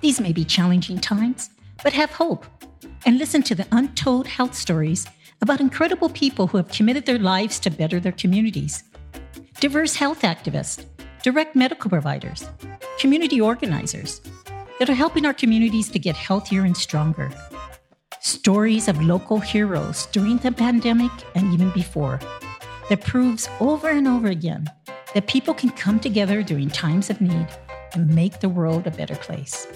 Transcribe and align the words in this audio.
These 0.00 0.20
may 0.20 0.32
be 0.32 0.44
challenging 0.44 1.00
times, 1.00 1.50
but 1.82 1.92
have 1.92 2.10
hope 2.10 2.46
and 3.04 3.18
listen 3.18 3.42
to 3.42 3.54
the 3.54 3.66
untold 3.72 4.26
health 4.28 4.54
stories 4.54 5.06
about 5.40 5.60
incredible 5.60 6.08
people 6.08 6.46
who 6.46 6.56
have 6.56 6.68
committed 6.68 7.04
their 7.06 7.18
lives 7.18 7.58
to 7.60 7.70
better 7.70 7.98
their 7.98 8.12
communities. 8.12 8.84
Diverse 9.60 9.96
health 9.96 10.22
activists, 10.22 10.84
direct 11.22 11.56
medical 11.56 11.90
providers, 11.90 12.48
community 12.98 13.40
organizers 13.40 14.20
that 14.78 14.88
are 14.88 14.94
helping 14.94 15.26
our 15.26 15.34
communities 15.34 15.88
to 15.90 15.98
get 15.98 16.16
healthier 16.16 16.64
and 16.64 16.76
stronger. 16.76 17.30
Stories 18.20 18.86
of 18.86 19.02
local 19.02 19.40
heroes 19.40 20.06
during 20.06 20.38
the 20.38 20.52
pandemic 20.52 21.10
and 21.34 21.52
even 21.52 21.70
before 21.70 22.20
that 22.88 23.02
proves 23.02 23.48
over 23.60 23.90
and 23.90 24.06
over 24.06 24.28
again 24.28 24.68
that 25.14 25.26
people 25.26 25.54
can 25.54 25.70
come 25.70 25.98
together 25.98 26.42
during 26.42 26.68
times 26.68 27.10
of 27.10 27.20
need 27.20 27.48
and 27.94 28.14
make 28.14 28.40
the 28.40 28.48
world 28.48 28.86
a 28.86 28.90
better 28.90 29.16
place. 29.16 29.66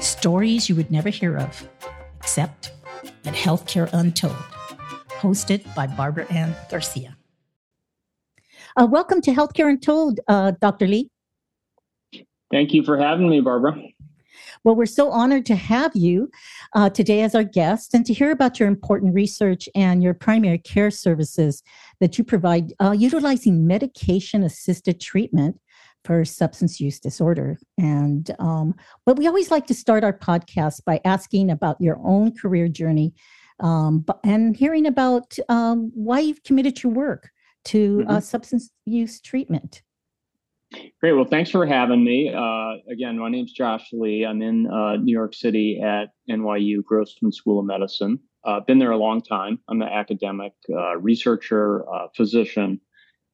Stories 0.00 0.68
you 0.68 0.74
would 0.76 0.90
never 0.90 1.10
hear 1.10 1.36
of, 1.36 1.68
except 2.16 2.72
at 3.26 3.34
Healthcare 3.34 3.90
Untold, 3.92 4.32
hosted 5.08 5.62
by 5.74 5.86
Barbara 5.86 6.26
Ann 6.32 6.56
Garcia. 6.70 7.18
Uh, 8.76 8.86
welcome 8.90 9.20
to 9.20 9.32
Healthcare 9.32 9.68
Untold, 9.68 10.20
uh, 10.26 10.52
Dr. 10.60 10.86
Lee. 10.86 11.10
Thank 12.50 12.72
you 12.72 12.82
for 12.82 12.96
having 12.96 13.28
me, 13.28 13.40
Barbara. 13.40 13.78
Well, 14.64 14.74
we're 14.74 14.86
so 14.86 15.10
honored 15.10 15.44
to 15.46 15.54
have 15.54 15.94
you 15.94 16.30
uh, 16.74 16.88
today 16.90 17.20
as 17.22 17.34
our 17.34 17.44
guest 17.44 17.92
and 17.94 18.04
to 18.06 18.14
hear 18.14 18.30
about 18.30 18.58
your 18.58 18.68
important 18.68 19.14
research 19.14 19.68
and 19.74 20.02
your 20.02 20.14
primary 20.14 20.58
care 20.58 20.90
services 20.90 21.62
that 22.00 22.16
you 22.16 22.24
provide 22.24 22.72
uh, 22.80 22.92
utilizing 22.92 23.66
medication 23.66 24.42
assisted 24.44 25.00
treatment 25.00 25.60
for 26.04 26.24
substance 26.24 26.80
use 26.80 26.98
disorder. 26.98 27.58
And, 27.78 28.30
um, 28.38 28.74
but 29.04 29.16
we 29.16 29.26
always 29.26 29.50
like 29.50 29.66
to 29.66 29.74
start 29.74 30.04
our 30.04 30.16
podcast 30.16 30.84
by 30.84 31.00
asking 31.04 31.50
about 31.50 31.80
your 31.80 31.98
own 32.04 32.34
career 32.36 32.68
journey 32.68 33.14
um, 33.60 34.04
and 34.24 34.56
hearing 34.56 34.86
about 34.86 35.36
um, 35.48 35.90
why 35.94 36.20
you've 36.20 36.42
committed 36.42 36.82
your 36.82 36.92
work 36.92 37.30
to 37.66 38.00
uh, 38.00 38.02
mm-hmm. 38.02 38.16
uh, 38.16 38.20
substance 38.20 38.70
use 38.86 39.20
treatment. 39.20 39.82
Great. 41.00 41.12
Well, 41.12 41.24
thanks 41.24 41.50
for 41.50 41.66
having 41.66 42.04
me. 42.04 42.32
Uh, 42.32 42.74
again, 42.90 43.18
my 43.18 43.28
name's 43.28 43.52
Josh 43.52 43.88
Lee. 43.92 44.24
I'm 44.24 44.40
in 44.40 44.68
uh, 44.68 44.96
New 44.96 45.12
York 45.12 45.34
City 45.34 45.80
at 45.82 46.10
NYU 46.30 46.84
Grossman 46.84 47.32
School 47.32 47.58
of 47.58 47.66
Medicine. 47.66 48.20
Uh, 48.44 48.60
been 48.60 48.78
there 48.78 48.92
a 48.92 48.96
long 48.96 49.20
time. 49.20 49.58
I'm 49.68 49.82
an 49.82 49.88
academic 49.88 50.52
uh, 50.72 50.96
researcher, 50.96 51.84
uh, 51.92 52.06
physician, 52.16 52.80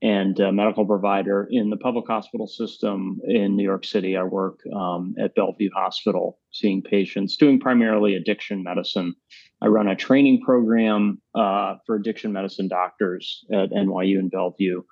and 0.03 0.39
medical 0.53 0.85
provider 0.85 1.49
in 1.51 1.71
the 1.71 1.77
public 1.77 2.07
hospital 2.07 2.47
system 2.47 3.19
in 3.27 3.57
New 3.57 3.63
York 3.65 3.85
City. 3.85 4.17
I 4.17 4.25
work 4.25 4.61
um, 4.75 5.15
at 5.19 5.35
Bellevue 5.35 5.71
Hospital, 5.75 6.39
seeing 6.53 6.83
patients, 6.83 7.37
doing 7.37 7.59
primarily 7.59 8.15
addiction 8.15 8.63
medicine. 8.63 9.15
I 9.63 9.69
run 9.69 9.89
a 9.89 9.97
training 9.97 10.43
program 10.43 11.23
uh, 11.35 11.77
for 11.87 11.97
addiction 11.97 12.31
medicine 12.33 12.69
doctors 12.69 13.45
at 13.51 13.71
NYU 13.71 14.19
in 14.19 14.29
Bellevue. 14.29 14.83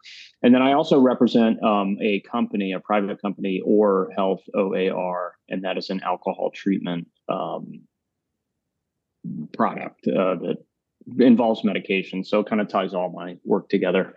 And 0.43 0.55
then 0.55 0.63
I 0.63 0.73
also 0.73 0.99
represent 0.99 1.63
um, 1.63 1.99
a 2.01 2.23
company, 2.23 2.73
a 2.73 2.81
private 2.81 3.21
company, 3.21 3.61
Oar 3.63 4.11
Health 4.17 4.41
OAR, 4.55 5.35
and 5.51 5.65
that 5.65 5.77
is 5.77 5.91
an 5.91 6.01
alcohol 6.03 6.51
treatment 6.55 7.09
um, 7.29 7.83
product 9.53 10.07
uh, 10.07 10.37
that 10.37 10.57
involves 11.19 11.63
medication. 11.63 12.25
So 12.25 12.41
it 12.41 12.49
kind 12.49 12.63
of 12.63 12.69
ties 12.69 12.95
all 12.95 13.11
my 13.11 13.37
work 13.45 13.69
together 13.69 14.15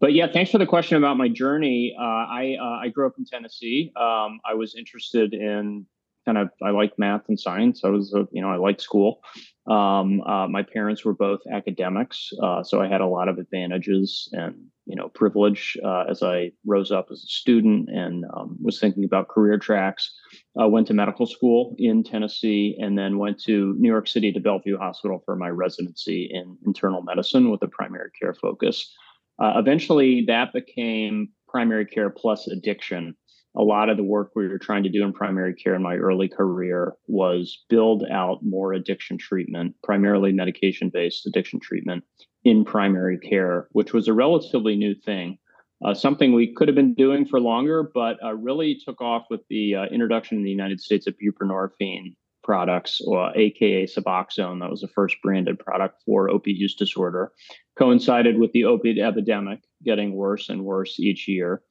but 0.00 0.14
yeah, 0.14 0.26
thanks 0.32 0.50
for 0.50 0.58
the 0.58 0.66
question 0.66 0.96
about 0.96 1.16
my 1.16 1.28
journey. 1.28 1.94
Uh, 1.98 2.02
I 2.02 2.56
uh, 2.60 2.84
I 2.84 2.88
grew 2.88 3.06
up 3.06 3.14
in 3.18 3.26
Tennessee. 3.26 3.92
Um, 3.96 4.40
I 4.48 4.54
was 4.54 4.74
interested 4.74 5.34
in 5.34 5.86
kind 6.24 6.38
of 6.38 6.48
I 6.62 6.70
like 6.70 6.98
math 6.98 7.22
and 7.28 7.38
science. 7.38 7.82
I 7.84 7.88
was 7.88 8.14
a, 8.14 8.26
you 8.32 8.40
know 8.40 8.50
I 8.50 8.56
liked 8.56 8.80
school. 8.80 9.20
Um, 9.66 10.22
uh, 10.22 10.48
my 10.48 10.62
parents 10.62 11.04
were 11.04 11.14
both 11.14 11.40
academics, 11.52 12.30
uh, 12.42 12.62
so 12.62 12.80
I 12.80 12.88
had 12.88 13.00
a 13.00 13.06
lot 13.06 13.28
of 13.28 13.38
advantages 13.38 14.28
and 14.32 14.54
you 14.86 14.96
know 14.96 15.08
privilege 15.10 15.76
uh, 15.84 16.04
as 16.08 16.22
I 16.22 16.52
rose 16.66 16.90
up 16.90 17.08
as 17.10 17.22
a 17.22 17.26
student 17.26 17.90
and 17.90 18.24
um, 18.34 18.56
was 18.60 18.80
thinking 18.80 19.04
about 19.04 19.28
career 19.28 19.58
tracks. 19.58 20.12
Uh, 20.60 20.66
went 20.66 20.86
to 20.86 20.94
medical 20.94 21.26
school 21.26 21.74
in 21.78 22.02
Tennessee 22.02 22.76
and 22.80 22.98
then 22.98 23.18
went 23.18 23.38
to 23.42 23.74
New 23.78 23.88
York 23.88 24.08
City 24.08 24.32
to 24.32 24.40
Bellevue 24.40 24.78
Hospital 24.78 25.22
for 25.24 25.36
my 25.36 25.48
residency 25.48 26.28
in 26.32 26.56
internal 26.66 27.02
medicine 27.02 27.50
with 27.50 27.62
a 27.62 27.68
primary 27.68 28.10
care 28.18 28.34
focus. 28.34 28.92
Uh, 29.40 29.54
eventually, 29.56 30.24
that 30.26 30.52
became 30.52 31.28
primary 31.48 31.86
care 31.86 32.10
plus 32.10 32.46
addiction. 32.46 33.16
A 33.56 33.62
lot 33.62 33.88
of 33.88 33.96
the 33.96 34.04
work 34.04 34.30
we 34.36 34.46
were 34.46 34.58
trying 34.58 34.84
to 34.84 34.88
do 34.88 35.02
in 35.02 35.12
primary 35.12 35.54
care 35.54 35.74
in 35.74 35.82
my 35.82 35.96
early 35.96 36.28
career 36.28 36.94
was 37.08 37.64
build 37.68 38.04
out 38.12 38.44
more 38.44 38.72
addiction 38.74 39.18
treatment, 39.18 39.74
primarily 39.82 40.30
medication 40.30 40.88
based 40.88 41.26
addiction 41.26 41.58
treatment 41.58 42.04
in 42.44 42.64
primary 42.64 43.18
care, 43.18 43.68
which 43.72 43.92
was 43.92 44.06
a 44.06 44.12
relatively 44.12 44.76
new 44.76 44.94
thing. 44.94 45.38
Uh, 45.84 45.94
something 45.94 46.32
we 46.32 46.52
could 46.54 46.68
have 46.68 46.74
been 46.74 46.94
doing 46.94 47.24
for 47.24 47.40
longer, 47.40 47.90
but 47.94 48.22
uh, 48.22 48.34
really 48.34 48.78
took 48.84 49.00
off 49.00 49.24
with 49.30 49.40
the 49.48 49.74
uh, 49.74 49.84
introduction 49.86 50.36
in 50.36 50.44
the 50.44 50.50
United 50.50 50.78
States 50.78 51.06
of 51.06 51.14
buprenorphine 51.14 52.14
products, 52.50 53.00
or 53.06 53.30
aka 53.36 53.86
Suboxone, 53.86 54.58
that 54.58 54.70
was 54.70 54.80
the 54.80 54.88
first 54.88 55.14
branded 55.22 55.56
product 55.56 56.02
for 56.04 56.28
opiate 56.28 56.56
use 56.56 56.74
disorder, 56.74 57.30
coincided 57.78 58.40
with 58.40 58.50
the 58.50 58.64
opiate 58.64 58.98
epidemic 58.98 59.60
getting 59.84 60.16
worse 60.16 60.48
and 60.48 60.64
worse 60.64 60.98
each 60.98 61.28
year. 61.28 61.62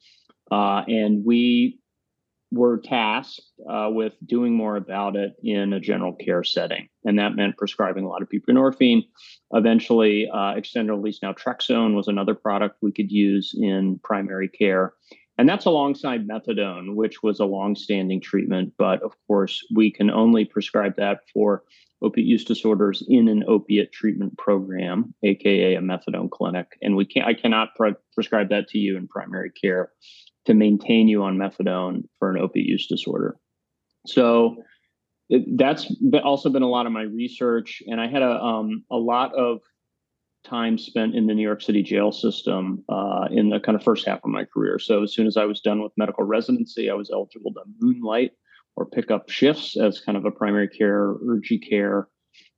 Uh, 0.50 0.84
and 0.88 1.26
we 1.26 1.80
were 2.54 2.80
tasked 2.80 3.42
uh, 3.70 3.90
with 3.92 4.14
doing 4.26 4.56
more 4.56 4.78
about 4.78 5.18
it 5.18 5.34
in 5.44 5.74
a 5.74 5.82
general 5.82 6.16
care 6.16 6.46
setting. 6.46 6.88
And 7.04 7.20
that 7.20 7.36
meant 7.36 7.58
prescribing 7.58 8.06
a 8.06 8.08
lot 8.08 8.22
of 8.22 8.30
buprenorphine. 8.30 9.02
Eventually, 9.52 10.30
uh, 10.34 10.54
extended 10.56 10.94
release 10.94 11.20
naltrexone 11.22 11.94
was 11.94 12.08
another 12.08 12.36
product 12.36 12.78
we 12.82 12.94
could 12.94 13.12
use 13.12 13.54
in 13.54 14.00
primary 14.02 14.48
care. 14.48 14.94
And 15.40 15.48
that's 15.48 15.66
alongside 15.66 16.28
methadone, 16.28 16.96
which 16.96 17.24
was 17.24 17.40
a 17.40 17.46
long-standing 17.46 18.20
treatment. 18.20 18.74
But 18.78 19.02
of 19.04 19.14
course, 19.26 19.66
we 19.74 19.90
can 19.90 20.12
only 20.12 20.44
prescribe 20.44 20.98
that 20.98 21.22
for 21.34 21.64
opiate 22.02 22.28
use 22.28 22.44
disorders 22.44 23.02
in 23.08 23.30
an 23.30 23.46
opiate 23.48 23.94
treatment 23.94 24.38
program, 24.38 25.14
aka 25.24 25.76
a 25.76 25.80
methadone 25.80 26.30
clinic. 26.30 26.78
And 26.82 26.98
we 26.98 27.06
can't 27.06 27.26
I 27.26 27.34
cannot 27.34 27.70
pre- 27.78 27.96
prescribe 28.14 28.50
that 28.50 28.68
to 28.70 28.80
you 28.80 28.98
in 28.98 29.08
primary 29.08 29.50
care 29.52 29.94
to 30.46 30.54
maintain 30.54 31.08
you 31.08 31.24
on 31.24 31.38
methadone 31.38 32.04
for 32.20 32.30
an 32.30 32.42
opiate 32.42 32.68
use 32.68 32.88
disorder. 32.88 33.38
So 34.08 34.58
that's 35.30 35.90
also 36.22 36.50
been 36.50 36.64
a 36.64 36.70
lot 36.70 36.86
of 36.86 36.92
my 36.92 37.04
research, 37.04 37.82
and 37.88 38.02
I 38.02 38.08
had 38.08 38.24
a 38.24 38.44
um, 38.44 38.84
a 38.92 38.98
lot 38.98 39.34
of 39.36 39.60
time 40.50 40.78
spent 40.78 41.16
in 41.16 41.28
the 41.28 41.34
New 41.34 41.44
York 41.44 41.62
City 41.62 41.84
jail 41.84 42.12
system 42.12 42.84
uh, 42.90 43.28
in 43.32 43.50
the 43.50 43.60
kind 43.60 43.76
of 43.76 43.84
first 43.84 44.08
half 44.08 44.20
of 44.24 44.30
my 44.30 44.46
career. 44.46 44.80
So 44.80 45.04
as 45.04 45.14
soon 45.14 45.28
as 45.28 45.38
I 45.38 45.46
was 45.46 45.62
done 45.62 45.82
with 45.82 45.92
medical 45.98 46.24
residency, 46.24 46.90
I 46.90 46.96
was 46.96 47.10
eligible 47.12 47.54
to 47.54 47.62
moonlight 47.80 48.32
or 48.76 48.86
pick 48.86 49.12
up 49.12 49.30
shifts 49.30 49.78
as 49.78 50.00
kind 50.00 50.18
of 50.18 50.26
a 50.26 50.32
primary 50.32 50.68
care, 50.68 51.16
urgent 51.28 51.64
care, 51.70 52.08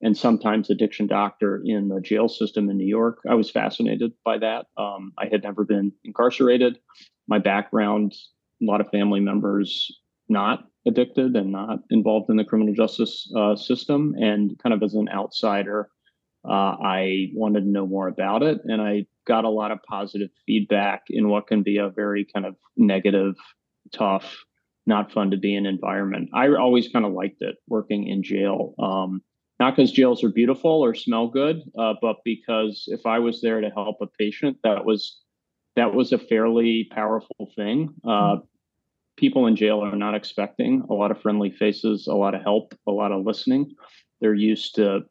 and 0.01 0.15
sometimes 0.15 0.69
addiction 0.69 1.07
doctor 1.07 1.61
in 1.65 1.87
the 1.87 2.01
jail 2.01 2.27
system 2.27 2.69
in 2.69 2.77
New 2.77 2.87
York. 2.87 3.19
I 3.29 3.35
was 3.35 3.49
fascinated 3.49 4.13
by 4.23 4.37
that. 4.39 4.67
Um, 4.77 5.13
I 5.17 5.27
had 5.31 5.43
never 5.43 5.63
been 5.63 5.91
incarcerated. 6.03 6.79
My 7.27 7.39
background, 7.39 8.13
a 8.61 8.65
lot 8.65 8.81
of 8.81 8.89
family 8.89 9.19
members 9.19 9.91
not 10.29 10.65
addicted 10.87 11.35
and 11.35 11.51
not 11.51 11.79
involved 11.89 12.29
in 12.29 12.37
the 12.37 12.45
criminal 12.45 12.73
justice 12.73 13.31
uh, 13.35 13.55
system, 13.55 14.15
and 14.17 14.57
kind 14.61 14.73
of 14.73 14.81
as 14.83 14.93
an 14.93 15.09
outsider 15.09 15.89
uh, 16.43 16.75
I 16.83 17.29
wanted 17.33 17.61
to 17.61 17.69
know 17.69 17.85
more 17.85 18.07
about 18.07 18.43
it, 18.43 18.59
and 18.65 18.81
I 18.81 19.05
got 19.27 19.45
a 19.45 19.49
lot 19.49 19.71
of 19.71 19.79
positive 19.87 20.29
feedback 20.45 21.03
in 21.09 21.29
what 21.29 21.47
can 21.47 21.63
be 21.63 21.77
a 21.77 21.89
very 21.89 22.25
kind 22.25 22.45
of 22.45 22.55
negative, 22.75 23.35
tough, 23.93 24.43
not 24.85 25.11
fun 25.11 25.31
to 25.31 25.37
be 25.37 25.55
in 25.55 25.65
environment. 25.65 26.29
I 26.33 26.47
always 26.49 26.87
kind 26.89 27.05
of 27.05 27.13
liked 27.13 27.41
it 27.41 27.57
working 27.67 28.07
in 28.07 28.23
jail. 28.23 28.73
Um, 28.79 29.21
not 29.59 29.75
because 29.75 29.91
jails 29.91 30.23
are 30.23 30.31
beautiful 30.31 30.71
or 30.71 30.95
smell 30.95 31.27
good, 31.27 31.61
uh, 31.77 31.93
but 32.01 32.17
because 32.25 32.85
if 32.87 33.05
I 33.05 33.19
was 33.19 33.41
there 33.41 33.61
to 33.61 33.69
help 33.69 33.97
a 34.01 34.07
patient, 34.07 34.57
that 34.63 34.85
was 34.85 35.19
that 35.75 35.93
was 35.93 36.11
a 36.11 36.17
fairly 36.17 36.87
powerful 36.91 37.51
thing. 37.55 37.93
Uh, 38.03 38.37
people 39.17 39.45
in 39.45 39.55
jail 39.55 39.79
are 39.81 39.95
not 39.95 40.15
expecting 40.15 40.83
a 40.89 40.93
lot 40.93 41.11
of 41.11 41.21
friendly 41.21 41.51
faces, 41.51 42.07
a 42.07 42.15
lot 42.15 42.33
of 42.33 42.41
help, 42.41 42.73
a 42.87 42.91
lot 42.91 43.11
of 43.11 43.23
listening. 43.23 43.71
They're 44.19 44.33
used 44.33 44.75
to 44.75 45.01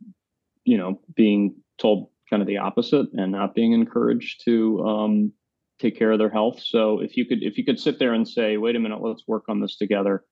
you 0.64 0.76
know, 0.78 1.00
being 1.14 1.54
told 1.78 2.08
kind 2.28 2.42
of 2.42 2.46
the 2.46 2.58
opposite 2.58 3.06
and 3.14 3.32
not 3.32 3.54
being 3.54 3.72
encouraged 3.72 4.42
to 4.44 4.80
um, 4.84 5.32
take 5.80 5.98
care 5.98 6.12
of 6.12 6.18
their 6.18 6.30
health. 6.30 6.60
So 6.62 7.00
if 7.00 7.16
you 7.16 7.24
could 7.26 7.42
if 7.42 7.58
you 7.58 7.64
could 7.64 7.80
sit 7.80 7.98
there 7.98 8.14
and 8.14 8.26
say, 8.28 8.56
wait 8.56 8.76
a 8.76 8.80
minute, 8.80 9.02
let's 9.02 9.24
work 9.26 9.44
on 9.48 9.60
this 9.60 9.76
together. 9.76 10.24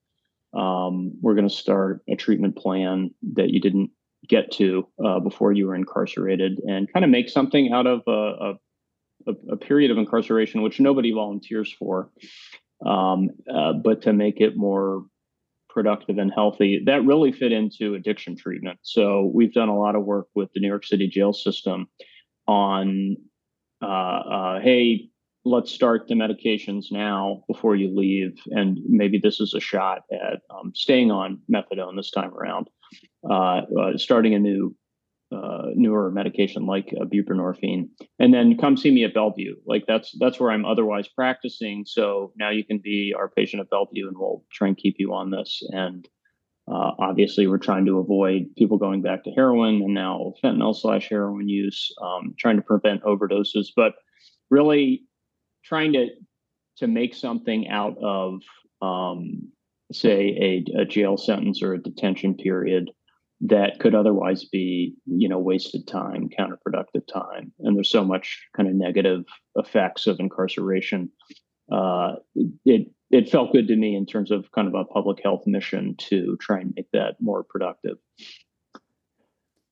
Um, 0.53 1.13
we're 1.21 1.35
going 1.35 1.47
to 1.47 1.53
start 1.53 2.01
a 2.09 2.15
treatment 2.15 2.55
plan 2.55 3.11
that 3.33 3.49
you 3.49 3.61
didn't 3.61 3.91
get 4.27 4.51
to 4.51 4.87
uh, 5.03 5.19
before 5.19 5.51
you 5.51 5.67
were 5.67 5.75
incarcerated, 5.75 6.59
and 6.67 6.91
kind 6.91 7.05
of 7.05 7.11
make 7.11 7.29
something 7.29 7.71
out 7.71 7.87
of 7.87 8.01
a, 8.07 8.53
a, 9.27 9.33
a 9.51 9.57
period 9.57 9.91
of 9.91 9.97
incarceration 9.97 10.61
which 10.61 10.79
nobody 10.79 11.11
volunteers 11.11 11.71
for, 11.71 12.11
um, 12.85 13.29
uh, 13.53 13.73
but 13.73 14.01
to 14.01 14.13
make 14.13 14.41
it 14.41 14.57
more 14.57 15.05
productive 15.69 16.17
and 16.17 16.31
healthy, 16.33 16.81
that 16.85 17.05
really 17.05 17.31
fit 17.31 17.51
into 17.51 17.95
addiction 17.95 18.35
treatment. 18.35 18.79
So 18.81 19.31
we've 19.33 19.53
done 19.53 19.69
a 19.69 19.77
lot 19.77 19.95
of 19.95 20.03
work 20.03 20.27
with 20.35 20.49
the 20.53 20.59
New 20.59 20.67
York 20.67 20.85
City 20.85 21.07
jail 21.07 21.33
system 21.33 21.87
on, 22.47 23.15
uh, 23.81 23.85
uh, 23.85 24.59
hey, 24.61 25.09
let's 25.45 25.71
start 25.71 26.07
the 26.07 26.15
medications 26.15 26.91
now 26.91 27.43
before 27.47 27.75
you 27.75 27.95
leave, 27.95 28.37
and 28.47 28.79
maybe 28.87 29.17
this 29.17 29.39
is 29.39 29.53
a 29.53 29.59
shot 29.59 30.01
at 30.11 30.41
um, 30.49 30.71
staying 30.75 31.11
on 31.11 31.39
methadone 31.51 31.95
this 31.95 32.11
time 32.11 32.33
around. 32.33 32.69
Uh, 33.29 33.61
uh 33.79 33.97
starting 33.97 34.33
a 34.33 34.39
new 34.39 34.75
uh, 35.31 35.67
newer 35.75 36.09
medication 36.11 36.65
like 36.65 36.93
uh, 36.99 37.05
buprenorphine, 37.05 37.89
and 38.17 38.33
then 38.33 38.57
come 38.57 38.75
see 38.75 38.91
me 38.91 39.03
at 39.03 39.13
Bellevue. 39.13 39.55
Like 39.65 39.85
that's 39.87 40.15
that's 40.19 40.39
where 40.39 40.51
I'm 40.51 40.65
otherwise 40.65 41.07
practicing. 41.07 41.85
So 41.85 42.33
now 42.35 42.49
you 42.49 42.63
can 42.63 42.79
be 42.79 43.13
our 43.17 43.29
patient 43.29 43.61
at 43.61 43.69
Bellevue, 43.69 44.07
and 44.07 44.17
we'll 44.17 44.43
try 44.51 44.69
and 44.69 44.77
keep 44.77 44.95
you 44.97 45.13
on 45.13 45.29
this. 45.31 45.61
And 45.69 46.07
uh, 46.67 46.91
obviously, 46.99 47.47
we're 47.47 47.57
trying 47.57 47.85
to 47.85 47.99
avoid 47.99 48.55
people 48.57 48.77
going 48.77 49.01
back 49.01 49.23
to 49.23 49.31
heroin 49.31 49.81
and 49.81 49.93
now 49.93 50.33
fentanyl 50.43 50.75
slash 50.75 51.09
heroin 51.09 51.47
use, 51.47 51.91
um, 52.01 52.33
trying 52.37 52.55
to 52.55 52.61
prevent 52.61 53.03
overdoses, 53.03 53.67
but 53.75 53.93
really 54.49 55.03
trying 55.63 55.93
to 55.93 56.07
to 56.77 56.87
make 56.87 57.13
something 57.13 57.67
out 57.69 57.97
of 58.01 58.41
um, 58.81 59.51
say 59.91 60.63
a, 60.75 60.81
a 60.81 60.85
jail 60.85 61.17
sentence 61.17 61.61
or 61.61 61.73
a 61.73 61.81
detention 61.81 62.35
period 62.35 62.91
that 63.41 63.79
could 63.79 63.95
otherwise 63.95 64.45
be 64.45 64.95
you 65.05 65.29
know 65.29 65.39
wasted 65.39 65.87
time 65.87 66.29
counterproductive 66.37 67.07
time. 67.11 67.51
And 67.59 67.75
there's 67.75 67.91
so 67.91 68.03
much 68.03 68.47
kind 68.55 68.67
of 68.67 68.75
negative 68.75 69.23
effects 69.55 70.07
of 70.07 70.19
incarceration. 70.19 71.09
Uh, 71.71 72.15
it 72.65 72.87
it 73.11 73.29
felt 73.29 73.51
good 73.53 73.67
to 73.67 73.75
me 73.75 73.95
in 73.95 74.05
terms 74.05 74.31
of 74.31 74.51
kind 74.51 74.67
of 74.67 74.75
a 74.75 74.85
public 74.85 75.21
health 75.23 75.43
mission 75.45 75.95
to 75.97 76.37
try 76.39 76.59
and 76.59 76.73
make 76.75 76.87
that 76.93 77.15
more 77.19 77.43
productive 77.43 77.97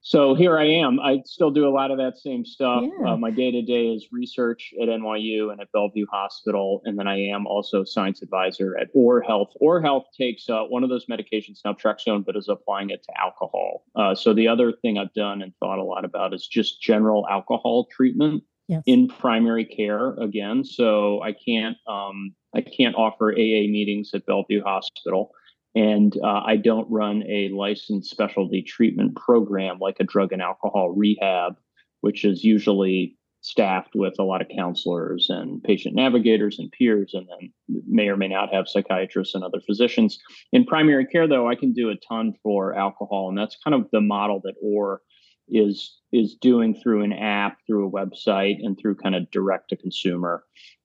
so 0.08 0.36
here 0.36 0.58
I 0.58 0.64
am. 0.64 1.02
I 1.02 1.22
still 1.26 1.52
do 1.52 1.68
a 1.68 1.70
lot 1.70 1.92
of 1.92 1.98
that 1.98 2.18
same 2.18 2.46
stuff. 2.46 2.82
Yeah. 2.82 3.12
Uh, 3.12 3.18
my 3.18 3.30
day 3.30 3.52
to 3.52 3.62
day 3.62 3.88
is 3.88 4.08
research 4.10 4.74
at 4.82 4.88
NYU 4.88 5.52
and 5.52 5.60
at 5.60 5.70
Bellevue 5.74 6.06
Hospital, 6.10 6.82
and 6.86 6.98
then 6.98 7.10
I 7.10 7.20
am 7.20 7.46
also 7.46 7.84
science 7.84 8.22
advisor 8.22 8.78
at 8.78 8.88
Oar 8.94 9.20
Health. 9.20 9.50
Oar 9.60 9.82
Health 9.82 10.06
takes 10.18 10.50
uh, 10.50 10.62
one 10.62 10.86
of 10.86 10.90
those 10.90 11.08
medications, 11.08 11.60
naltrexone, 11.66 12.24
but 12.26 12.38
is 12.38 12.48
applying 12.48 12.90
it 12.90 13.04
to 13.04 13.22
alcohol. 13.22 13.84
Uh, 13.98 14.16
so 14.16 14.34
the 14.34 14.48
other 14.48 14.72
thing 14.72 14.98
I've 14.98 15.14
done 15.14 15.42
and 15.42 15.52
thought 15.60 15.78
a 15.78 15.84
lot 15.84 16.06
about 16.06 16.34
is 16.34 16.48
just 16.48 16.82
general 16.82 17.28
alcohol 17.30 17.90
treatment 17.92 18.44
yes. 18.70 18.84
in 18.86 19.10
primary 19.10 19.66
care. 19.66 20.14
Again, 20.14 20.64
so 20.64 21.22
I 21.22 21.34
can't 21.34 21.76
um, 21.86 22.34
I 22.56 22.62
can't 22.62 22.96
offer 22.96 23.34
AA 23.34 23.68
meetings 23.68 24.12
at 24.14 24.26
Bellevue 24.26 24.64
Hospital. 24.64 25.32
And 25.76 26.16
uh, 26.24 26.42
I 26.46 26.58
don't 26.58 26.90
run 26.90 27.24
a 27.24 27.50
licensed 27.50 28.10
specialty 28.10 28.64
treatment 28.64 29.16
program 29.16 29.78
like 29.80 29.98
a 30.00 30.04
drug 30.04 30.32
and 30.32 30.42
alcohol 30.42 30.94
rehab, 30.96 31.58
which 32.02 32.26
is 32.26 32.44
usually 32.44 33.18
staffed 33.42 33.92
with 33.96 34.16
a 34.20 34.24
lot 34.24 34.42
of 34.42 34.48
counselors 34.54 35.28
and 35.30 35.64
patient 35.64 35.96
navigators 35.96 36.60
and 36.60 36.72
peers, 36.72 37.12
and 37.14 37.28
then 37.30 37.54
may 37.88 38.10
or 38.10 38.18
may 38.18 38.28
not 38.28 38.54
have 38.54 38.68
psychiatrists 38.68 39.36
and 39.36 39.44
other 39.44 39.62
physicians. 39.66 40.20
In 40.52 40.66
primary 40.66 41.06
care, 41.06 41.28
though, 41.28 41.48
I 41.48 41.56
can 41.56 41.74
do 41.74 41.90
a 41.90 41.96
ton 41.96 42.34
for 42.44 42.76
alcohol, 42.76 43.30
and 43.30 43.38
that's 43.38 43.58
kind 43.64 43.76
of 43.76 43.88
the 43.92 44.02
model 44.02 44.42
that 44.44 44.56
Oar 44.62 45.02
is 45.48 45.98
is 46.12 46.36
doing 46.36 46.76
through 46.76 47.04
an 47.04 47.14
app, 47.14 47.58
through 47.66 47.88
a 47.88 47.92
website, 47.92 48.58
and 48.62 48.78
through 48.78 48.96
kind 48.96 49.16
of 49.16 49.30
direct 49.32 49.70
to 49.70 49.78
consumer. 49.78 50.44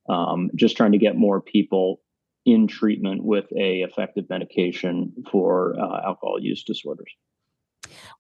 Um, 0.09 0.51
just 0.55 0.77
trying 0.77 0.93
to 0.93 0.99
get 0.99 1.17
more 1.17 1.41
people 1.41 2.02
in 2.45 2.67
treatment 2.67 3.23
with 3.25 3.47
a 3.53 3.83
effective 3.83 4.29
medication 4.29 5.13
for 5.31 5.77
uh, 5.79 6.07
alcohol 6.07 6.39
use 6.41 6.65
disorders. 6.65 7.13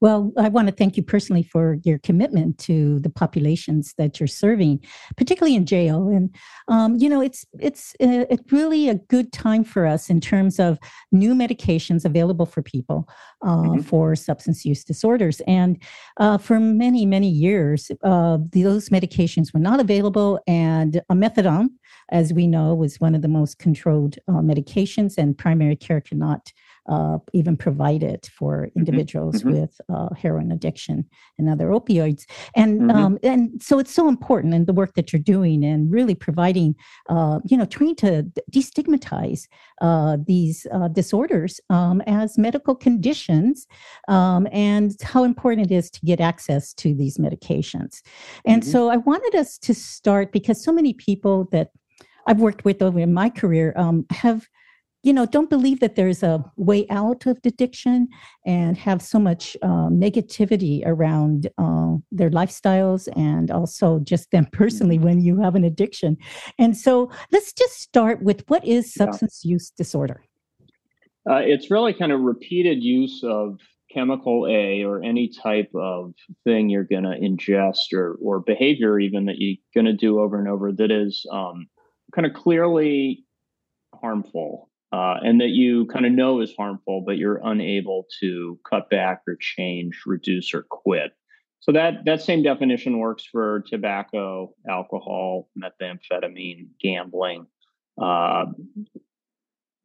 Well, 0.00 0.32
I 0.38 0.48
want 0.48 0.68
to 0.68 0.74
thank 0.74 0.96
you 0.96 1.02
personally 1.02 1.42
for 1.42 1.78
your 1.84 1.98
commitment 1.98 2.58
to 2.58 2.98
the 3.00 3.10
populations 3.10 3.94
that 3.98 4.18
you're 4.18 4.26
serving, 4.26 4.84
particularly 5.16 5.54
in 5.54 5.66
jail. 5.66 6.08
And 6.08 6.34
um, 6.68 6.96
you 6.96 7.08
know, 7.08 7.20
it's 7.20 7.44
it's 7.58 7.94
uh, 8.00 8.26
it's 8.30 8.52
really 8.52 8.88
a 8.88 8.94
good 8.94 9.32
time 9.32 9.64
for 9.64 9.86
us 9.86 10.10
in 10.10 10.20
terms 10.20 10.58
of 10.58 10.78
new 11.10 11.34
medications 11.34 12.04
available 12.04 12.46
for 12.46 12.62
people 12.62 13.08
uh, 13.42 13.56
mm-hmm. 13.56 13.80
for 13.80 14.16
substance 14.16 14.64
use 14.64 14.84
disorders. 14.84 15.40
And 15.46 15.82
uh, 16.18 16.38
for 16.38 16.58
many 16.58 17.06
many 17.06 17.28
years, 17.28 17.90
uh, 18.02 18.38
those 18.52 18.88
medications 18.88 19.52
were 19.52 19.60
not 19.60 19.80
available, 19.80 20.40
and 20.46 20.96
a 21.08 21.14
methadone, 21.14 21.68
as 22.10 22.32
we 22.32 22.46
know, 22.46 22.74
was 22.74 23.00
one 23.00 23.14
of 23.14 23.22
the 23.22 23.28
most 23.28 23.58
controlled 23.58 24.16
uh, 24.28 24.42
medications, 24.42 25.18
and 25.18 25.36
primary 25.36 25.76
care 25.76 26.00
cannot 26.00 26.52
uh, 26.88 27.18
even 27.32 27.56
provided 27.56 28.26
for 28.26 28.66
mm-hmm. 28.66 28.78
individuals 28.80 29.42
mm-hmm. 29.42 29.52
with 29.52 29.80
uh, 29.92 30.08
heroin 30.14 30.50
addiction 30.50 31.04
and 31.38 31.48
other 31.48 31.68
opioids. 31.68 32.24
And 32.56 32.82
mm-hmm. 32.82 32.90
um, 32.90 33.18
and 33.22 33.62
so 33.62 33.78
it's 33.78 33.94
so 33.94 34.08
important 34.08 34.54
in 34.54 34.64
the 34.64 34.72
work 34.72 34.94
that 34.94 35.12
you're 35.12 35.22
doing 35.22 35.64
and 35.64 35.92
really 35.92 36.14
providing, 36.14 36.74
uh, 37.08 37.40
you 37.44 37.56
know, 37.56 37.64
trying 37.64 37.94
to 37.96 38.24
destigmatize 38.50 39.46
uh, 39.80 40.16
these 40.26 40.66
uh, 40.72 40.88
disorders 40.88 41.60
um, 41.70 42.00
as 42.06 42.38
medical 42.38 42.74
conditions 42.74 43.66
um, 44.08 44.46
and 44.52 45.00
how 45.02 45.24
important 45.24 45.70
it 45.70 45.74
is 45.74 45.90
to 45.90 46.00
get 46.04 46.20
access 46.20 46.72
to 46.74 46.94
these 46.94 47.18
medications. 47.18 48.02
And 48.44 48.62
mm-hmm. 48.62 48.70
so 48.70 48.90
I 48.90 48.96
wanted 48.96 49.34
us 49.34 49.58
to 49.58 49.74
start 49.74 50.32
because 50.32 50.62
so 50.62 50.72
many 50.72 50.94
people 50.94 51.48
that 51.52 51.70
I've 52.26 52.40
worked 52.40 52.64
with 52.64 52.82
over 52.82 53.00
in 53.00 53.12
my 53.12 53.30
career 53.30 53.72
um, 53.76 54.06
have 54.10 54.46
you 55.02 55.12
know, 55.12 55.26
don't 55.26 55.50
believe 55.50 55.80
that 55.80 55.96
there's 55.96 56.22
a 56.22 56.44
way 56.56 56.86
out 56.88 57.26
of 57.26 57.38
addiction 57.44 58.08
and 58.46 58.76
have 58.76 59.02
so 59.02 59.18
much 59.18 59.56
uh, 59.62 59.88
negativity 59.88 60.82
around 60.86 61.48
uh, 61.58 61.96
their 62.12 62.30
lifestyles 62.30 63.08
and 63.16 63.50
also 63.50 63.98
just 64.00 64.30
them 64.30 64.46
personally 64.52 64.98
when 64.98 65.20
you 65.20 65.40
have 65.40 65.54
an 65.54 65.64
addiction. 65.64 66.16
And 66.58 66.76
so 66.76 67.10
let's 67.32 67.52
just 67.52 67.80
start 67.80 68.22
with 68.22 68.44
what 68.48 68.64
is 68.64 68.94
substance 68.94 69.40
yeah. 69.44 69.52
use 69.52 69.70
disorder? 69.70 70.22
Uh, 71.28 71.36
it's 71.36 71.70
really 71.70 71.94
kind 71.94 72.12
of 72.12 72.20
repeated 72.20 72.82
use 72.82 73.22
of 73.24 73.58
chemical 73.92 74.46
A 74.48 74.84
or 74.84 75.02
any 75.02 75.28
type 75.28 75.70
of 75.74 76.14
thing 76.44 76.68
you're 76.68 76.84
going 76.84 77.04
to 77.04 77.18
ingest 77.18 77.92
or, 77.92 78.16
or 78.22 78.40
behavior 78.40 78.98
even 78.98 79.26
that 79.26 79.36
you're 79.38 79.58
going 79.74 79.84
to 79.84 79.92
do 79.92 80.20
over 80.20 80.38
and 80.38 80.48
over 80.48 80.72
that 80.72 80.90
is 80.90 81.26
um, 81.30 81.66
kind 82.14 82.26
of 82.26 82.32
clearly 82.32 83.24
harmful 83.94 84.70
uh, 84.92 85.16
and 85.22 85.40
that 85.40 85.48
you 85.48 85.86
kind 85.86 86.04
of 86.04 86.12
know 86.12 86.40
is 86.40 86.54
harmful, 86.56 87.02
but 87.04 87.16
you're 87.16 87.40
unable 87.42 88.06
to 88.20 88.58
cut 88.68 88.90
back 88.90 89.22
or 89.26 89.36
change, 89.40 90.02
reduce, 90.06 90.52
or 90.52 90.66
quit. 90.68 91.12
So 91.60 91.72
that 91.72 92.04
that 92.04 92.20
same 92.20 92.42
definition 92.42 92.98
works 92.98 93.24
for 93.24 93.64
tobacco, 93.68 94.54
alcohol, 94.68 95.48
methamphetamine, 95.56 96.68
gambling. 96.80 97.46
Uh, 98.00 98.46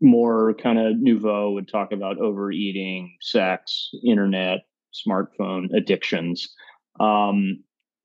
more 0.01 0.53
kind 0.55 0.79
of 0.79 0.99
nouveau 0.99 1.51
would 1.51 1.67
talk 1.67 1.91
about 1.91 2.19
overeating, 2.19 3.15
sex, 3.21 3.89
internet, 4.05 4.65
smartphone 4.93 5.73
addictions. 5.75 6.53
Um, 6.99 7.63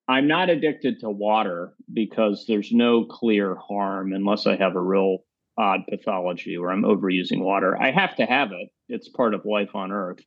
I'm 0.09 0.27
not 0.27 0.51
addicted 0.51 1.01
to 1.01 1.11
water 1.11 1.75
because 1.93 2.45
there's 2.47 2.73
no 2.73 3.05
clear 3.05 3.57
harm 3.57 4.13
unless 4.13 4.47
I 4.47 4.57
have 4.57 4.77
a 4.77 4.81
real 4.81 5.19
odd 5.59 5.81
pathology 5.89 6.57
where 6.59 6.71
I'm 6.71 6.83
overusing 6.83 7.43
water. 7.43 7.81
I 7.81 7.91
have 7.91 8.17
to 8.17 8.25
have 8.25 8.53
it. 8.53 8.69
It's 8.89 9.09
part 9.09 9.35
of 9.35 9.45
life 9.45 9.75
on 9.75 9.93
Earth 9.93 10.21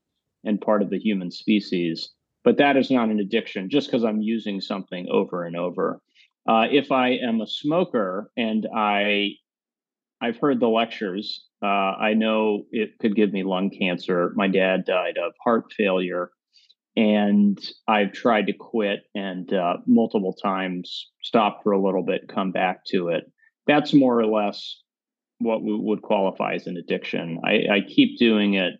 and 0.43 0.61
part 0.61 0.81
of 0.81 0.89
the 0.89 0.99
human 0.99 1.31
species. 1.31 2.11
But 2.43 2.57
that 2.57 2.77
is 2.77 2.91
not 2.91 3.09
an 3.09 3.19
addiction 3.19 3.69
just 3.69 3.87
because 3.87 4.03
I'm 4.03 4.21
using 4.21 4.61
something 4.61 5.07
over 5.09 5.43
and 5.45 5.55
over. 5.55 5.99
Uh, 6.47 6.65
if 6.69 6.91
I 6.91 7.09
am 7.09 7.41
a 7.41 7.47
smoker 7.47 8.31
and 8.37 8.67
I, 8.75 9.31
I've 10.21 10.37
heard 10.37 10.59
the 10.59 10.67
lectures. 10.67 11.43
Uh, 11.63 11.65
I 11.65 12.13
know 12.13 12.65
it 12.71 12.99
could 12.99 13.15
give 13.15 13.33
me 13.33 13.43
lung 13.43 13.71
cancer. 13.71 14.31
My 14.35 14.47
dad 14.47 14.85
died 14.85 15.17
of 15.17 15.33
heart 15.43 15.73
failure, 15.75 16.29
and 16.95 17.59
I've 17.87 18.13
tried 18.13 18.45
to 18.47 18.53
quit 18.53 18.99
and 19.15 19.51
uh, 19.51 19.77
multiple 19.87 20.33
times 20.33 21.09
stop 21.23 21.63
for 21.63 21.71
a 21.71 21.81
little 21.81 22.03
bit, 22.03 22.27
come 22.27 22.51
back 22.51 22.85
to 22.89 23.09
it. 23.09 23.23
That's 23.65 23.93
more 23.93 24.19
or 24.19 24.27
less 24.27 24.83
what 25.39 25.59
would 25.61 26.01
qualify 26.01 26.53
as 26.53 26.67
an 26.67 26.77
addiction. 26.77 27.39
I, 27.43 27.75
I 27.75 27.81
keep 27.87 28.17
doing 28.17 28.53
it 28.53 28.73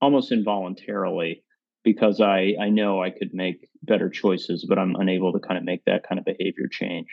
almost 0.00 0.32
involuntarily 0.32 1.44
because 1.84 2.20
I, 2.20 2.54
I 2.60 2.68
know 2.68 3.02
I 3.02 3.10
could 3.10 3.30
make 3.32 3.68
better 3.82 4.08
choices, 4.08 4.64
but 4.68 4.78
I'm 4.78 4.94
unable 4.96 5.32
to 5.32 5.40
kind 5.40 5.58
of 5.58 5.64
make 5.64 5.84
that 5.86 6.06
kind 6.06 6.18
of 6.18 6.24
behavior 6.24 6.66
change. 6.70 7.06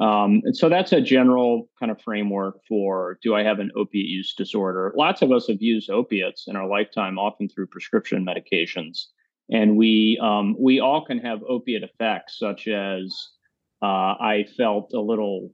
Um, 0.00 0.40
and 0.44 0.56
so 0.56 0.68
that's 0.68 0.92
a 0.92 1.00
general 1.00 1.68
kind 1.78 1.92
of 1.92 2.00
framework 2.00 2.60
for 2.66 3.18
do 3.22 3.34
I 3.34 3.42
have 3.42 3.58
an 3.58 3.70
opiate 3.76 4.06
use 4.06 4.34
disorder? 4.34 4.94
Lots 4.96 5.20
of 5.20 5.30
us 5.30 5.48
have 5.48 5.60
used 5.60 5.90
opiates 5.90 6.44
in 6.46 6.56
our 6.56 6.66
lifetime, 6.66 7.18
often 7.18 7.48
through 7.48 7.66
prescription 7.66 8.24
medications. 8.24 9.06
And 9.50 9.76
we 9.76 10.18
um, 10.22 10.56
we 10.58 10.80
all 10.80 11.04
can 11.04 11.18
have 11.18 11.40
opiate 11.46 11.82
effects, 11.82 12.38
such 12.38 12.68
as 12.68 13.14
uh, 13.82 14.14
I 14.20 14.46
felt 14.56 14.92
a 14.94 15.00
little 15.00 15.50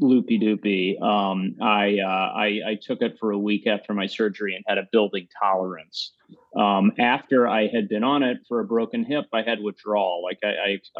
loopy 0.00 0.38
doopy. 0.38 1.00
Um, 1.02 1.56
I, 1.62 1.98
uh, 2.00 2.32
I, 2.36 2.46
I 2.70 2.78
took 2.80 3.02
it 3.02 3.16
for 3.18 3.30
a 3.30 3.38
week 3.38 3.66
after 3.66 3.94
my 3.94 4.06
surgery 4.06 4.54
and 4.54 4.64
had 4.66 4.78
a 4.78 4.88
building 4.92 5.28
tolerance. 5.42 6.12
Um, 6.56 6.92
after 6.98 7.46
I 7.46 7.68
had 7.68 7.88
been 7.88 8.04
on 8.04 8.22
it 8.22 8.38
for 8.48 8.60
a 8.60 8.64
broken 8.64 9.04
hip, 9.04 9.26
I 9.32 9.42
had 9.42 9.60
withdrawal. 9.60 10.22
Like 10.22 10.38
I, 10.44 10.48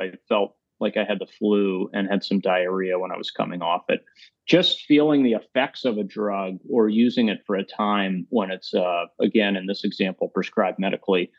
I, 0.00 0.04
I 0.04 0.12
felt 0.28 0.56
like 0.78 0.96
I 0.96 1.04
had 1.04 1.18
the 1.18 1.26
flu 1.26 1.88
and 1.92 2.08
had 2.08 2.22
some 2.22 2.40
diarrhea 2.40 2.98
when 2.98 3.10
I 3.10 3.16
was 3.16 3.30
coming 3.30 3.62
off 3.62 3.84
it. 3.88 4.04
Just 4.46 4.82
feeling 4.82 5.22
the 5.22 5.32
effects 5.32 5.84
of 5.84 5.98
a 5.98 6.04
drug 6.04 6.58
or 6.70 6.88
using 6.88 7.28
it 7.28 7.38
for 7.46 7.56
a 7.56 7.64
time 7.64 8.26
when 8.30 8.50
it's, 8.50 8.74
uh, 8.74 9.06
again, 9.20 9.56
in 9.56 9.66
this 9.66 9.84
example, 9.84 10.28
prescribed 10.28 10.78
medically, 10.78 11.30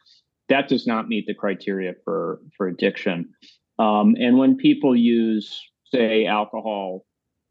that 0.50 0.68
does 0.68 0.88
not 0.88 1.08
meet 1.08 1.26
the 1.28 1.34
criteria 1.34 1.94
for 2.04 2.40
for 2.56 2.68
addiction. 2.68 3.30
Um, 3.80 4.16
and 4.20 4.38
when 4.38 4.58
people 4.58 4.96
use, 4.96 5.62
say, 5.94 6.26
alcohol 6.26 7.06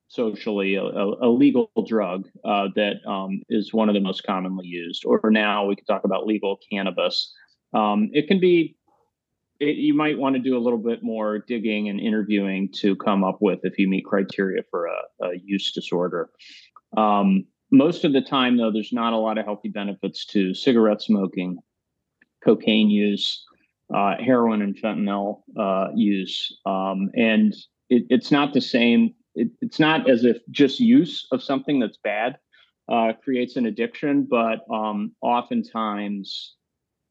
socially, 0.08 0.76
a, 0.76 0.82
a 0.82 1.28
legal 1.28 1.70
drug 1.86 2.28
uh, 2.44 2.68
that 2.76 2.96
um, 3.06 3.42
is 3.48 3.74
one 3.74 3.88
of 3.88 3.94
the 3.94 4.00
most 4.00 4.22
commonly 4.24 4.66
used, 4.66 5.04
or 5.04 5.20
now 5.30 5.66
we 5.66 5.74
could 5.74 5.86
talk 5.86 6.04
about 6.04 6.26
legal 6.26 6.58
cannabis. 6.70 7.32
Um, 7.74 8.10
it 8.12 8.28
can 8.28 8.38
be, 8.38 8.76
it, 9.58 9.76
you 9.76 9.94
might 9.94 10.18
want 10.18 10.36
to 10.36 10.40
do 10.40 10.56
a 10.56 10.62
little 10.62 10.78
bit 10.78 11.02
more 11.02 11.40
digging 11.40 11.88
and 11.88 12.00
interviewing 12.00 12.70
to 12.76 12.94
come 12.96 13.24
up 13.24 13.38
with 13.40 13.60
if 13.64 13.78
you 13.78 13.88
meet 13.88 14.04
criteria 14.04 14.62
for 14.70 14.86
a, 14.86 15.26
a 15.26 15.30
use 15.44 15.72
disorder. 15.72 16.30
Um, 16.96 17.44
most 17.72 18.04
of 18.04 18.12
the 18.12 18.22
time, 18.22 18.56
though, 18.56 18.70
there's 18.70 18.92
not 18.92 19.12
a 19.12 19.18
lot 19.18 19.38
of 19.38 19.44
healthy 19.44 19.70
benefits 19.70 20.24
to 20.26 20.54
cigarette 20.54 21.02
smoking, 21.02 21.58
cocaine 22.44 22.88
use, 22.88 23.44
uh, 23.92 24.14
heroin 24.24 24.62
and 24.62 24.76
fentanyl 24.80 25.42
uh, 25.58 25.88
use, 25.94 26.56
um, 26.64 27.10
and 27.14 27.52
it, 27.88 28.04
it's 28.08 28.30
not 28.30 28.54
the 28.54 28.60
same. 28.60 29.15
It, 29.36 29.50
it's 29.60 29.78
not 29.78 30.10
as 30.10 30.24
if 30.24 30.38
just 30.50 30.80
use 30.80 31.26
of 31.30 31.42
something 31.42 31.78
that's 31.78 31.98
bad 32.02 32.38
uh, 32.90 33.12
creates 33.22 33.56
an 33.56 33.66
addiction, 33.66 34.26
but 34.28 34.60
um, 34.72 35.12
oftentimes 35.20 36.54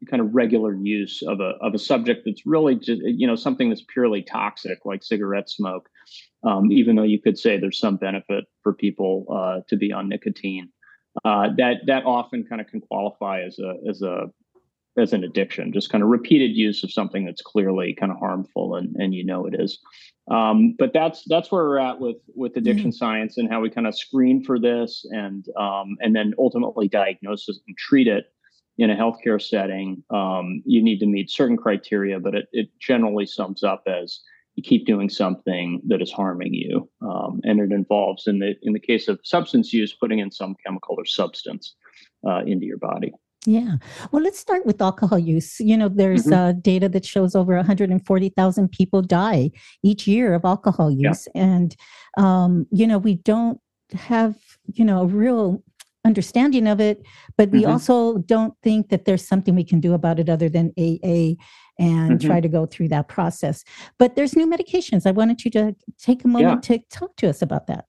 kind 0.10 0.22
of 0.22 0.36
regular 0.36 0.76
use 0.76 1.24
of 1.26 1.40
a 1.40 1.54
of 1.62 1.74
a 1.74 1.80
subject 1.80 2.24
that's 2.26 2.46
really 2.46 2.76
just 2.76 3.02
you 3.04 3.26
know 3.26 3.36
something 3.36 3.70
that's 3.70 3.84
purely 3.92 4.22
toxic 4.22 4.80
like 4.86 5.02
cigarette 5.02 5.50
smoke 5.50 5.90
um, 6.46 6.72
even 6.72 6.96
though 6.96 7.04
you 7.04 7.20
could 7.20 7.38
say 7.38 7.58
there's 7.58 7.80
some 7.80 7.98
benefit 7.98 8.46
for 8.62 8.74
people 8.74 9.26
uh, 9.30 9.62
to 9.68 9.76
be 9.76 9.92
on 9.92 10.08
nicotine. 10.08 10.70
Uh, 11.24 11.50
that 11.58 11.78
that 11.88 12.06
often 12.06 12.46
kind 12.46 12.62
of 12.62 12.68
can 12.68 12.82
qualify 12.82 13.42
as 13.42 13.58
a 13.60 13.90
as 13.90 14.02
a 14.02 14.26
as 14.98 15.14
an 15.14 15.24
addiction, 15.24 15.74
just 15.74 15.90
kind 15.90 16.04
of 16.04 16.10
repeated 16.10 16.56
use 16.56 16.84
of 16.84 16.92
something 16.92 17.26
that's 17.26 17.42
clearly 17.42 17.94
kind 17.94 18.12
of 18.12 18.18
harmful 18.18 18.76
and, 18.76 18.96
and 18.96 19.14
you 19.14 19.26
know 19.26 19.46
it 19.46 19.56
is. 19.60 19.80
Um, 20.32 20.76
but 20.80 20.92
that's 20.94 21.24
that's 21.28 21.52
where 21.52 21.66
we're 21.66 21.78
at 21.78 22.00
with 22.00 22.18
with 22.34 22.58
addiction 22.58 22.90
mm-hmm. 22.90 22.98
science 22.98 23.38
and 23.38 23.50
how 23.50 23.62
we 23.62 23.70
kind 23.70 23.86
of 23.86 23.98
screen 23.98 24.44
for 24.44 24.60
this 24.60 25.06
and 25.12 25.46
um, 25.60 25.98
and 26.00 26.16
then 26.16 26.34
ultimately 26.40 26.88
diagnose 26.88 27.48
it 27.48 27.58
and 27.68 27.78
treat 27.78 28.08
it 28.08 28.26
in 28.78 28.90
a 28.90 28.96
healthcare 28.96 29.42
setting. 29.42 30.04
Um, 30.10 30.64
you 30.66 30.84
need 30.84 31.00
to 31.00 31.06
meet 31.06 31.30
certain 31.30 31.58
criteria, 31.58 32.20
but 32.20 32.36
it, 32.36 32.48
it 32.52 32.70
generally 32.80 33.26
sums 33.26 33.64
up 33.64 33.84
as 33.88 34.20
you 34.56 34.64
keep 34.64 34.86
doing 34.86 35.10
something 35.10 35.82
that 35.88 36.02
is 36.02 36.12
harming 36.12 36.54
you, 36.54 36.90
um, 37.02 37.42
and 37.44 37.60
it 37.60 37.72
involves 37.72 38.26
in 38.26 38.40
the 38.40 38.56
in 38.64 38.74
the 38.74 38.80
case 38.80 39.08
of 39.08 39.20
substance 39.24 39.74
use, 39.74 39.94
putting 39.94 40.20
in 40.20 40.32
some 40.32 40.56
chemical 40.66 40.96
or 40.98 41.06
substance 41.06 41.76
uh, 42.28 42.42
into 42.46 42.66
your 42.66 42.80
body. 42.80 43.14
Yeah. 43.46 43.76
Well, 44.12 44.24
let's 44.24 44.40
start 44.40 44.66
with 44.66 44.82
alcohol 44.82 45.20
use. 45.20 45.60
You 45.60 45.78
know, 45.78 45.90
there's 45.90 46.26
mm-hmm. 46.26 46.34
uh, 46.34 46.52
data 46.54 46.90
that 46.90 47.06
shows 47.06 47.36
over 47.36 47.56
140,000 47.56 48.72
people 48.72 49.02
die 49.02 49.52
each 49.84 50.08
year 50.08 50.34
of 50.34 50.46
alcohol 50.46 50.92
use. 50.92 51.28
Yeah. 51.34 51.44
And, 51.44 51.76
um, 52.18 52.66
you 52.72 52.88
know, 52.88 52.98
we 52.98 53.16
don't 53.16 53.60
have, 53.94 54.36
you 54.74 54.84
know, 54.84 55.02
a 55.02 55.06
real 55.06 55.64
understanding 56.06 56.68
of 56.68 56.80
it, 56.80 57.04
but 57.38 57.50
we 57.50 57.62
mm-hmm. 57.62 57.72
also 57.72 58.20
don't 58.20 58.54
think 58.64 58.90
that 58.90 59.06
there's 59.06 59.28
something 59.28 59.56
we 59.56 59.64
can 59.64 59.80
do 59.80 59.94
about 59.94 60.20
it 60.20 60.30
other 60.30 60.50
than 60.50 60.72
AA 60.78 61.36
and 61.78 62.20
mm-hmm. 62.20 62.28
try 62.28 62.40
to 62.40 62.48
go 62.48 62.66
through 62.66 62.88
that 62.90 63.08
process. 63.08 63.64
But 63.98 64.16
there's 64.16 64.36
new 64.36 64.48
medications. 64.48 65.06
I 65.06 65.12
wanted 65.12 65.44
you 65.44 65.52
to 65.52 65.76
take 66.00 66.24
a 66.24 66.28
moment 66.28 66.68
yeah. 66.70 66.78
to 66.78 66.84
talk 66.90 67.16
to 67.18 67.30
us 67.30 67.42
about 67.42 67.68
that. 67.68 67.86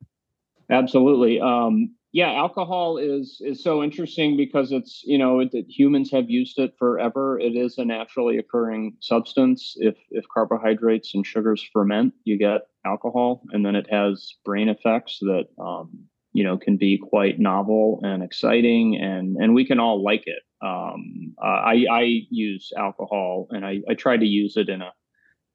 Absolutely. 0.71 1.41
Um, 1.41 1.95
yeah, 2.17 2.33
alcohol 2.33 2.97
is 2.97 3.43
is 3.45 3.63
so 3.63 3.83
interesting 3.83 4.39
because 4.39 4.73
it's 4.73 5.03
you 5.05 5.19
know 5.19 5.41
it, 5.41 5.51
it, 5.53 5.67
humans 5.69 6.11
have 6.13 6.31
used 6.31 6.59
it 6.59 6.73
forever. 6.79 7.39
It 7.39 7.55
is 7.55 7.77
a 7.77 7.85
naturally 7.85 8.39
occurring 8.39 8.97
substance. 9.03 9.75
If 9.77 9.97
if 10.09 10.25
carbohydrates 10.33 11.15
and 11.15 11.27
sugars 11.27 11.63
ferment, 11.75 12.15
you 12.25 12.39
get 12.39 12.63
alcohol, 12.87 13.43
and 13.53 13.67
then 13.67 13.77
it 13.77 13.87
has 13.93 14.33
brain 14.47 14.71
effects 14.71 15.19
that 15.21 15.49
um, 15.63 16.07
you 16.33 16.43
know 16.43 16.57
can 16.57 16.79
be 16.79 16.97
quite 16.97 17.39
novel 17.39 18.01
and 18.03 18.23
exciting, 18.23 18.97
and 18.99 19.37
and 19.37 19.55
we 19.55 19.67
can 19.67 19.79
all 19.79 20.03
like 20.03 20.23
it. 20.25 20.43
Um, 20.65 21.35
uh, 21.37 21.61
I 21.75 21.85
I 21.93 22.21
use 22.31 22.73
alcohol, 22.79 23.47
and 23.51 23.63
I 23.63 23.83
I 23.91 23.93
try 23.93 24.17
to 24.17 24.25
use 24.25 24.57
it 24.57 24.71
in 24.71 24.81
a 24.81 24.91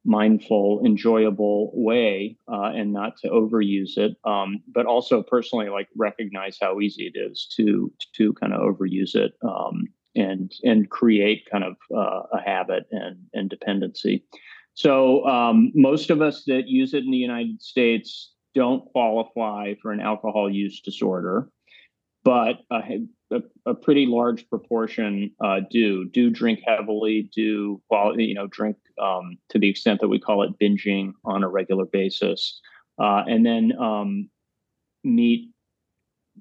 mindful, 0.06 0.82
enjoyable 0.86 1.72
way 1.74 2.38
uh, 2.52 2.72
and 2.74 2.92
not 2.92 3.18
to 3.18 3.30
overuse 3.30 3.98
it. 3.98 4.16
Um, 4.26 4.62
but 4.68 4.86
also 4.86 5.22
personally, 5.22 5.70
like 5.70 5.88
recognize 5.96 6.58
how 6.62 6.80
easy 6.80 7.12
it 7.14 7.18
is 7.20 7.48
to 7.58 7.92
to 8.16 8.34
kind 8.34 8.54
of 8.54 8.62
overuse 8.62 9.16
it 9.16 9.34
um, 9.44 9.88
and 10.16 10.52
and 10.64 10.90
create 10.90 11.48
kind 11.52 11.64
of 11.64 11.76
uh, 11.96 12.24
a 12.34 12.42
habit 12.44 12.86
and 12.92 13.18
and 13.34 13.50
dependency. 13.50 14.24
So 14.74 15.26
um, 15.28 15.72
most 15.76 16.10
of 16.10 16.22
us 16.22 16.44
that 16.48 16.68
use 16.68 16.94
it 16.94 17.04
in 17.04 17.12
the 17.12 17.18
United 17.18 17.62
States 17.62 18.34
don't 18.56 18.86
qualify 18.86 19.74
for 19.82 19.92
an 19.92 20.00
alcohol 20.00 20.50
use 20.50 20.82
disorder, 20.82 21.50
but 22.24 22.58
uh, 22.70 22.82
a, 23.32 23.72
a 23.72 23.74
pretty 23.74 24.06
large 24.06 24.48
proportion 24.50 25.32
uh, 25.44 25.62
do 25.70 26.06
do 26.10 26.30
drink 26.30 26.60
heavily, 26.66 27.30
do 27.36 27.82
quality, 27.90 28.26
you 28.26 28.36
know, 28.36 28.48
drink 28.48 28.78
um, 29.02 29.38
to 29.50 29.60
the 29.60 29.70
extent 29.70 30.02
that 30.02 30.08
we 30.08 30.20
call 30.20 30.44
it 30.44 30.58
binging 30.60 31.14
on 31.26 31.44
a 31.44 31.50
regular 31.50 31.86
basis, 31.86 32.60
uh, 33.02 33.24
and 33.28 33.46
then 33.46 33.72
um, 33.80 34.30
meet 35.04 35.50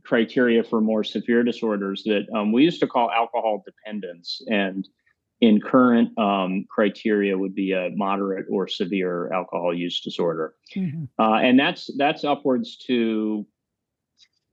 criteria 0.05 0.63
for 0.63 0.81
more 0.81 1.05
severe 1.05 1.43
disorders 1.43 2.03
that 2.05 2.27
um, 2.35 2.53
we 2.53 2.65
used 2.65 2.81
to 2.81 2.87
call 2.87 3.11
alcohol 3.11 3.63
dependence, 3.65 4.41
and 4.49 4.89
in 5.41 5.61
current 5.61 6.17
um, 6.19 6.65
criteria 6.71 7.37
would 7.37 7.55
be 7.55 7.73
a 7.73 7.91
moderate 7.95 8.47
or 8.51 8.69
severe 8.69 9.33
alcohol 9.33 9.75
use 9.75 10.01
disorder, 10.01 10.55
mm-hmm. 10.77 11.05
uh, 11.19 11.39
and 11.39 11.59
that's 11.59 11.91
that's 11.97 12.25
upwards 12.25 12.77
to 12.77 13.47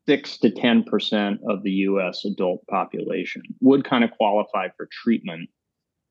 six 0.07 0.37
to 0.37 0.49
10% 0.49 1.39
of 1.49 1.63
the 1.63 1.71
US 1.71 2.23
adult 2.25 2.65
population 2.67 3.41
would 3.61 3.83
kind 3.83 4.03
of 4.03 4.11
qualify 4.11 4.69
for 4.75 4.87
treatment. 4.91 5.49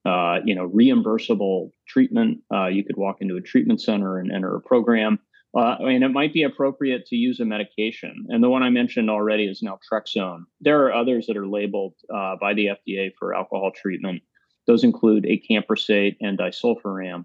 Uh, 0.05 0.39
you 0.45 0.55
know, 0.55 0.69
reimbursable 0.69 1.71
treatment. 1.89 2.39
Uh, 2.55 2.67
you 2.67 2.85
could 2.85 2.97
walk 2.97 3.17
into 3.21 3.37
a 3.37 3.41
treatment 3.41 3.81
center 3.81 4.19
and 4.19 4.31
enter 4.31 4.55
a 4.55 4.61
program. 4.61 5.19
Uh, 5.57 5.77
and 5.81 6.05
it 6.05 6.11
might 6.11 6.33
be 6.33 6.43
appropriate 6.43 7.07
to 7.07 7.17
use 7.17 7.41
a 7.41 7.45
medication. 7.45 8.27
And 8.29 8.45
the 8.45 8.51
one 8.51 8.63
I 8.63 8.71
mentioned 8.71 9.11
already 9.11 9.47
is 9.47 9.65
naltrexone. 9.65 10.45
There 10.61 10.85
are 10.85 10.93
others 10.93 11.27
that 11.27 11.37
are 11.37 11.49
labeled 11.49 11.95
uh, 12.15 12.37
by 12.41 12.55
the 12.55 12.67
FDA 12.67 13.11
for 13.19 13.35
alcohol 13.35 13.73
treatment. 13.75 14.23
Those 14.67 14.85
include 14.85 15.25
acamprosate 15.25 16.17
and 16.21 16.39
disulfiram. 16.39 17.25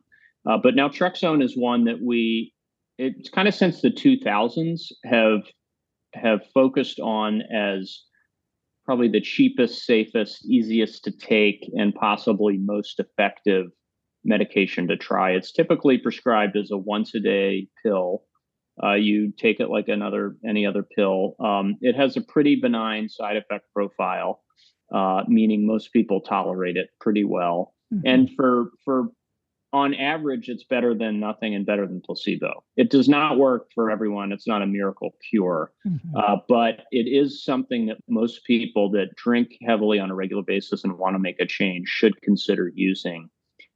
Uh, 0.49 0.57
but 0.57 0.75
naltrexone 0.75 1.43
is 1.43 1.57
one 1.57 1.83
that 1.83 2.01
we, 2.01 2.53
it's 2.97 3.29
kind 3.29 3.47
of 3.47 3.53
since 3.53 3.81
the 3.81 3.91
2000s, 3.91 4.91
have 5.03 5.41
have 6.13 6.41
focused 6.53 6.99
on 6.99 7.41
as 7.53 8.03
probably 8.85 9.07
the 9.07 9.21
cheapest, 9.21 9.85
safest, 9.85 10.45
easiest 10.45 11.03
to 11.03 11.11
take, 11.11 11.69
and 11.73 11.93
possibly 11.93 12.57
most 12.57 12.99
effective 12.99 13.67
medication 14.23 14.87
to 14.87 14.97
try. 14.97 15.31
It's 15.31 15.51
typically 15.51 15.97
prescribed 15.97 16.57
as 16.57 16.71
a 16.71 16.77
once 16.77 17.15
a 17.15 17.19
day 17.19 17.67
pill. 17.83 18.23
Uh, 18.83 18.93
you 18.93 19.31
take 19.37 19.59
it 19.59 19.69
like 19.69 19.87
another 19.87 20.35
any 20.47 20.65
other 20.65 20.83
pill. 20.83 21.35
Um, 21.39 21.77
it 21.81 21.95
has 21.95 22.17
a 22.17 22.21
pretty 22.21 22.55
benign 22.55 23.09
side 23.09 23.37
effect 23.37 23.65
profile, 23.73 24.41
uh, 24.93 25.23
meaning 25.27 25.67
most 25.67 25.93
people 25.93 26.21
tolerate 26.21 26.77
it 26.77 26.89
pretty 26.99 27.23
well. 27.23 27.73
Mm-hmm. 27.93 28.07
And 28.07 28.29
for 28.35 28.71
for 28.83 29.07
on 29.73 29.93
average, 29.93 30.49
it's 30.49 30.63
better 30.63 30.93
than 30.93 31.19
nothing 31.19 31.55
and 31.55 31.65
better 31.65 31.87
than 31.87 32.01
placebo. 32.01 32.63
It 32.75 32.89
does 32.89 33.07
not 33.07 33.37
work 33.37 33.69
for 33.73 33.89
everyone. 33.89 34.31
It's 34.31 34.47
not 34.47 34.61
a 34.61 34.67
miracle 34.67 35.15
cure, 35.29 35.71
mm-hmm. 35.87 36.15
uh, 36.15 36.37
but 36.49 36.81
it 36.91 37.07
is 37.07 37.43
something 37.43 37.85
that 37.85 37.97
most 38.09 38.43
people 38.45 38.91
that 38.91 39.15
drink 39.15 39.51
heavily 39.65 39.99
on 39.99 40.11
a 40.11 40.15
regular 40.15 40.43
basis 40.43 40.83
and 40.83 40.97
want 40.97 41.15
to 41.15 41.19
make 41.19 41.39
a 41.39 41.45
change 41.45 41.87
should 41.87 42.21
consider 42.21 42.71
using. 42.75 43.29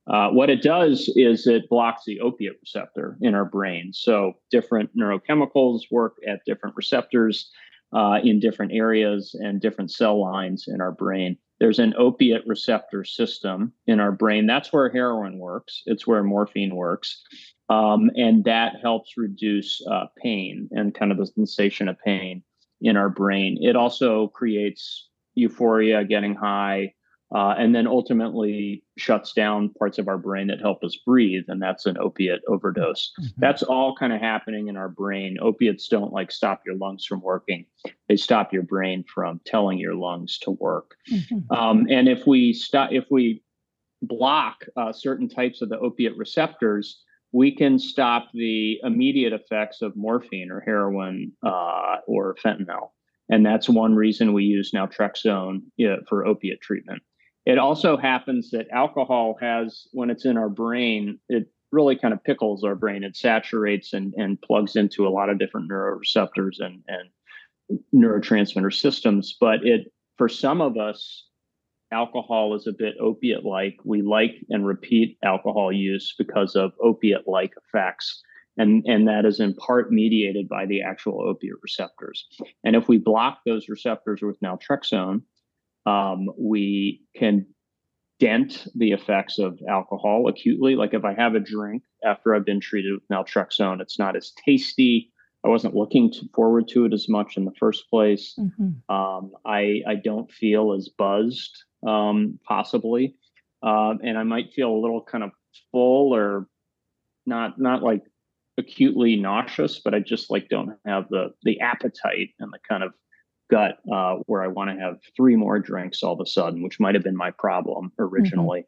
Uh, 0.07 0.29
what 0.29 0.49
it 0.49 0.61
does 0.61 1.11
is 1.15 1.47
it 1.47 1.67
blocks 1.69 2.03
the 2.05 2.19
opiate 2.19 2.57
receptor 2.61 3.17
in 3.21 3.33
our 3.33 3.45
brain. 3.45 3.91
So 3.91 4.33
different 4.51 4.91
neurochemicals 4.95 5.81
work 5.89 6.17
at 6.27 6.41
different 6.45 6.75
receptors 6.75 7.49
uh, 7.95 8.19
in 8.23 8.39
different 8.39 8.73
areas 8.73 9.35
and 9.39 9.61
different 9.61 9.91
cell 9.91 10.21
lines 10.21 10.65
in 10.67 10.81
our 10.81 10.91
brain 10.91 11.37
there's 11.59 11.79
an 11.79 11.93
opiate 11.97 12.45
receptor 12.45 13.03
system 13.03 13.73
in 13.87 13.99
our 13.99 14.11
brain. 14.11 14.45
That's 14.45 14.73
where 14.73 14.89
heroin 14.89 15.37
works. 15.37 15.83
It's 15.85 16.05
where 16.07 16.23
morphine 16.23 16.75
works. 16.75 17.21
Um, 17.69 18.11
and 18.15 18.43
that 18.45 18.73
helps 18.81 19.17
reduce 19.17 19.81
uh, 19.89 20.05
pain 20.21 20.69
and 20.71 20.93
kind 20.93 21.11
of 21.11 21.17
the 21.17 21.27
sensation 21.27 21.87
of 21.87 21.97
pain 21.99 22.43
in 22.81 22.97
our 22.97 23.09
brain. 23.09 23.57
It 23.61 23.75
also 23.75 24.27
creates 24.27 25.09
euphoria, 25.35 26.03
getting 26.03 26.35
high, 26.35 26.93
uh, 27.33 27.55
and 27.57 27.73
then 27.73 27.87
ultimately 27.87 28.83
shuts 28.97 29.33
down 29.33 29.69
parts 29.79 29.97
of 29.97 30.07
our 30.07 30.17
brain 30.17 30.47
that 30.47 30.59
help 30.59 30.83
us 30.83 30.95
breathe, 31.05 31.43
and 31.47 31.61
that's 31.61 31.85
an 31.85 31.97
opiate 31.97 32.41
overdose. 32.47 33.11
Mm-hmm. 33.19 33.39
That's 33.39 33.63
all 33.63 33.95
kind 33.95 34.13
of 34.13 34.21
happening 34.21 34.67
in 34.67 34.77
our 34.77 34.89
brain. 34.89 35.37
Opiates 35.41 35.87
don't 35.87 36.13
like 36.13 36.31
stop 36.31 36.61
your 36.65 36.75
lungs 36.75 37.05
from 37.05 37.21
working; 37.21 37.65
they 38.07 38.15
stop 38.15 38.53
your 38.53 38.63
brain 38.63 39.03
from 39.13 39.41
telling 39.45 39.79
your 39.79 39.95
lungs 39.95 40.37
to 40.39 40.51
work. 40.51 40.95
Mm-hmm. 41.11 41.51
Um, 41.51 41.87
and 41.89 42.07
if 42.07 42.27
we 42.27 42.53
stop, 42.53 42.91
if 42.91 43.05
we 43.09 43.43
block 44.01 44.65
uh, 44.77 44.93
certain 44.93 45.27
types 45.27 45.61
of 45.61 45.69
the 45.69 45.79
opiate 45.79 46.15
receptors, 46.17 47.01
we 47.31 47.53
can 47.53 47.79
stop 47.79 48.29
the 48.33 48.79
immediate 48.83 49.33
effects 49.33 49.81
of 49.81 49.95
morphine 49.95 50.51
or 50.51 50.61
heroin 50.61 51.31
uh, 51.45 51.97
or 52.07 52.35
fentanyl. 52.35 52.91
And 53.29 53.45
that's 53.45 53.67
one 53.67 53.95
reason 53.95 54.33
we 54.33 54.43
use 54.43 54.71
naltrexone 54.71 55.61
you 55.77 55.89
know, 55.89 55.97
for 56.07 56.25
opiate 56.25 56.61
treatment. 56.61 57.01
It 57.45 57.59
also 57.59 57.95
happens 57.95 58.51
that 58.51 58.67
alcohol 58.71 59.37
has, 59.39 59.87
when 59.91 60.09
it's 60.09 60.25
in 60.25 60.37
our 60.37 60.49
brain, 60.49 61.19
it 61.29 61.47
really 61.71 61.95
kind 61.95 62.13
of 62.13 62.23
pickles 62.23 62.63
our 62.63 62.75
brain. 62.75 63.03
It 63.03 63.15
saturates 63.15 63.93
and, 63.93 64.13
and 64.17 64.41
plugs 64.41 64.75
into 64.75 65.07
a 65.07 65.09
lot 65.09 65.29
of 65.29 65.37
different 65.37 65.69
neuroreceptors 65.69 66.59
and, 66.59 66.81
and 66.87 67.79
neurotransmitter 67.93 68.73
systems. 68.73 69.35
But 69.39 69.59
it, 69.63 69.91
for 70.17 70.29
some 70.29 70.61
of 70.61 70.77
us, 70.77 71.25
alcohol 71.91 72.55
is 72.55 72.65
a 72.65 72.73
bit 72.75 72.95
opiate 72.99 73.45
like. 73.45 73.77
We 73.83 74.01
like 74.01 74.35
and 74.49 74.65
repeat 74.65 75.17
alcohol 75.23 75.71
use 75.71 76.15
because 76.17 76.55
of 76.55 76.71
opiate 76.81 77.27
like 77.27 77.53
effects. 77.63 78.23
And, 78.57 78.83
and 78.87 79.07
that 79.07 79.25
is 79.25 79.39
in 79.39 79.53
part 79.55 79.91
mediated 79.91 80.47
by 80.47 80.65
the 80.65 80.81
actual 80.81 81.21
opiate 81.21 81.57
receptors. 81.61 82.25
And 82.63 82.75
if 82.75 82.87
we 82.87 82.97
block 82.97 83.39
those 83.45 83.67
receptors 83.67 84.21
with 84.21 84.39
naltrexone, 84.39 85.21
um, 85.85 86.29
we 86.37 87.01
can 87.15 87.45
dent 88.19 88.67
the 88.75 88.91
effects 88.91 89.39
of 89.39 89.59
alcohol 89.69 90.27
acutely. 90.27 90.75
Like 90.75 90.93
if 90.93 91.03
I 91.03 91.13
have 91.13 91.35
a 91.35 91.39
drink 91.39 91.83
after 92.03 92.33
I've 92.33 92.45
been 92.45 92.59
treated 92.61 92.93
with 92.93 93.07
naltrexone, 93.09 93.81
it's 93.81 93.99
not 93.99 94.15
as 94.15 94.31
tasty. 94.45 95.11
I 95.43 95.49
wasn't 95.49 95.75
looking 95.75 96.11
to 96.13 96.27
forward 96.33 96.67
to 96.69 96.85
it 96.85 96.93
as 96.93 97.07
much 97.07 97.37
in 97.37 97.45
the 97.45 97.53
first 97.59 97.89
place. 97.89 98.35
Mm-hmm. 98.39 98.93
Um, 98.93 99.31
I 99.45 99.81
I 99.87 99.95
don't 99.95 100.31
feel 100.31 100.73
as 100.73 100.89
buzzed, 100.89 101.55
um, 101.85 102.39
possibly, 102.47 103.15
uh, 103.61 103.93
and 104.03 104.17
I 104.17 104.23
might 104.23 104.53
feel 104.53 104.71
a 104.71 104.81
little 104.81 105.03
kind 105.03 105.23
of 105.23 105.31
full 105.71 106.15
or 106.15 106.47
not 107.27 107.59
not 107.59 107.83
like 107.83 108.01
acutely 108.57 109.17
nauseous, 109.17 109.79
but 109.79 109.93
I 109.93 109.99
just 109.99 110.31
like 110.31 110.49
don't 110.49 110.77
have 110.85 111.09
the 111.09 111.33
the 111.43 111.59
appetite 111.59 112.29
and 112.39 112.51
the 112.51 112.59
kind 112.67 112.83
of 112.83 112.93
gut 113.49 113.77
uh, 113.91 114.15
where 114.25 114.43
I 114.43 114.47
want 114.47 114.71
to 114.71 114.83
have 114.83 114.97
three 115.15 115.35
more 115.35 115.59
drinks 115.59 116.03
all 116.03 116.13
of 116.13 116.19
a 116.19 116.25
sudden, 116.25 116.63
which 116.63 116.79
might 116.79 116.95
have 116.95 117.03
been 117.03 117.17
my 117.17 117.31
problem 117.31 117.91
originally. 117.99 118.61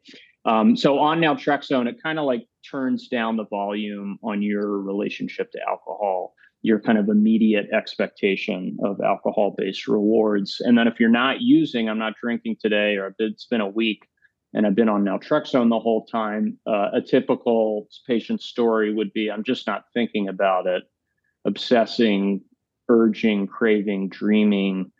Mm-hmm. 0.46 0.50
Um, 0.50 0.76
so 0.76 0.98
on 0.98 1.20
naltrexone, 1.20 1.88
it 1.88 2.02
kind 2.02 2.18
of 2.18 2.24
like 2.24 2.46
turns 2.68 3.08
down 3.08 3.36
the 3.36 3.46
volume 3.46 4.18
on 4.22 4.40
your 4.40 4.80
relationship 4.80 5.50
to 5.52 5.58
alcohol, 5.68 6.34
your 6.62 6.80
kind 6.80 6.96
of 6.96 7.08
immediate 7.08 7.66
expectation 7.72 8.76
of 8.82 9.00
alcohol 9.00 9.54
based 9.56 9.88
rewards. 9.88 10.60
And 10.60 10.78
then 10.78 10.86
if 10.86 10.98
you're 11.00 11.10
not 11.10 11.40
using, 11.40 11.88
I'm 11.88 11.98
not 11.98 12.14
drinking 12.20 12.56
today, 12.60 12.96
or 12.96 13.14
it's 13.18 13.46
been 13.46 13.60
a 13.60 13.68
week 13.68 14.08
and 14.54 14.66
I've 14.66 14.74
been 14.74 14.88
on 14.88 15.04
naltrexone 15.04 15.68
the 15.68 15.78
whole 15.78 16.06
time, 16.06 16.58
uh, 16.66 16.88
a 16.94 17.02
typical 17.02 17.86
patient 18.06 18.40
story 18.40 18.92
would 18.92 19.12
be 19.12 19.30
I'm 19.30 19.44
just 19.44 19.66
not 19.66 19.84
thinking 19.92 20.28
about 20.28 20.66
it, 20.66 20.84
obsessing, 21.44 22.42
urging, 22.88 23.46
craving, 23.46 24.08
dreaming, 24.08 24.90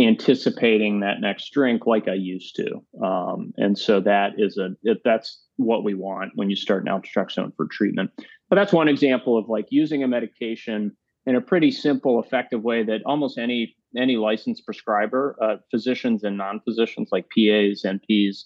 anticipating 0.00 1.00
that 1.00 1.20
next 1.20 1.50
drink 1.52 1.86
like 1.86 2.08
I 2.08 2.14
used 2.14 2.56
to. 2.56 3.04
Um, 3.04 3.52
and 3.56 3.78
so 3.78 4.00
that 4.00 4.32
is 4.38 4.56
a 4.56 4.70
that's 5.04 5.42
what 5.56 5.84
we 5.84 5.94
want 5.94 6.32
when 6.36 6.50
you 6.50 6.56
start 6.56 6.84
naltrexone 6.84 7.54
for 7.56 7.66
treatment. 7.66 8.10
But 8.48 8.56
that's 8.56 8.72
one 8.72 8.88
example 8.88 9.36
of 9.36 9.48
like 9.48 9.66
using 9.70 10.02
a 10.02 10.08
medication 10.08 10.96
in 11.26 11.36
a 11.36 11.40
pretty 11.40 11.70
simple, 11.70 12.22
effective 12.22 12.62
way 12.62 12.82
that 12.84 13.02
almost 13.04 13.38
any 13.38 13.76
any 13.96 14.16
licensed 14.16 14.64
prescriber, 14.64 15.36
uh, 15.42 15.56
physicians 15.70 16.22
and 16.22 16.36
non-physicians 16.36 17.08
like 17.10 17.24
PAs, 17.24 17.84
NPs, 17.84 18.44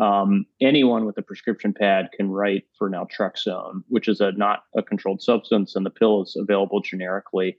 um, 0.00 0.46
anyone 0.60 1.04
with 1.04 1.18
a 1.18 1.22
prescription 1.22 1.74
pad 1.74 2.08
can 2.16 2.30
write 2.30 2.64
for 2.78 2.88
naltrexone, 2.88 3.82
which 3.88 4.08
is 4.08 4.20
a 4.20 4.32
not 4.32 4.64
a 4.76 4.82
controlled 4.82 5.20
substance, 5.20 5.74
and 5.74 5.84
the 5.84 5.90
pill 5.90 6.22
is 6.22 6.36
available 6.38 6.80
generically. 6.80 7.58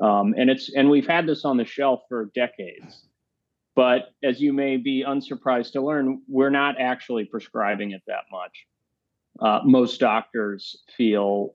Um, 0.00 0.34
and 0.36 0.50
it's 0.50 0.72
and 0.74 0.90
we've 0.90 1.06
had 1.06 1.26
this 1.26 1.44
on 1.44 1.56
the 1.56 1.64
shelf 1.64 2.00
for 2.08 2.30
decades. 2.34 3.06
But 3.74 4.10
as 4.24 4.40
you 4.40 4.52
may 4.52 4.78
be 4.78 5.04
unsurprised 5.06 5.72
to 5.74 5.82
learn, 5.82 6.22
we're 6.28 6.50
not 6.50 6.80
actually 6.80 7.26
prescribing 7.26 7.90
it 7.90 8.02
that 8.06 8.24
much. 8.32 8.66
Uh, 9.38 9.60
most 9.64 10.00
doctors 10.00 10.82
feel 10.96 11.54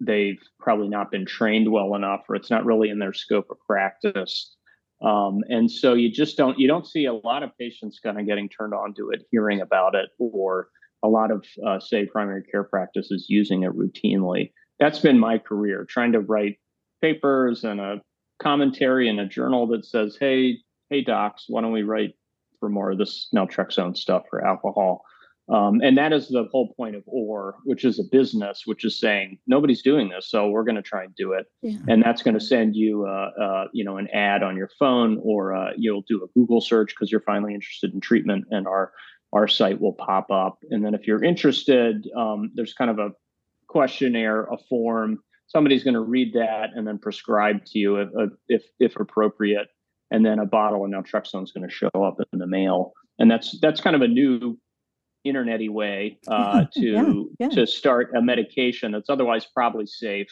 they've 0.00 0.40
probably 0.58 0.88
not 0.88 1.12
been 1.12 1.24
trained 1.24 1.70
well 1.70 1.94
enough, 1.94 2.22
or 2.28 2.34
it's 2.34 2.50
not 2.50 2.64
really 2.64 2.90
in 2.90 2.98
their 2.98 3.12
scope 3.12 3.46
of 3.50 3.58
practice. 3.64 4.56
Um, 5.04 5.40
and 5.48 5.70
so 5.70 5.94
you 5.94 6.10
just 6.10 6.36
don't 6.36 6.58
you 6.58 6.68
don't 6.68 6.86
see 6.86 7.06
a 7.06 7.14
lot 7.14 7.42
of 7.42 7.56
patients 7.58 7.98
kind 7.98 8.18
of 8.18 8.26
getting 8.26 8.48
turned 8.48 8.74
on 8.74 8.94
to 8.94 9.10
it, 9.10 9.22
hearing 9.30 9.60
about 9.60 9.94
it, 9.94 10.10
or 10.18 10.68
a 11.02 11.08
lot 11.08 11.30
of 11.30 11.44
uh, 11.66 11.80
say 11.80 12.06
primary 12.06 12.42
care 12.44 12.64
practices 12.64 13.26
using 13.28 13.62
it 13.64 13.72
routinely. 13.72 14.52
That's 14.78 15.00
been 15.00 15.18
my 15.18 15.38
career, 15.38 15.84
trying 15.88 16.12
to 16.12 16.20
write 16.20 16.58
papers 17.02 17.64
and 17.64 17.80
a 17.80 18.00
commentary 18.40 19.08
in 19.08 19.18
a 19.18 19.28
journal 19.28 19.66
that 19.68 19.84
says, 19.84 20.16
"Hey, 20.18 20.58
hey, 20.88 21.02
docs, 21.02 21.44
why 21.48 21.60
don't 21.60 21.72
we 21.72 21.82
write 21.82 22.14
for 22.60 22.68
more 22.68 22.92
of 22.92 22.98
this 22.98 23.28
naltrexone 23.34 23.96
stuff 23.96 24.22
for 24.30 24.46
alcohol?" 24.46 25.04
Um, 25.48 25.80
and 25.82 25.98
that 25.98 26.12
is 26.12 26.28
the 26.28 26.44
whole 26.50 26.72
point 26.74 26.94
of 26.94 27.02
Oar, 27.06 27.56
which 27.64 27.84
is 27.84 27.98
a 27.98 28.04
business, 28.10 28.62
which 28.64 28.84
is 28.84 28.98
saying 28.98 29.38
nobody's 29.46 29.82
doing 29.82 30.08
this, 30.08 30.30
so 30.30 30.48
we're 30.48 30.62
going 30.62 30.76
to 30.76 30.82
try 30.82 31.02
and 31.02 31.14
do 31.16 31.32
it. 31.32 31.46
Yeah. 31.62 31.78
And 31.88 32.02
that's 32.02 32.22
going 32.22 32.34
to 32.34 32.40
send 32.40 32.76
you, 32.76 33.06
uh, 33.06 33.30
uh, 33.42 33.64
you 33.72 33.84
know, 33.84 33.96
an 33.98 34.08
ad 34.14 34.42
on 34.42 34.56
your 34.56 34.70
phone, 34.78 35.20
or 35.22 35.54
uh, 35.54 35.72
you'll 35.76 36.04
do 36.08 36.22
a 36.22 36.28
Google 36.38 36.60
search 36.60 36.94
because 36.94 37.10
you're 37.10 37.20
finally 37.22 37.54
interested 37.54 37.92
in 37.92 38.00
treatment, 38.00 38.46
and 38.50 38.66
our 38.66 38.92
our 39.32 39.48
site 39.48 39.80
will 39.80 39.94
pop 39.94 40.30
up. 40.30 40.58
And 40.70 40.84
then 40.84 40.94
if 40.94 41.06
you're 41.06 41.24
interested, 41.24 42.06
um, 42.16 42.52
there's 42.54 42.74
kind 42.74 42.90
of 42.90 42.98
a 42.98 43.10
questionnaire, 43.66 44.44
a 44.44 44.58
form 44.68 45.18
somebody's 45.52 45.84
going 45.84 45.94
to 45.94 46.00
read 46.00 46.32
that 46.34 46.70
and 46.74 46.86
then 46.86 46.98
prescribe 46.98 47.64
to 47.66 47.78
you 47.78 47.96
if, 47.96 48.08
if, 48.48 48.62
if 48.80 48.96
appropriate 48.96 49.68
and 50.10 50.24
then 50.26 50.38
a 50.38 50.46
bottle 50.46 50.84
of 50.84 50.90
naltrexone 50.90 51.44
is 51.44 51.52
going 51.52 51.68
to 51.68 51.74
show 51.74 51.90
up 51.94 52.16
in 52.32 52.38
the 52.38 52.46
mail 52.46 52.92
and 53.18 53.30
that's 53.30 53.58
that's 53.60 53.80
kind 53.80 53.94
of 53.94 54.02
a 54.02 54.08
new 54.08 54.58
internety 55.26 55.70
way 55.70 56.18
uh, 56.28 56.64
to 56.72 56.80
yeah, 56.80 57.12
yeah. 57.38 57.48
to 57.48 57.66
start 57.66 58.10
a 58.16 58.22
medication 58.22 58.92
that's 58.92 59.10
otherwise 59.10 59.46
probably 59.54 59.86
safe 59.86 60.28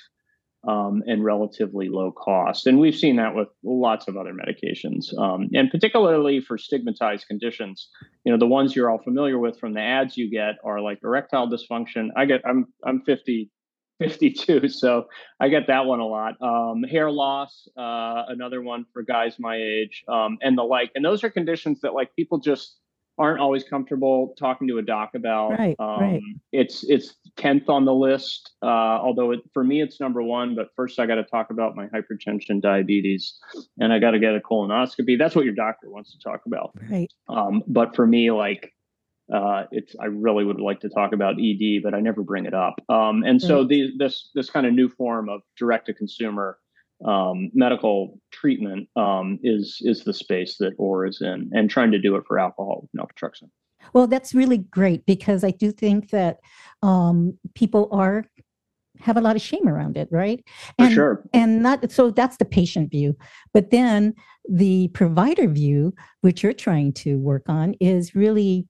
um, 0.68 1.02
and 1.06 1.24
relatively 1.24 1.88
low 1.88 2.12
cost. 2.12 2.66
And 2.66 2.78
we've 2.78 2.94
seen 2.94 3.16
that 3.16 3.34
with 3.34 3.48
lots 3.64 4.08
of 4.08 4.16
other 4.16 4.34
medications, 4.34 5.16
um, 5.18 5.48
and 5.54 5.70
particularly 5.70 6.40
for 6.40 6.58
stigmatized 6.58 7.26
conditions. 7.26 7.88
You 8.24 8.32
know, 8.32 8.38
the 8.38 8.46
ones 8.46 8.76
you're 8.76 8.90
all 8.90 9.02
familiar 9.02 9.38
with 9.38 9.58
from 9.58 9.74
the 9.74 9.80
ads 9.80 10.16
you 10.16 10.30
get 10.30 10.56
are 10.64 10.80
like 10.80 10.98
erectile 11.02 11.48
dysfunction. 11.48 12.08
I 12.16 12.26
get 12.26 12.42
I'm 12.44 12.66
I'm 12.84 13.02
50 13.02 13.50
52 14.00 14.68
so 14.68 15.06
i 15.38 15.48
get 15.48 15.68
that 15.68 15.86
one 15.86 16.00
a 16.00 16.06
lot. 16.06 16.34
Um, 16.42 16.82
hair 16.82 17.10
loss 17.10 17.68
uh, 17.76 18.24
another 18.28 18.60
one 18.62 18.86
for 18.92 19.02
guys 19.02 19.36
my 19.38 19.56
age 19.56 20.02
um, 20.08 20.38
and 20.42 20.58
the 20.58 20.62
like 20.62 20.90
and 20.96 21.04
those 21.04 21.22
are 21.22 21.30
conditions 21.30 21.80
that 21.82 21.94
like 21.94 22.14
people 22.16 22.38
just 22.38 22.76
aren't 23.18 23.38
always 23.38 23.62
comfortable 23.62 24.34
talking 24.38 24.66
to 24.66 24.78
a 24.78 24.82
doc 24.82 25.10
about. 25.14 25.50
Right, 25.50 25.76
um, 25.78 26.00
right. 26.00 26.22
it's 26.52 26.84
it's 26.88 27.14
10th 27.36 27.68
on 27.68 27.84
the 27.84 27.92
list 27.92 28.52
uh, 28.62 28.66
although 28.66 29.32
it, 29.32 29.40
for 29.52 29.62
me 29.62 29.82
it's 29.82 30.00
number 30.00 30.22
one 30.22 30.54
but 30.56 30.68
first 30.74 30.98
i 30.98 31.06
got 31.06 31.16
to 31.16 31.24
talk 31.24 31.50
about 31.50 31.76
my 31.76 31.86
hypertension 31.86 32.60
diabetes 32.60 33.38
and 33.78 33.92
i 33.92 33.98
got 33.98 34.12
to 34.12 34.18
get 34.18 34.34
a 34.34 34.40
colonoscopy. 34.40 35.18
That's 35.18 35.36
what 35.36 35.44
your 35.44 35.54
doctor 35.54 35.90
wants 35.90 36.12
to 36.12 36.18
talk 36.18 36.40
about. 36.46 36.72
Right. 36.90 37.12
Um, 37.28 37.62
but 37.66 37.94
for 37.94 38.06
me 38.06 38.30
like 38.30 38.72
uh, 39.32 39.64
it's 39.70 39.94
I 40.00 40.06
really 40.06 40.44
would 40.44 40.60
like 40.60 40.80
to 40.80 40.88
talk 40.88 41.12
about 41.12 41.36
ED, 41.40 41.82
but 41.82 41.94
I 41.94 42.00
never 42.00 42.22
bring 42.22 42.46
it 42.46 42.54
up. 42.54 42.74
Um, 42.88 43.22
and 43.24 43.40
so 43.40 43.64
the, 43.64 43.92
this 43.98 44.30
this 44.34 44.50
kind 44.50 44.66
of 44.66 44.72
new 44.72 44.88
form 44.88 45.28
of 45.28 45.40
direct 45.56 45.86
to 45.86 45.94
consumer 45.94 46.58
um, 47.06 47.50
medical 47.54 48.18
treatment 48.32 48.88
um, 48.96 49.38
is 49.42 49.78
is 49.82 50.04
the 50.04 50.12
space 50.12 50.56
that 50.58 50.72
Oar 50.78 51.06
is 51.06 51.20
in, 51.20 51.50
and 51.52 51.70
trying 51.70 51.92
to 51.92 51.98
do 51.98 52.16
it 52.16 52.24
for 52.26 52.38
alcohol 52.38 52.82
with 52.82 53.00
naltrexone. 53.00 53.50
Well, 53.92 54.06
that's 54.06 54.34
really 54.34 54.58
great 54.58 55.06
because 55.06 55.42
I 55.42 55.50
do 55.50 55.72
think 55.72 56.10
that 56.10 56.38
um, 56.82 57.38
people 57.54 57.88
are 57.92 58.24
have 59.00 59.16
a 59.16 59.20
lot 59.20 59.36
of 59.36 59.42
shame 59.42 59.66
around 59.66 59.96
it, 59.96 60.08
right? 60.10 60.44
And, 60.78 60.88
for 60.88 60.94
sure. 60.94 61.24
And 61.32 61.62
not 61.62 61.90
so 61.90 62.10
that's 62.10 62.36
the 62.36 62.44
patient 62.44 62.90
view, 62.90 63.16
but 63.54 63.70
then 63.70 64.14
the 64.48 64.88
provider 64.88 65.48
view, 65.48 65.94
which 66.20 66.42
you're 66.42 66.52
trying 66.52 66.92
to 66.94 67.16
work 67.18 67.48
on, 67.48 67.74
is 67.80 68.14
really 68.14 68.66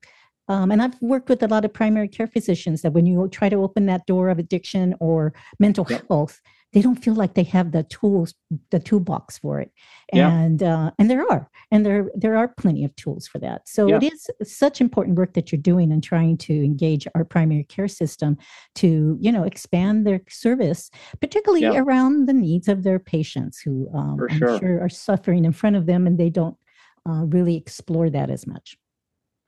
Um, 0.51 0.69
and 0.69 0.81
I've 0.81 1.01
worked 1.01 1.29
with 1.29 1.41
a 1.43 1.47
lot 1.47 1.63
of 1.63 1.71
primary 1.71 2.09
care 2.09 2.27
physicians 2.27 2.81
that 2.81 2.91
when 2.91 3.05
you 3.05 3.29
try 3.29 3.47
to 3.47 3.63
open 3.63 3.85
that 3.85 4.05
door 4.05 4.27
of 4.27 4.37
addiction 4.37 4.93
or 4.99 5.33
mental 5.59 5.87
yep. 5.89 6.05
health, 6.09 6.41
they 6.73 6.81
don't 6.81 7.01
feel 7.01 7.13
like 7.13 7.35
they 7.35 7.43
have 7.43 7.71
the 7.71 7.83
tools, 7.83 8.33
the 8.69 8.79
toolbox 8.79 9.37
for 9.37 9.61
it. 9.61 9.71
Yeah. 10.11 10.29
And 10.29 10.61
uh, 10.61 10.91
and 10.99 11.09
there 11.09 11.25
are, 11.29 11.49
and 11.71 11.85
there 11.85 12.09
there 12.15 12.35
are 12.35 12.49
plenty 12.49 12.83
of 12.83 12.93
tools 12.97 13.27
for 13.27 13.39
that. 13.39 13.69
So 13.69 13.87
yeah. 13.87 13.99
it 14.01 14.11
is 14.11 14.29
such 14.43 14.81
important 14.81 15.17
work 15.17 15.33
that 15.35 15.53
you're 15.53 15.61
doing 15.61 15.89
and 15.89 16.03
trying 16.03 16.37
to 16.39 16.53
engage 16.53 17.07
our 17.15 17.23
primary 17.23 17.63
care 17.63 17.87
system 17.87 18.37
to 18.75 19.17
you 19.21 19.31
know 19.31 19.43
expand 19.43 20.05
their 20.05 20.21
service, 20.27 20.91
particularly 21.21 21.63
yeah. 21.63 21.79
around 21.79 22.27
the 22.27 22.33
needs 22.33 22.67
of 22.67 22.83
their 22.83 22.99
patients 22.99 23.61
who 23.61 23.89
um, 23.93 24.19
I'm 24.29 24.37
sure. 24.37 24.59
sure. 24.59 24.83
are 24.83 24.89
suffering 24.89 25.45
in 25.45 25.53
front 25.53 25.77
of 25.77 25.85
them, 25.85 26.07
and 26.07 26.17
they 26.17 26.29
don't 26.29 26.57
uh, 27.07 27.23
really 27.25 27.55
explore 27.55 28.09
that 28.09 28.29
as 28.29 28.45
much. 28.45 28.77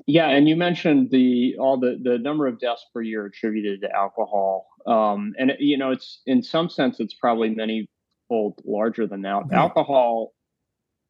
Yeah, 0.06 0.30
and 0.30 0.50
you 0.50 0.56
mentioned 0.56 1.12
the 1.12 1.56
all 1.60 1.80
the 1.80 2.00
the 2.02 2.18
number 2.18 2.48
of 2.48 2.60
deaths 2.60 2.86
per 2.94 3.02
year 3.02 3.26
attributed 3.26 3.82
to 3.82 3.96
alcohol, 3.96 4.68
um, 4.86 5.34
and 5.38 5.54
you 5.60 5.78
know 5.78 5.92
it's 5.92 6.22
in 6.26 6.44
some 6.44 6.70
sense 6.70 7.00
it's 7.00 7.13
probably 7.13 7.50
many 7.50 7.88
fold 8.28 8.60
larger 8.66 9.08
than 9.08 9.22
that. 9.22 9.44
Right. 9.50 9.54
Alcohol 9.54 10.34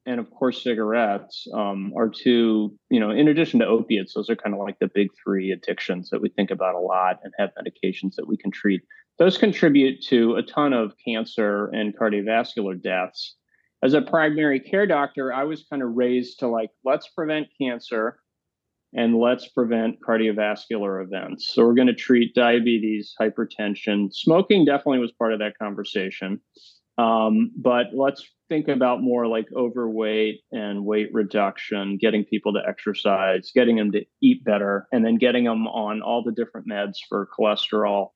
and 0.05 0.19
of 0.19 0.29
course 0.31 0.63
cigarettes 0.63 1.47
um, 1.53 1.93
are 1.95 2.09
two 2.09 2.73
you 2.89 2.99
know 2.99 3.09
in 3.09 3.27
addition 3.27 3.59
to 3.59 3.65
opiates 3.65 4.13
those 4.13 4.29
are 4.29 4.35
kind 4.35 4.53
of 4.53 4.61
like 4.61 4.79
the 4.79 4.89
big 4.93 5.09
three 5.23 5.51
addictions 5.51 6.09
that 6.09 6.21
we 6.21 6.29
think 6.29 6.51
about 6.51 6.75
a 6.75 6.79
lot 6.79 7.19
and 7.23 7.33
have 7.37 7.51
medications 7.57 8.15
that 8.15 8.27
we 8.27 8.37
can 8.37 8.51
treat 8.51 8.81
those 9.19 9.37
contribute 9.37 10.01
to 10.03 10.35
a 10.35 10.43
ton 10.43 10.73
of 10.73 10.93
cancer 11.05 11.67
and 11.67 11.97
cardiovascular 11.97 12.81
deaths 12.81 13.35
as 13.83 13.93
a 13.93 14.01
primary 14.01 14.59
care 14.59 14.85
doctor 14.85 15.31
i 15.31 15.43
was 15.43 15.65
kind 15.69 15.81
of 15.81 15.89
raised 15.93 16.39
to 16.39 16.47
like 16.47 16.69
let's 16.83 17.07
prevent 17.09 17.47
cancer 17.59 18.17
and 18.93 19.17
let's 19.17 19.47
prevent 19.47 19.97
cardiovascular 20.07 21.03
events. 21.03 21.51
So 21.53 21.63
we're 21.63 21.73
going 21.73 21.87
to 21.87 21.95
treat 21.95 22.35
diabetes, 22.35 23.13
hypertension. 23.19 24.13
Smoking 24.13 24.65
definitely 24.65 24.99
was 24.99 25.11
part 25.11 25.33
of 25.33 25.39
that 25.39 25.57
conversation. 25.57 26.39
Um, 26.97 27.51
but 27.57 27.87
let's 27.93 28.23
think 28.49 28.67
about 28.67 29.01
more 29.01 29.25
like 29.25 29.47
overweight 29.55 30.41
and 30.51 30.85
weight 30.85 31.09
reduction, 31.11 31.97
getting 31.99 32.23
people 32.23 32.53
to 32.53 32.59
exercise, 32.67 33.51
getting 33.53 33.77
them 33.77 33.91
to 33.93 34.05
eat 34.21 34.43
better, 34.43 34.87
and 34.91 35.03
then 35.03 35.17
getting 35.17 35.45
them 35.45 35.65
on 35.67 36.01
all 36.03 36.23
the 36.23 36.31
different 36.31 36.67
meds 36.67 36.97
for 37.09 37.27
cholesterol, 37.37 38.09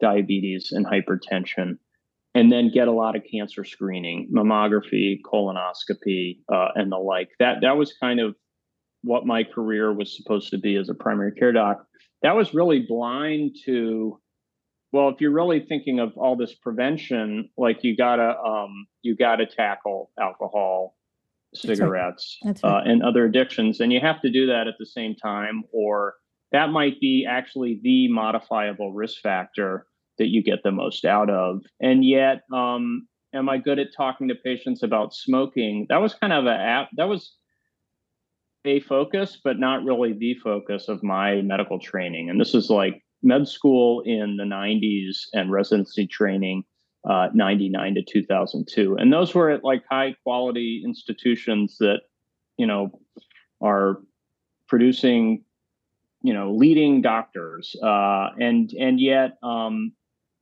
diabetes, 0.00 0.70
and 0.70 0.86
hypertension. 0.86 1.78
And 2.34 2.50
then 2.50 2.70
get 2.72 2.88
a 2.88 2.92
lot 2.92 3.16
of 3.16 3.24
cancer 3.30 3.62
screening, 3.64 4.30
mammography, 4.34 5.18
colonoscopy, 5.22 6.38
uh, 6.50 6.68
and 6.76 6.90
the 6.90 6.96
like. 6.96 7.28
That 7.40 7.56
that 7.60 7.76
was 7.76 7.92
kind 8.00 8.20
of 8.20 8.36
what 9.02 9.26
my 9.26 9.44
career 9.44 9.92
was 9.92 10.16
supposed 10.16 10.50
to 10.50 10.58
be 10.58 10.76
as 10.76 10.88
a 10.88 10.94
primary 10.94 11.32
care 11.32 11.52
doc. 11.52 11.84
That 12.22 12.36
was 12.36 12.54
really 12.54 12.80
blind 12.80 13.56
to, 13.64 14.18
well, 14.92 15.08
if 15.08 15.20
you're 15.20 15.32
really 15.32 15.60
thinking 15.60 15.98
of 15.98 16.16
all 16.16 16.36
this 16.36 16.54
prevention, 16.54 17.50
like 17.56 17.82
you 17.82 17.96
gotta 17.96 18.38
um, 18.38 18.86
you 19.02 19.16
gotta 19.16 19.46
tackle 19.46 20.10
alcohol, 20.20 20.96
cigarettes, 21.54 22.38
That's 22.42 22.62
right. 22.62 22.72
That's 22.72 22.84
right. 22.84 22.88
Uh, 22.88 22.90
and 22.90 23.02
other 23.02 23.24
addictions, 23.24 23.80
and 23.80 23.92
you 23.92 24.00
have 24.00 24.20
to 24.22 24.30
do 24.30 24.46
that 24.46 24.68
at 24.68 24.74
the 24.78 24.86
same 24.86 25.16
time, 25.16 25.64
or 25.72 26.14
that 26.52 26.70
might 26.70 27.00
be 27.00 27.26
actually 27.28 27.80
the 27.82 28.08
modifiable 28.08 28.92
risk 28.92 29.20
factor 29.20 29.86
that 30.18 30.28
you 30.28 30.42
get 30.42 30.62
the 30.62 30.70
most 30.70 31.04
out 31.04 31.30
of. 31.30 31.62
And 31.80 32.04
yet, 32.04 32.42
um, 32.52 33.08
am 33.34 33.48
I 33.48 33.58
good 33.58 33.78
at 33.78 33.88
talking 33.96 34.28
to 34.28 34.34
patients 34.34 34.82
about 34.82 35.14
smoking? 35.14 35.86
That 35.88 36.00
was 36.00 36.14
kind 36.14 36.32
of 36.32 36.46
a 36.46 36.88
that 36.96 37.08
was 37.08 37.36
a 38.64 38.80
focus, 38.80 39.38
but 39.42 39.58
not 39.58 39.84
really 39.84 40.12
the 40.12 40.34
focus 40.34 40.88
of 40.88 41.02
my 41.02 41.42
medical 41.42 41.78
training. 41.78 42.30
And 42.30 42.40
this 42.40 42.54
is 42.54 42.70
like 42.70 43.02
med 43.22 43.48
school 43.48 44.00
in 44.02 44.36
the 44.36 44.44
90s 44.44 45.26
and 45.32 45.50
residency 45.50 46.06
training 46.06 46.64
uh, 47.08 47.28
99 47.34 47.94
to 47.94 48.02
2002. 48.02 48.96
And 48.96 49.12
those 49.12 49.34
were 49.34 49.50
at 49.50 49.64
like 49.64 49.82
high 49.90 50.14
quality 50.22 50.82
institutions 50.84 51.78
that, 51.78 52.02
you 52.56 52.66
know, 52.66 53.00
are 53.60 54.00
producing, 54.68 55.44
you 56.22 56.32
know, 56.32 56.52
leading 56.52 57.02
doctors. 57.02 57.74
Uh, 57.82 58.28
and, 58.38 58.70
and 58.78 59.00
yet 59.00 59.38
um, 59.42 59.92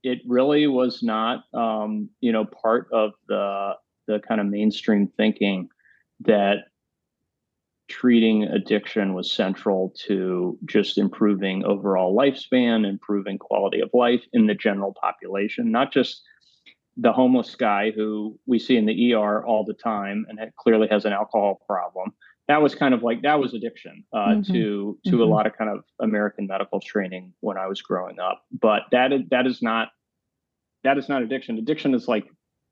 it 0.03 0.19
really 0.27 0.67
was 0.67 1.03
not, 1.03 1.45
um, 1.55 2.11
you 2.21 2.33
know, 2.33 2.45
part 2.45 2.89
of 2.93 3.13
the, 3.29 3.73
the 4.07 4.21
kind 4.27 4.41
of 4.41 4.47
mainstream 4.47 5.11
thinking 5.17 5.69
that 6.21 6.65
treating 7.91 8.45
addiction 8.45 9.13
was 9.13 9.31
central 9.31 9.93
to 10.07 10.57
just 10.65 10.97
improving 10.97 11.65
overall 11.65 12.17
lifespan, 12.17 12.89
improving 12.89 13.37
quality 13.37 13.81
of 13.81 13.91
life 13.93 14.23
in 14.33 14.47
the 14.47 14.55
general 14.55 14.95
population, 15.03 15.71
not 15.71 15.93
just 15.93 16.23
the 16.97 17.13
homeless 17.13 17.55
guy 17.55 17.91
who 17.91 18.39
we 18.47 18.59
see 18.59 18.77
in 18.77 18.87
the 18.87 19.13
ER 19.13 19.45
all 19.45 19.65
the 19.65 19.75
time 19.75 20.25
and 20.29 20.39
clearly 20.57 20.87
has 20.89 21.05
an 21.05 21.13
alcohol 21.13 21.61
problem. 21.67 22.13
That 22.49 22.63
was 22.63 22.75
kind 22.75 22.95
of 22.95 23.03
like 23.03 23.23
that 23.23 23.39
was 23.39 23.55
addiction 23.55 24.05
uh, 24.13 24.19
mm-hmm. 24.19 24.53
to 24.53 24.99
to 25.05 25.11
mm-hmm. 25.11 25.21
a 25.21 25.25
lot 25.25 25.47
of 25.47 25.57
kind 25.57 25.71
of 25.71 25.85
American 26.01 26.47
medical 26.47 26.81
training 26.81 27.33
when 27.41 27.57
I 27.57 27.67
was 27.67 27.81
growing 27.81 28.19
up. 28.19 28.43
But 28.51 28.83
that 28.93 29.13
is 29.13 29.23
that 29.31 29.47
is 29.47 29.63
not 29.63 29.89
that 30.85 30.99
is 30.99 31.09
not 31.09 31.23
addiction. 31.23 31.59
Addiction 31.59 31.95
is 31.95 32.09
like 32.09 32.27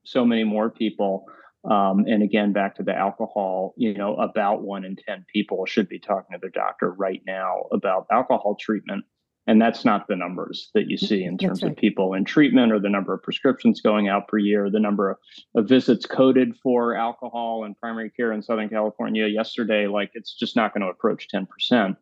so 0.05 0.25
many 0.25 0.45
more 0.45 0.71
people 0.71 1.27
um, 1.65 2.05
and 2.07 2.23
again, 2.23 2.53
back 2.53 2.77
to 2.77 2.83
the 2.83 2.95
alcohol, 2.95 3.75
you 3.77 3.95
know, 3.95 4.15
about 4.17 4.63
one 4.63 4.85
in 4.85 4.97
10 4.97 5.27
people 5.33 5.67
should 5.67 5.89
be 5.89 5.99
talking 5.99 6.35
to 6.35 6.39
their 6.41 6.51
doctor 6.51 6.91
right 6.91 7.21
now 7.27 7.65
about 7.73 8.07
alcohol 8.13 8.57
treatment. 8.59 9.05
And 9.47 9.61
that's 9.61 9.85
not 9.85 10.07
the 10.09 10.17
numbers 10.17 10.71
that 10.75 10.89
you 10.89 10.99
see 10.99 11.25
in 11.25 11.39
terms 11.39 11.63
right. 11.63 11.73
of 11.73 11.79
people 11.79 12.13
in 12.13 12.27
treatment 12.27 12.71
or 12.71 12.79
the 12.79 12.91
number 12.91 13.15
of 13.15 13.23
prescriptions 13.23 13.81
going 13.81 14.07
out 14.07 14.29
per 14.29 14.37
year, 14.37 14.71
the 14.71 14.79
number 14.79 15.11
of, 15.11 15.17
of 15.57 15.67
visits 15.67 16.05
coded 16.05 16.55
for 16.63 16.95
alcohol 16.95 17.65
and 17.65 17.75
primary 17.79 18.11
care 18.11 18.31
in 18.33 18.43
Southern 18.43 18.69
California 18.69 19.27
yesterday. 19.27 19.87
Like 19.87 20.11
it's 20.13 20.35
just 20.35 20.55
not 20.55 20.75
going 20.75 20.83
to 20.83 20.91
approach 20.91 21.29
10%. 21.35 21.97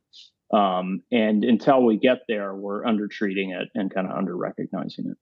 Um, 0.53 1.03
and 1.13 1.45
until 1.45 1.85
we 1.85 1.99
get 1.99 2.19
there, 2.29 2.55
we're 2.55 2.85
under 2.85 3.07
treating 3.07 3.51
it 3.51 3.69
and 3.77 3.95
kind 3.95 4.09
of 4.09 4.17
under 4.17 4.37
recognizing 4.37 5.07
it 5.07 5.17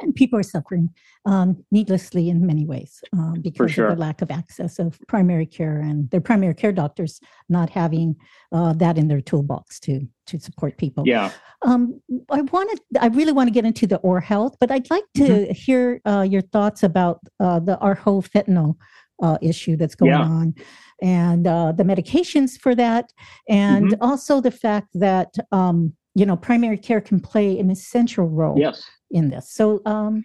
and 0.00 0.14
people 0.14 0.38
are 0.38 0.44
suffering 0.44 0.90
um, 1.26 1.62
needlessly 1.70 2.28
in 2.28 2.46
many 2.46 2.64
ways 2.64 3.02
um, 3.12 3.40
because 3.42 3.72
sure. 3.72 3.88
of 3.88 3.96
the 3.96 4.00
lack 4.00 4.22
of 4.22 4.30
access 4.30 4.78
of 4.78 4.98
primary 5.08 5.46
care 5.46 5.80
and 5.80 6.10
their 6.10 6.20
primary 6.20 6.54
care 6.54 6.72
doctors 6.72 7.20
not 7.48 7.70
having 7.70 8.16
uh, 8.52 8.72
that 8.74 8.96
in 8.96 9.08
their 9.08 9.20
toolbox 9.20 9.78
to 9.80 10.06
to 10.26 10.38
support 10.38 10.78
people. 10.78 11.04
Yeah. 11.06 11.32
Um, 11.62 12.00
I 12.30 12.40
wanted, 12.40 12.80
I 13.00 13.08
really 13.08 13.32
want 13.32 13.48
to 13.48 13.52
get 13.52 13.64
into 13.64 13.86
the 13.86 13.98
Oar 13.98 14.20
Health, 14.20 14.56
but 14.60 14.70
I'd 14.70 14.88
like 14.88 15.04
to 15.16 15.22
mm-hmm. 15.22 15.52
hear 15.52 16.00
uh, 16.06 16.24
your 16.28 16.40
thoughts 16.40 16.84
about 16.84 17.20
uh, 17.40 17.58
the 17.58 17.76
our 17.78 17.94
whole 17.94 18.22
fentanyl 18.22 18.76
uh, 19.22 19.38
issue 19.42 19.76
that's 19.76 19.94
going 19.94 20.12
yeah. 20.12 20.22
on 20.22 20.54
and 21.02 21.46
uh, 21.46 21.72
the 21.72 21.82
medications 21.82 22.58
for 22.58 22.74
that, 22.74 23.12
and 23.48 23.86
mm-hmm. 23.86 24.02
also 24.02 24.40
the 24.40 24.50
fact 24.50 24.88
that 24.94 25.34
um, 25.52 25.92
you 26.14 26.26
know 26.26 26.36
primary 26.36 26.76
care 26.76 27.00
can 27.00 27.20
play 27.20 27.58
an 27.58 27.70
essential 27.70 28.28
role 28.28 28.58
yes 28.58 28.84
in 29.10 29.30
this. 29.30 29.50
So, 29.50 29.80
um, 29.86 30.24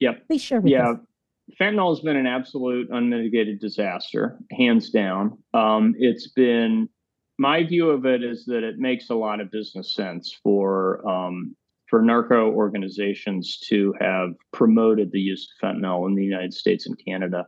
yep. 0.00 0.26
please 0.26 0.42
share 0.42 0.60
with 0.60 0.72
yeah. 0.72 0.90
us. 0.90 0.98
Fentanyl 1.60 1.90
has 1.90 2.00
been 2.00 2.16
an 2.16 2.26
absolute 2.26 2.88
unmitigated 2.90 3.60
disaster, 3.60 4.38
hands 4.50 4.90
down. 4.90 5.38
Um, 5.52 5.94
it's 5.98 6.28
been 6.28 6.88
my 7.38 7.64
view 7.64 7.90
of 7.90 8.06
it 8.06 8.22
is 8.22 8.44
that 8.46 8.62
it 8.62 8.78
makes 8.78 9.10
a 9.10 9.14
lot 9.14 9.40
of 9.40 9.50
business 9.50 9.94
sense 9.94 10.38
for 10.42 11.06
um, 11.08 11.54
for 11.88 12.00
narco 12.00 12.50
organizations 12.50 13.58
to 13.68 13.94
have 14.00 14.30
promoted 14.52 15.12
the 15.12 15.20
use 15.20 15.48
of 15.62 15.68
fentanyl 15.68 16.08
in 16.08 16.14
the 16.14 16.24
United 16.24 16.54
States 16.54 16.86
and 16.86 16.98
Canada. 17.04 17.46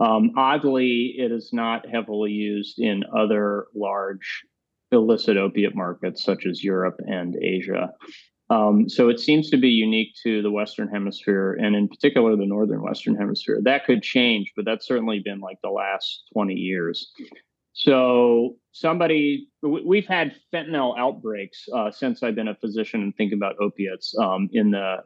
Um, 0.00 0.32
oddly, 0.36 1.14
it 1.18 1.32
is 1.32 1.50
not 1.52 1.88
heavily 1.88 2.30
used 2.30 2.78
in 2.78 3.04
other 3.16 3.66
large 3.74 4.44
illicit 4.92 5.36
opiate 5.36 5.74
markets 5.74 6.22
such 6.22 6.46
as 6.46 6.62
Europe 6.62 7.00
and 7.06 7.36
Asia. 7.36 7.90
Um, 8.54 8.88
so 8.88 9.08
it 9.08 9.18
seems 9.18 9.50
to 9.50 9.56
be 9.56 9.68
unique 9.68 10.14
to 10.22 10.42
the 10.42 10.50
Western 10.50 10.88
Hemisphere 10.88 11.58
and 11.60 11.74
in 11.74 11.88
particular 11.88 12.36
the 12.36 12.46
Northern 12.46 12.82
Western 12.82 13.16
Hemisphere. 13.16 13.60
That 13.62 13.84
could 13.84 14.02
change, 14.02 14.52
but 14.54 14.64
that's 14.64 14.86
certainly 14.86 15.20
been 15.24 15.40
like 15.40 15.58
the 15.62 15.70
last 15.70 16.24
20 16.34 16.54
years. 16.54 17.10
So 17.72 18.56
somebody, 18.70 19.48
we've 19.62 20.06
had 20.06 20.36
fentanyl 20.52 20.96
outbreaks 20.96 21.64
uh, 21.74 21.90
since 21.90 22.22
I've 22.22 22.36
been 22.36 22.48
a 22.48 22.54
physician 22.54 23.02
and 23.02 23.16
thinking 23.16 23.38
about 23.38 23.56
opiates 23.60 24.14
um, 24.20 24.48
in 24.52 24.70
the 24.70 24.98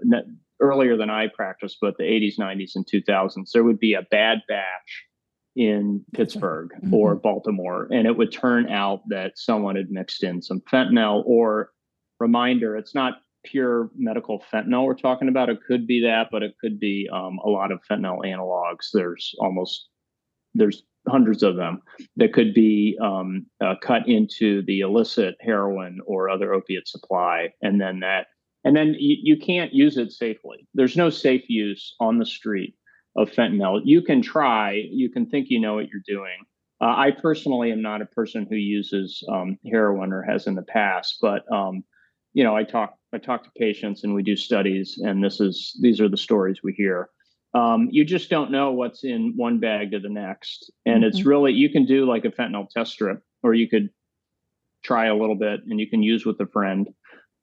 earlier 0.61 0.97
than 0.97 1.09
I 1.09 1.29
practiced, 1.29 1.79
but 1.81 1.97
the 1.97 2.05
80s, 2.05 2.39
90s, 2.39 2.73
and 2.75 2.87
2000s. 2.87 3.51
There 3.53 3.65
would 3.65 3.79
be 3.79 3.95
a 3.95 4.03
bad 4.11 4.43
batch 4.49 5.05
in 5.57 6.05
Pittsburgh 6.13 6.71
mm-hmm. 6.77 6.93
or 6.93 7.15
Baltimore, 7.15 7.89
and 7.91 8.07
it 8.07 8.17
would 8.17 8.33
turn 8.33 8.69
out 8.69 9.01
that 9.09 9.39
someone 9.39 9.77
had 9.77 9.91
mixed 9.91 10.23
in 10.23 10.43
some 10.43 10.61
fentanyl 10.71 11.23
or 11.25 11.71
reminder, 12.21 12.77
it's 12.77 12.95
not 12.95 13.15
pure 13.45 13.91
medical 13.97 14.43
fentanyl 14.53 14.85
we're 14.85 14.95
talking 14.95 15.29
about. 15.29 15.49
It 15.49 15.59
could 15.67 15.87
be 15.87 16.03
that, 16.03 16.29
but 16.31 16.43
it 16.43 16.55
could 16.61 16.79
be 16.79 17.09
um, 17.13 17.39
a 17.45 17.49
lot 17.49 17.73
of 17.73 17.81
fentanyl 17.91 18.25
analogs. 18.25 18.89
There's 18.93 19.35
almost 19.39 19.89
there's 20.55 20.83
hundreds 21.09 21.43
of 21.43 21.57
them 21.57 21.81
that 22.17 22.33
could 22.33 22.53
be 22.55 22.99
um, 23.03 23.47
uh, 23.65 23.75
cut 23.83 24.09
into 24.09 24.63
the 24.67 24.81
illicit 24.81 25.37
heroin 25.41 25.99
or 26.07 26.29
other 26.29 26.53
opiate 26.53 26.89
supply, 26.89 27.49
and 27.63 27.81
then 27.81 28.01
that, 28.01 28.27
and 28.65 28.77
then 28.77 28.95
you, 28.99 29.17
you 29.23 29.39
can't 29.39 29.73
use 29.73 29.97
it 29.97 30.13
safely. 30.13 30.67
There's 30.75 30.97
no 30.97 31.11
safe 31.11 31.49
use 31.49 31.95
on 32.01 32.19
the 32.19 32.27
street 32.27 32.75
of 33.17 33.31
fentanyl. 33.31 33.81
You 33.85 34.03
can 34.03 34.23
try, 34.23 34.83
you 34.91 35.11
can 35.11 35.29
think 35.29 35.47
you 35.49 35.61
know 35.61 35.75
what 35.75 35.89
you're 35.89 36.03
doing. 36.07 36.39
Uh, 36.81 36.95
I 36.97 37.11
personally 37.11 37.73
am 37.73 37.83
not 37.83 38.03
a 38.03 38.07
person 38.07 38.47
who 38.49 38.57
uses 38.57 39.23
um, 39.33 39.59
heroin 39.69 40.13
or 40.13 40.23
has 40.23 40.47
in 40.47 40.55
the 40.55 40.63
past, 40.63 41.19
but 41.21 41.43
um, 41.53 41.83
you 42.35 42.45
know, 42.45 42.55
I 42.55 42.63
talk 42.63 42.95
I 43.13 43.19
talk 43.19 43.45
to 43.45 43.51
patients 43.57 44.05
and 44.05 44.15
we 44.15 44.23
do 44.23 44.37
studies, 44.37 44.99
and 45.03 45.25
this 45.25 45.41
is 45.41 45.77
these 45.81 46.01
are 46.01 46.09
the 46.09 46.17
stories 46.17 46.61
we 46.63 46.73
hear. 46.73 47.09
Um, 47.55 47.89
you 47.91 48.05
just 48.05 48.29
don't 48.29 48.51
know 48.51 48.73
what's 48.73 49.05
in 49.05 49.33
one 49.37 49.59
bag 49.59 49.93
to 49.93 50.01
the 50.01 50.11
next, 50.11 50.71
and 50.85 51.03
mm-hmm. 51.03 51.05
it's 51.05 51.25
really 51.25 51.53
you 51.53 51.71
can 51.71 51.87
do 51.87 52.07
like 52.07 52.25
a 52.25 52.31
fentanyl 52.31 52.69
test 52.69 52.93
strip, 52.93 53.23
or 53.43 53.55
you 53.55 53.69
could 53.69 53.89
try 54.85 55.07
a 55.07 55.17
little 55.17 55.37
bit, 55.37 55.61
and 55.69 55.81
you 55.81 55.89
can 55.89 56.03
use 56.03 56.27
with 56.27 56.39
a 56.41 56.47
friend, 56.47 56.89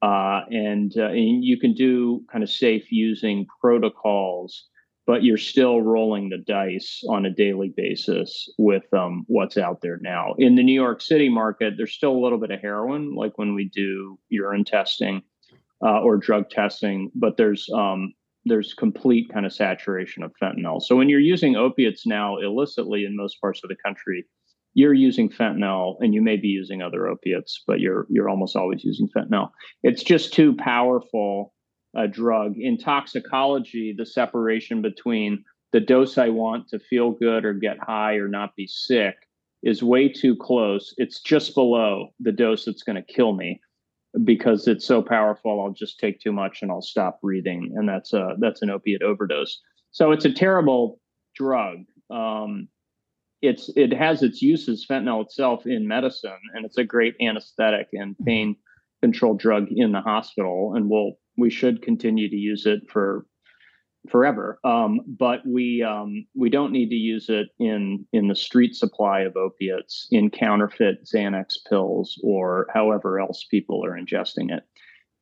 uh, 0.02 0.42
and, 0.50 0.92
uh, 0.96 1.06
and 1.06 1.44
you 1.44 1.58
can 1.58 1.74
do 1.74 2.24
kind 2.30 2.44
of 2.44 2.50
safe 2.50 2.90
using 2.92 3.46
protocols 3.60 4.68
but 5.06 5.22
you're 5.22 5.38
still 5.38 5.80
rolling 5.80 6.28
the 6.28 6.38
dice 6.38 7.02
on 7.08 7.24
a 7.24 7.30
daily 7.30 7.72
basis 7.76 8.52
with 8.58 8.82
um, 8.92 9.24
what's 9.28 9.56
out 9.56 9.80
there 9.80 9.98
now. 10.02 10.34
In 10.36 10.56
the 10.56 10.64
New 10.64 10.74
York 10.74 11.00
City 11.00 11.28
market, 11.28 11.74
there's 11.76 11.94
still 11.94 12.10
a 12.10 12.18
little 12.18 12.38
bit 12.38 12.50
of 12.50 12.60
heroin, 12.60 13.14
like 13.14 13.38
when 13.38 13.54
we 13.54 13.68
do 13.68 14.18
urine 14.30 14.64
testing 14.64 15.22
uh, 15.84 16.00
or 16.00 16.16
drug 16.16 16.50
testing, 16.50 17.10
but 17.14 17.36
there's 17.36 17.68
um, 17.74 18.12
there's 18.44 18.74
complete 18.74 19.28
kind 19.32 19.44
of 19.44 19.52
saturation 19.52 20.22
of 20.22 20.32
fentanyl. 20.42 20.80
So 20.80 20.96
when 20.96 21.08
you're 21.08 21.20
using 21.20 21.56
opiates 21.56 22.06
now 22.06 22.38
illicitly 22.38 23.04
in 23.04 23.16
most 23.16 23.40
parts 23.40 23.60
of 23.64 23.68
the 23.68 23.76
country, 23.84 24.24
you're 24.74 24.94
using 24.94 25.28
fentanyl 25.28 25.96
and 26.00 26.14
you 26.14 26.22
may 26.22 26.36
be 26.36 26.48
using 26.48 26.82
other 26.82 27.08
opiates, 27.08 27.62
but 27.66 27.80
you're 27.80 28.06
you're 28.08 28.28
almost 28.28 28.56
always 28.56 28.84
using 28.84 29.08
fentanyl. 29.16 29.50
It's 29.82 30.02
just 30.02 30.32
too 30.32 30.54
powerful 30.56 31.52
a 31.96 32.06
drug. 32.06 32.54
In 32.58 32.76
toxicology, 32.76 33.94
the 33.96 34.06
separation 34.06 34.82
between 34.82 35.42
the 35.72 35.80
dose 35.80 36.18
I 36.18 36.28
want 36.28 36.68
to 36.68 36.78
feel 36.78 37.12
good 37.12 37.44
or 37.44 37.54
get 37.54 37.78
high 37.80 38.16
or 38.16 38.28
not 38.28 38.54
be 38.54 38.66
sick 38.66 39.14
is 39.62 39.82
way 39.82 40.08
too 40.08 40.36
close. 40.36 40.94
It's 40.98 41.20
just 41.20 41.54
below 41.54 42.08
the 42.20 42.32
dose 42.32 42.66
that's 42.66 42.82
going 42.82 43.02
to 43.02 43.12
kill 43.14 43.34
me 43.34 43.60
because 44.24 44.66
it's 44.66 44.86
so 44.86 45.02
powerful. 45.02 45.60
I'll 45.60 45.72
just 45.72 45.98
take 45.98 46.20
too 46.20 46.32
much 46.32 46.62
and 46.62 46.70
I'll 46.70 46.82
stop 46.82 47.20
breathing, 47.20 47.72
and 47.76 47.88
that's 47.88 48.12
a 48.12 48.36
that's 48.38 48.62
an 48.62 48.70
opiate 48.70 49.02
overdose. 49.02 49.60
So 49.90 50.12
it's 50.12 50.24
a 50.24 50.32
terrible 50.32 51.00
drug. 51.34 51.78
Um, 52.10 52.68
it's 53.42 53.70
it 53.76 53.92
has 53.92 54.22
its 54.22 54.42
uses, 54.42 54.86
fentanyl 54.88 55.24
itself, 55.24 55.66
in 55.66 55.86
medicine, 55.86 56.38
and 56.54 56.64
it's 56.64 56.78
a 56.78 56.84
great 56.84 57.14
anesthetic 57.20 57.88
and 57.92 58.14
mm-hmm. 58.14 58.24
pain 58.24 58.56
control 59.02 59.34
drug 59.34 59.68
in 59.70 59.92
the 59.92 60.00
hospital, 60.00 60.74
and 60.74 60.88
we'll 60.88 61.12
we 61.36 61.50
should 61.50 61.82
continue 61.82 62.28
to 62.28 62.36
use 62.36 62.66
it 62.66 62.80
for 62.90 63.26
forever. 64.10 64.58
Um, 64.64 65.00
but 65.06 65.40
we 65.46 65.82
um, 65.82 66.26
we 66.34 66.50
don't 66.50 66.72
need 66.72 66.90
to 66.90 66.96
use 66.96 67.28
it 67.28 67.48
in 67.58 68.06
in 68.12 68.28
the 68.28 68.34
street 68.34 68.74
supply 68.74 69.20
of 69.20 69.36
opiates, 69.36 70.06
in 70.10 70.30
counterfeit 70.30 71.04
Xanax 71.04 71.54
pills, 71.68 72.20
or 72.22 72.66
however 72.72 73.20
else 73.20 73.44
people 73.50 73.84
are 73.84 73.98
ingesting 73.98 74.50
it. 74.50 74.64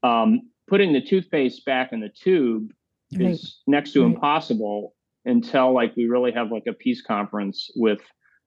Um, 0.06 0.42
putting 0.68 0.92
the 0.92 1.00
toothpaste 1.00 1.64
back 1.64 1.92
in 1.92 2.00
the 2.00 2.08
tube 2.08 2.72
right. 3.18 3.30
is 3.30 3.60
next 3.66 3.92
to 3.92 4.02
right. 4.02 4.14
impossible 4.14 4.94
until 5.24 5.72
like 5.72 5.96
we 5.96 6.06
really 6.06 6.32
have 6.32 6.50
like 6.50 6.66
a 6.68 6.72
peace 6.72 7.02
conference 7.02 7.70
with 7.76 8.00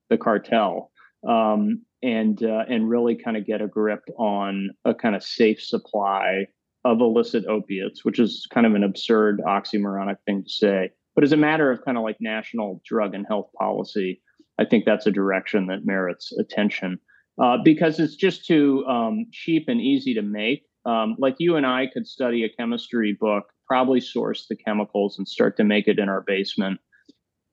the 0.09 0.17
cartel. 0.17 0.91
Um, 1.27 1.81
and 2.03 2.43
uh, 2.43 2.63
and 2.69 2.87
really 2.87 3.15
kind 3.15 3.37
of 3.37 3.45
get 3.45 3.61
a 3.61 3.67
grip 3.67 4.03
on 4.17 4.69
a 4.85 4.93
kind 4.93 5.15
of 5.15 5.23
safe 5.23 5.59
supply 5.59 6.45
of 6.87 7.01
illicit 7.01 7.45
opiates, 7.47 8.05
which 8.05 8.17
is 8.17 8.47
kind 8.53 8.65
of 8.65 8.73
an 8.73 8.83
absurd 8.83 9.41
oxymoronic 9.45 10.17
thing 10.25 10.43
to 10.43 10.49
say. 10.49 10.89
But 11.15 11.23
as 11.25 11.33
a 11.33 11.37
matter 11.37 11.69
of 11.69 11.83
kind 11.83 11.97
of 11.97 12.03
like 12.03 12.17
national 12.21 12.81
drug 12.85 13.13
and 13.13 13.25
health 13.27 13.49
policy, 13.59 14.21
I 14.57 14.65
think 14.65 14.85
that's 14.85 15.05
a 15.05 15.11
direction 15.11 15.67
that 15.67 15.85
merits 15.85 16.31
attention 16.39 16.99
uh, 17.41 17.57
because 17.63 17.99
it's 17.99 18.15
just 18.15 18.45
too 18.45 18.85
um, 18.87 19.25
cheap 19.31 19.65
and 19.67 19.81
easy 19.81 20.13
to 20.13 20.21
make. 20.21 20.63
Um, 20.85 21.15
like 21.19 21.35
you 21.39 21.57
and 21.57 21.65
I 21.65 21.87
could 21.93 22.07
study 22.07 22.45
a 22.45 22.49
chemistry 22.49 23.17
book, 23.19 23.47
probably 23.67 23.99
source 23.99 24.47
the 24.47 24.55
chemicals 24.55 25.17
and 25.17 25.27
start 25.27 25.57
to 25.57 25.65
make 25.65 25.89
it 25.89 25.99
in 25.99 26.07
our 26.07 26.21
basement, 26.21 26.79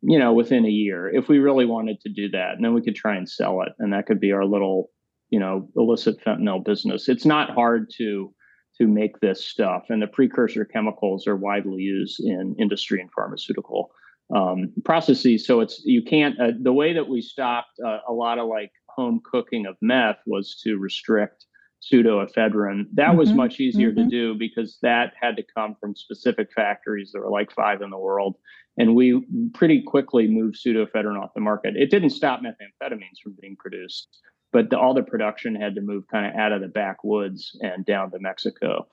you 0.03 0.19
know, 0.19 0.33
within 0.33 0.65
a 0.65 0.71
year 0.71 1.13
if 1.13 1.29
we 1.29 1.39
really 1.39 1.67
wanted 1.67 2.01
to 2.03 2.09
do 2.09 2.29
that. 2.31 2.53
And 2.55 2.65
then 2.65 2.75
we 2.75 2.83
could 2.83 2.95
try 2.95 3.17
and 3.17 3.29
sell 3.29 3.63
it. 3.63 3.73
And 3.81 3.93
that 3.93 4.07
could 4.07 4.21
be 4.21 4.31
our 4.31 4.45
little, 4.45 4.91
you 5.31 5.41
know, 5.41 5.69
illicit 5.75 6.23
fentanyl 6.25 6.65
business. 6.65 7.09
It's 7.09 7.25
not 7.27 7.51
hard 7.51 7.91
to 7.97 8.33
to 8.79 8.87
make 8.87 9.21
this 9.21 9.45
stuff. 9.45 9.85
And 9.89 10.03
the 10.03 10.07
precursor 10.07 10.65
chemicals 10.65 11.27
are 11.27 11.37
widely 11.37 11.83
used 11.83 12.21
in 12.21 12.57
industry 12.59 13.01
and 13.01 13.11
pharmaceutical 13.13 13.91
um, 14.35 14.73
processes. 14.85 15.47
So 15.47 15.61
it's 15.61 15.83
you 15.85 16.03
can't. 16.03 16.41
Uh, 16.41 16.53
the 16.61 16.73
way 16.73 16.93
that 16.95 17.09
we 17.09 17.23
stopped 17.23 17.79
uh, 17.85 17.99
a 18.09 18.13
lot 18.13 18.39
of 18.39 18.49
like 18.49 18.73
home 18.89 19.21
cooking 19.25 19.67
of 19.67 19.77
meth 19.81 20.19
was 20.27 20.61
to 20.65 20.77
restrict 20.79 21.47
pseudoephedrine. 21.93 22.87
That 22.95 23.09
mm-hmm. 23.09 23.19
was 23.19 23.33
much 23.33 23.61
easier 23.61 23.91
mm-hmm. 23.91 24.05
to 24.05 24.11
do 24.11 24.35
because 24.35 24.79
that 24.83 25.13
had 25.21 25.37
to 25.37 25.45
come 25.55 25.77
from 25.81 25.95
specific 25.95 26.49
factories. 26.55 27.11
There 27.13 27.23
were 27.23 27.31
like 27.31 27.53
five 27.53 27.83
in 27.83 27.91
the 27.91 27.99
world. 27.99 28.37
And 28.77 28.97
we 28.97 29.25
pretty 29.53 29.83
quickly 29.83 30.27
moved 30.27 30.57
pseudoephedrine 30.57 31.23
off 31.23 31.35
the 31.35 31.41
market. 31.41 31.77
It 31.77 31.91
didn't 31.91 32.11
stop 32.11 32.41
methamphetamines 32.41 33.21
from 33.23 33.37
being 33.41 33.57
produced, 33.57 34.09
but 34.55 34.71
the, 34.71 34.79
all 34.79 34.95
the 34.95 35.03
production 35.03 35.57
had 35.57 35.75
to 35.75 35.81
move 35.81 36.05
kind 36.11 36.25
of 36.25 36.41
out 36.41 36.53
of 36.53 36.61
the 36.61 36.69
backwoods 36.69 37.59
and 37.61 37.85
down 37.85 38.13
to 38.13 38.21
Mexico. 38.21 38.87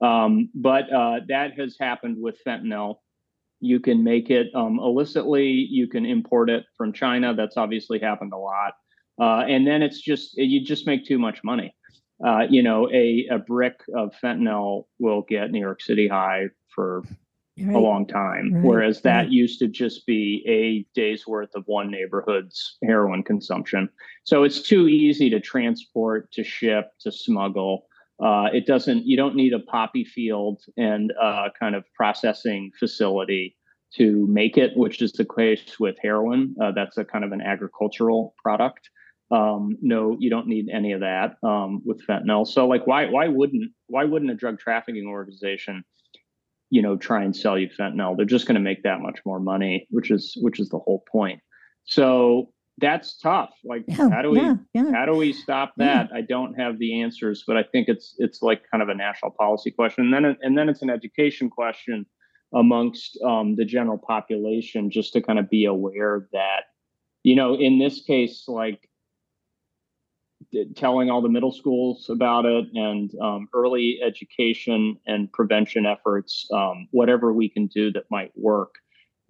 Um, 0.00 0.48
but 0.54 0.90
uh, 0.92 1.20
that 1.26 1.58
has 1.58 1.76
happened 1.78 2.16
with 2.20 2.38
fentanyl. 2.46 3.00
You 3.58 3.80
can 3.80 4.04
make 4.04 4.30
it 4.30 4.46
um, 4.54 4.78
illicitly. 4.78 5.48
You 5.48 5.88
can 5.88 6.06
import 6.06 6.48
it 6.48 6.64
from 6.76 6.92
China. 6.92 7.34
That's 7.34 7.56
obviously 7.56 7.98
happened 7.98 8.32
a 8.32 8.38
lot. 8.38 8.74
Uh, 9.20 9.40
and 9.48 9.66
then 9.66 9.82
it's 9.82 10.00
just 10.00 10.34
you 10.36 10.64
just 10.64 10.86
make 10.86 11.04
too 11.04 11.18
much 11.18 11.42
money. 11.42 11.74
Uh, 12.24 12.44
you 12.48 12.62
know, 12.62 12.88
a, 12.92 13.26
a 13.28 13.38
brick 13.38 13.80
of 13.96 14.14
fentanyl 14.22 14.84
will 15.00 15.22
get 15.22 15.50
New 15.50 15.60
York 15.60 15.82
City 15.82 16.06
high 16.06 16.44
for 16.72 17.02
right. 17.64 17.76
a 17.76 17.78
long 17.78 18.06
time. 18.06 18.52
Right. 18.54 18.64
Whereas 18.64 19.02
that 19.02 19.22
right. 19.22 19.30
used 19.30 19.58
to 19.60 19.68
just 19.68 20.06
be 20.06 20.44
a 20.46 20.86
day's 20.98 21.26
worth 21.26 21.54
of 21.54 21.64
one 21.66 21.90
neighborhood's 21.90 22.76
heroin 22.84 23.22
consumption. 23.22 23.88
So 24.24 24.44
it's 24.44 24.62
too 24.62 24.88
easy 24.88 25.30
to 25.30 25.40
transport, 25.40 26.30
to 26.32 26.44
ship, 26.44 26.90
to 27.00 27.12
smuggle. 27.12 27.86
Uh, 28.22 28.48
it 28.52 28.66
doesn't, 28.66 29.06
you 29.06 29.16
don't 29.16 29.36
need 29.36 29.52
a 29.52 29.60
poppy 29.60 30.04
field 30.04 30.60
and 30.76 31.12
uh, 31.22 31.48
kind 31.58 31.74
of 31.74 31.84
processing 31.94 32.70
facility 32.78 33.56
to 33.94 34.26
make 34.28 34.58
it, 34.58 34.76
which 34.76 35.00
is 35.00 35.12
the 35.12 35.24
case 35.24 35.78
with 35.80 35.96
heroin. 36.02 36.54
Uh, 36.60 36.72
that's 36.72 36.98
a 36.98 37.04
kind 37.04 37.24
of 37.24 37.32
an 37.32 37.40
agricultural 37.40 38.34
product. 38.42 38.90
Um, 39.30 39.76
no, 39.82 40.16
you 40.18 40.30
don't 40.30 40.46
need 40.46 40.68
any 40.72 40.92
of 40.92 41.00
that 41.00 41.36
um, 41.42 41.82
with 41.84 42.04
fentanyl. 42.06 42.46
So, 42.46 42.66
like, 42.66 42.86
why 42.86 43.06
why 43.06 43.28
wouldn't 43.28 43.70
why 43.86 44.04
wouldn't 44.04 44.30
a 44.30 44.34
drug 44.34 44.58
trafficking 44.58 45.06
organization 45.06 45.84
you 46.70 46.82
know 46.82 46.96
try 46.96 47.22
and 47.22 47.34
sell 47.34 47.58
you 47.58 47.68
fentanyl 47.78 48.16
they're 48.16 48.26
just 48.26 48.46
going 48.46 48.54
to 48.54 48.60
make 48.60 48.82
that 48.82 49.00
much 49.00 49.18
more 49.24 49.40
money 49.40 49.86
which 49.90 50.10
is 50.10 50.36
which 50.40 50.60
is 50.60 50.68
the 50.68 50.78
whole 50.78 51.04
point. 51.10 51.40
So 51.84 52.50
that's 52.80 53.18
tough 53.18 53.50
like 53.64 53.82
yeah, 53.88 54.08
how 54.10 54.22
do 54.22 54.30
we 54.30 54.40
yeah, 54.40 54.54
yeah. 54.72 54.92
how 54.92 55.04
do 55.04 55.12
we 55.12 55.32
stop 55.32 55.72
that? 55.78 56.10
I 56.14 56.20
don't 56.20 56.54
have 56.54 56.78
the 56.78 57.02
answers 57.02 57.42
but 57.46 57.56
i 57.56 57.62
think 57.62 57.88
it's 57.88 58.14
it's 58.18 58.40
like 58.40 58.62
kind 58.70 58.82
of 58.82 58.88
a 58.88 58.94
national 58.94 59.32
policy 59.32 59.72
question 59.72 60.04
and 60.04 60.14
then 60.14 60.36
and 60.42 60.56
then 60.56 60.68
it's 60.68 60.82
an 60.82 60.90
education 60.90 61.50
question 61.50 62.06
amongst 62.54 63.18
um, 63.22 63.56
the 63.56 63.64
general 63.64 63.98
population 63.98 64.90
just 64.90 65.12
to 65.12 65.20
kind 65.20 65.38
of 65.38 65.50
be 65.50 65.64
aware 65.64 66.28
that 66.32 66.62
you 67.22 67.34
know 67.34 67.54
in 67.54 67.78
this 67.78 68.02
case 68.02 68.44
like 68.48 68.88
telling 70.76 71.10
all 71.10 71.22
the 71.22 71.28
middle 71.28 71.52
schools 71.52 72.08
about 72.08 72.44
it 72.44 72.66
and 72.74 73.10
um, 73.20 73.48
early 73.54 73.98
education 74.04 74.96
and 75.06 75.30
prevention 75.32 75.86
efforts, 75.86 76.48
um, 76.52 76.88
whatever 76.90 77.32
we 77.32 77.48
can 77.48 77.66
do 77.66 77.92
that 77.92 78.04
might 78.10 78.32
work, 78.34 78.76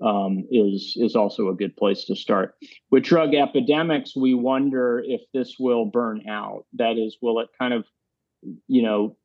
um, 0.00 0.46
is 0.50 0.96
is 0.96 1.16
also 1.16 1.48
a 1.48 1.54
good 1.54 1.76
place 1.76 2.04
to 2.04 2.14
start. 2.14 2.54
With 2.90 3.02
drug 3.02 3.34
epidemics, 3.34 4.14
we 4.14 4.34
wonder 4.34 5.02
if 5.04 5.22
this 5.34 5.56
will 5.58 5.86
burn 5.86 6.28
out. 6.28 6.66
That 6.74 6.96
is, 6.98 7.16
will 7.20 7.40
it 7.40 7.48
kind 7.58 7.74
of, 7.74 7.84
you 8.68 8.82
know, 8.82 9.16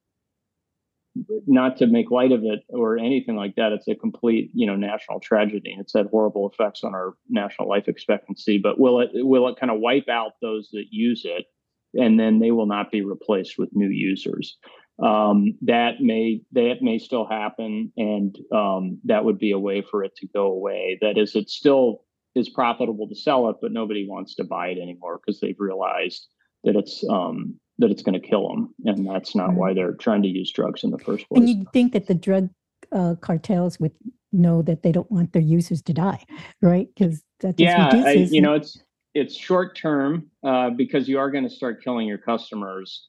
not 1.45 1.77
to 1.77 1.87
make 1.87 2.09
light 2.09 2.31
of 2.31 2.43
it 2.43 2.63
or 2.69 2.97
anything 2.97 3.35
like 3.35 3.55
that. 3.55 3.71
It's 3.71 3.87
a 3.87 3.95
complete, 3.95 4.49
you 4.53 4.65
know, 4.65 4.75
national 4.75 5.19
tragedy. 5.19 5.75
It's 5.79 5.93
had 5.93 6.07
horrible 6.07 6.49
effects 6.49 6.83
on 6.83 6.95
our 6.95 7.13
national 7.29 7.69
life 7.69 7.87
expectancy. 7.87 8.57
But 8.57 8.79
will 8.79 8.99
it 9.01 9.11
will 9.13 9.47
it 9.47 9.59
kind 9.59 9.71
of 9.71 9.79
wipe 9.79 10.09
out 10.09 10.33
those 10.41 10.69
that 10.73 10.85
use 10.89 11.23
it? 11.23 11.45
And 11.93 12.19
then 12.19 12.39
they 12.39 12.51
will 12.51 12.65
not 12.65 12.91
be 12.91 13.01
replaced 13.01 13.57
with 13.57 13.69
new 13.73 13.89
users. 13.89 14.57
Um, 15.01 15.57
that 15.63 16.01
may 16.01 16.41
that 16.51 16.77
may 16.81 16.99
still 16.99 17.25
happen, 17.25 17.91
and 17.97 18.37
um, 18.51 18.99
that 19.05 19.25
would 19.25 19.39
be 19.39 19.51
a 19.51 19.59
way 19.59 19.81
for 19.81 20.03
it 20.03 20.15
to 20.17 20.27
go 20.27 20.47
away. 20.47 20.99
That 21.01 21.17
is, 21.17 21.35
it 21.35 21.49
still 21.49 22.03
is 22.35 22.49
profitable 22.49 23.07
to 23.07 23.15
sell 23.15 23.49
it, 23.49 23.57
but 23.61 23.71
nobody 23.71 24.07
wants 24.07 24.35
to 24.35 24.43
buy 24.43 24.67
it 24.67 24.77
anymore 24.77 25.19
because 25.19 25.39
they've 25.39 25.59
realized 25.59 26.27
that 26.63 26.75
it's 26.75 27.03
um, 27.09 27.59
that 27.79 27.89
it's 27.89 28.03
going 28.03 28.19
to 28.19 28.27
kill 28.27 28.47
them, 28.49 28.73
and 28.85 29.07
that's 29.07 29.35
not 29.35 29.53
why 29.53 29.73
they're 29.73 29.95
trying 29.95 30.21
to 30.21 30.29
use 30.29 30.51
drugs 30.51 30.83
in 30.83 30.91
the 30.91 30.99
first 30.99 31.27
place. 31.27 31.39
And 31.39 31.49
you'd 31.49 31.71
think 31.73 31.93
that 31.93 32.05
the 32.05 32.13
drug 32.13 32.49
uh, 32.91 33.15
cartels 33.19 33.79
would 33.79 33.93
know 34.31 34.61
that 34.61 34.83
they 34.83 34.91
don't 34.91 35.11
want 35.11 35.33
their 35.33 35.41
users 35.41 35.81
to 35.83 35.93
die, 35.93 36.23
right? 36.61 36.87
Because 36.95 37.23
that 37.39 37.59
yeah, 37.59 37.89
I, 37.93 38.11
you 38.11 38.41
know, 38.41 38.53
it's 38.53 38.81
it's 39.13 39.35
short 39.35 39.75
term 39.75 40.29
uh, 40.43 40.69
because 40.71 41.07
you 41.07 41.19
are 41.19 41.29
going 41.29 41.43
to 41.43 41.49
start 41.49 41.83
killing 41.83 42.07
your 42.07 42.17
customers, 42.17 43.07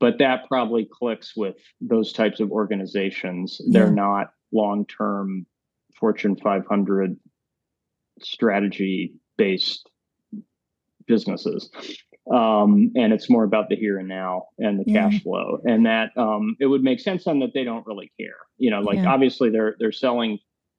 but 0.00 0.18
that 0.18 0.48
probably 0.48 0.88
clicks 0.90 1.36
with 1.36 1.56
those 1.80 2.12
types 2.12 2.40
of 2.40 2.50
organizations. 2.50 3.60
They're 3.70 3.90
not 3.90 4.32
long 4.52 4.86
term 4.86 5.46
Fortune 5.98 6.36
500 6.36 7.16
strategy 8.20 9.14
based 9.36 9.88
businesses 11.06 11.70
um, 12.32 12.90
and 12.94 13.12
it's 13.12 13.28
more 13.28 13.44
about 13.44 13.68
the 13.68 13.76
here 13.76 13.98
and 13.98 14.08
now 14.08 14.46
and 14.58 14.80
the 14.80 14.84
yeah. 14.86 15.10
cash 15.10 15.22
flow 15.22 15.58
and 15.64 15.84
that 15.86 16.10
um, 16.16 16.56
it 16.60 16.66
would 16.66 16.82
make 16.82 17.00
sense 17.00 17.24
then 17.24 17.40
that 17.40 17.52
they 17.52 17.64
don't 17.64 17.86
really 17.86 18.10
care 18.18 18.36
you 18.56 18.70
know 18.70 18.80
like 18.80 18.98
yeah. 18.98 19.12
obviously 19.12 19.50
they're 19.50 19.76
they're 19.78 19.92
selling 19.92 20.38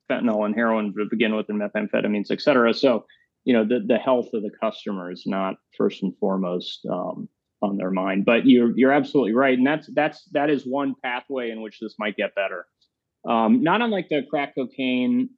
fentanyl 0.10 0.46
and 0.46 0.56
heroin 0.56 0.94
to 0.94 1.06
begin 1.10 1.36
with 1.36 1.48
and 1.50 1.62
methamphetamines 1.62 2.32
et 2.32 2.42
cetera 2.42 2.74
so 2.74 3.06
you 3.46 3.54
know 3.54 3.64
the, 3.64 3.80
the 3.86 3.98
health 3.98 4.30
of 4.34 4.44
the 4.44 4.52
customer 4.60 5.12
is 5.12 5.24
not 5.26 5.56
first 5.78 6.04
and 6.04 6.18
foremost 6.18 6.86
um, 6.92 7.30
on 7.62 7.78
their 7.78 7.92
mind 7.92 8.26
but 8.26 8.46
you're 8.46 8.78
you're 8.78 8.92
absolutely 8.92 9.34
right 9.34 9.58
and 9.58 9.66
that's 9.66 9.90
that's 9.94 10.24
that 10.32 10.50
is 10.50 10.66
one 10.66 10.94
pathway 11.04 11.50
in 11.52 11.62
which 11.62 11.80
this 11.80 11.96
might 11.98 12.18
get 12.18 12.36
better. 12.36 12.66
Um, 13.28 13.64
not 13.64 13.82
unlike 13.82 14.10
the 14.10 14.22
crack 14.30 14.54
cocaine 14.54 15.30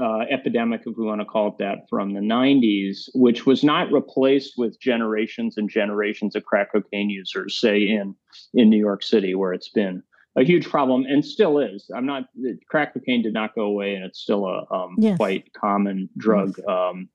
uh, 0.00 0.20
epidemic, 0.30 0.82
if 0.86 0.96
we 0.96 1.04
want 1.04 1.20
to 1.20 1.26
call 1.26 1.48
it 1.48 1.58
that, 1.58 1.80
from 1.90 2.14
the 2.14 2.20
90s, 2.20 3.10
which 3.14 3.44
was 3.44 3.62
not 3.62 3.92
replaced 3.92 4.54
with 4.56 4.80
generations 4.80 5.58
and 5.58 5.68
generations 5.68 6.34
of 6.34 6.44
crack 6.44 6.72
cocaine 6.72 7.10
users, 7.10 7.60
say 7.60 7.82
in 7.82 8.14
in 8.54 8.70
New 8.70 8.78
York 8.78 9.02
City, 9.02 9.34
where 9.34 9.52
it's 9.52 9.68
been 9.68 10.02
a 10.36 10.44
huge 10.44 10.68
problem 10.68 11.04
and 11.08 11.24
still 11.24 11.58
is. 11.58 11.90
I'm 11.94 12.06
not 12.06 12.24
crack 12.68 12.94
cocaine 12.94 13.22
did 13.22 13.34
not 13.34 13.54
go 13.54 13.62
away, 13.62 13.94
and 13.94 14.04
it's 14.04 14.20
still 14.20 14.46
a 14.46 14.64
um, 14.72 14.94
yes. 14.98 15.16
quite 15.16 15.52
common 15.52 16.08
drug 16.16 16.54
yes. 16.58 16.66
um, 16.68 17.08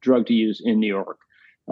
drug 0.00 0.26
to 0.26 0.34
use 0.34 0.62
in 0.64 0.80
New 0.80 0.86
York, 0.86 1.18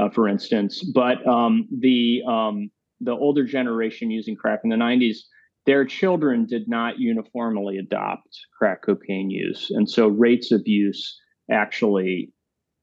uh, 0.01 0.11
for 0.11 0.29
instance. 0.29 0.83
But 0.95 1.27
um, 1.27 1.69
the 1.77 2.23
um, 2.29 2.71
the 3.01 3.13
older 3.13 3.45
generation 3.45 4.11
using 4.11 4.37
crack 4.37 4.61
in 4.65 4.71
the 4.71 4.77
90s 4.77 5.19
their 5.67 5.85
children 5.85 6.47
did 6.47 6.69
not 6.69 6.99
uniformly 6.99 7.77
adopt 7.77 8.39
crack 8.57 8.83
cocaine 8.83 9.31
use. 9.31 9.67
And 9.71 9.91
so 9.91 10.07
rates 10.07 10.53
of 10.53 10.63
use 10.65 11.21
actually 11.51 12.33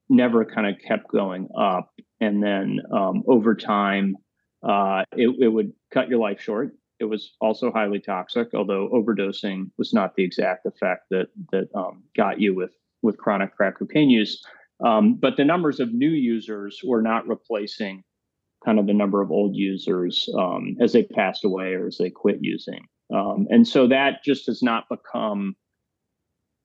never 0.10 0.46
kind 0.46 0.68
of 0.68 0.76
kept 0.86 1.10
going 1.10 1.48
up. 1.58 1.90
And 2.20 2.44
then 2.44 2.80
um, 2.94 3.24
over 3.28 3.56
time, 3.56 4.18
uh, 4.68 5.04
it, 5.14 5.30
it, 5.40 5.48
would 5.48 5.72
cut 5.94 6.10
your 6.10 6.20
life 6.20 6.42
short. 6.42 6.72
It 7.04 7.10
was 7.10 7.36
also 7.42 7.70
highly 7.72 8.00
toxic, 8.00 8.54
although 8.54 8.90
overdosing 8.94 9.70
was 9.78 9.94
not 9.94 10.16
the 10.16 10.24
exact 10.24 10.66
effect 10.66 11.08
that 11.12 11.28
that 11.52 11.68
um, 11.76 12.04
got 12.16 12.40
you 12.40 12.56
with 12.56 12.72
with 13.02 13.18
chronic 13.18 13.54
crack 13.56 13.78
cocaine 13.78 14.10
use. 14.10 14.42
Um, 14.84 15.16
but 15.16 15.36
the 15.36 15.44
numbers 15.44 15.80
of 15.80 15.94
new 15.94 16.10
users 16.10 16.80
were 16.84 17.02
not 17.02 17.28
replacing 17.28 18.04
kind 18.66 18.80
of 18.80 18.88
the 18.88 18.94
number 18.94 19.22
of 19.22 19.32
old 19.32 19.56
users 19.56 20.30
um, 20.40 20.78
as 20.80 20.94
they 20.94 21.04
passed 21.04 21.44
away 21.44 21.74
or 21.74 21.88
as 21.88 21.98
they 21.98 22.10
quit 22.10 22.38
using. 22.40 22.88
Um, 23.14 23.48
and 23.50 23.68
so 23.68 23.88
that 23.88 24.24
just 24.24 24.48
has 24.48 24.64
not 24.64 24.86
become 24.90 25.56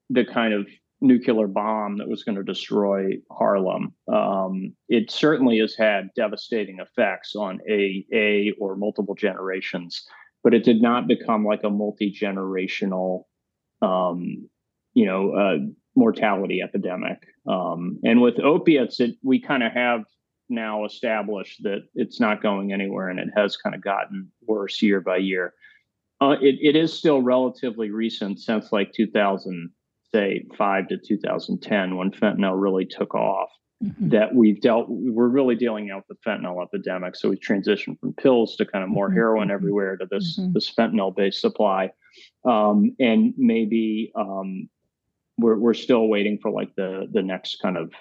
the 0.09 0.25
kind 0.25 0.55
of 0.55 0.69
nuclear 1.01 1.47
bomb 1.47 1.99
that 1.99 2.09
was 2.09 2.25
going 2.25 2.37
to 2.37 2.43
destroy 2.43 3.13
Harlem. 3.31 3.95
Um, 4.13 4.75
it 4.89 5.11
certainly 5.11 5.59
has 5.59 5.75
had 5.77 6.09
devastating 6.17 6.79
effects 6.81 7.35
on 7.37 7.61
a 7.69 8.05
a 8.13 8.53
or 8.59 8.77
multiple 8.77 9.15
generations, 9.15 10.05
but 10.45 10.55
it 10.55 10.65
did 10.65 10.81
not 10.81 11.07
become 11.07 11.45
like 11.45 11.65
a 11.65 11.71
multi 11.71 12.13
generational, 12.13 13.25
um, 13.83 14.49
you 14.95 15.07
know, 15.07 15.33
uh, 15.33 15.57
mortality 15.97 16.61
epidemic. 16.63 17.19
Um, 17.47 17.99
and 18.05 18.21
with 18.21 18.39
opiates, 18.41 19.01
it 19.01 19.17
we 19.23 19.41
kind 19.41 19.63
of 19.63 19.73
have 19.73 20.05
now 20.49 20.85
established 20.85 21.63
that 21.63 21.81
it's 21.95 22.21
not 22.21 22.43
going 22.43 22.73
anywhere 22.73 23.09
and 23.09 23.19
it 23.19 23.29
has 23.37 23.57
kind 23.57 23.75
of 23.75 23.83
gotten 23.83 24.31
worse 24.47 24.81
year 24.81 25.01
by 25.01 25.19
year. 25.19 25.55
Uh, 26.21 26.37
it, 26.41 26.57
it 26.61 26.75
is 26.75 26.93
still 26.93 27.23
relatively 27.23 27.91
recent 27.91 28.41
since 28.41 28.73
like 28.73 28.93
2000, 28.93 29.71
say 30.13 30.45
five 30.57 30.89
to 30.89 30.97
2010 30.97 31.97
when 31.97 32.11
fentanyl 32.11 32.61
really 32.61 32.87
took 32.87 33.15
off. 33.15 33.51
Mm-hmm. 33.85 34.09
That 34.09 34.35
we've 34.35 34.61
dealt, 34.61 34.87
we're 34.89 35.29
really 35.29 35.55
dealing 35.55 35.93
out 35.93 36.03
the 36.09 36.17
fentanyl 36.27 36.61
epidemic. 36.61 37.15
So 37.15 37.29
we've 37.29 37.39
transitioned 37.39 38.01
from 38.01 38.13
pills 38.15 38.57
to 38.57 38.67
kind 38.67 38.83
of 38.83 38.91
more 38.91 39.07
mm-hmm. 39.07 39.15
heroin 39.15 39.49
mm-hmm. 39.49 39.55
everywhere 39.55 39.97
to 39.97 40.07
this 40.11 40.37
mm-hmm. 40.37 40.53
this 40.53 40.69
fentanyl 40.75 41.15
based 41.15 41.41
supply, 41.41 41.93
um, 42.45 42.97
and 42.99 43.35
maybe 43.37 44.11
um, 44.17 44.69
we're 45.39 45.57
we're 45.57 45.75
still 45.75 46.09
waiting 46.09 46.39
for 46.39 46.51
like 46.51 46.75
the 46.75 47.07
the 47.13 47.23
next 47.23 47.63
kind 47.63 47.77
of 47.77 47.93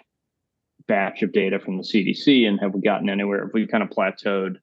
batch 0.88 1.22
of 1.22 1.32
data 1.32 1.60
from 1.60 1.78
the 1.78 1.84
CDC 1.84 2.48
and 2.48 2.60
have 2.60 2.74
we 2.74 2.82
gotten 2.82 3.10
anywhere? 3.10 3.42
Have 3.42 3.54
we 3.54 3.68
kind 3.68 3.84
of 3.84 3.90
plateaued? 3.90 4.56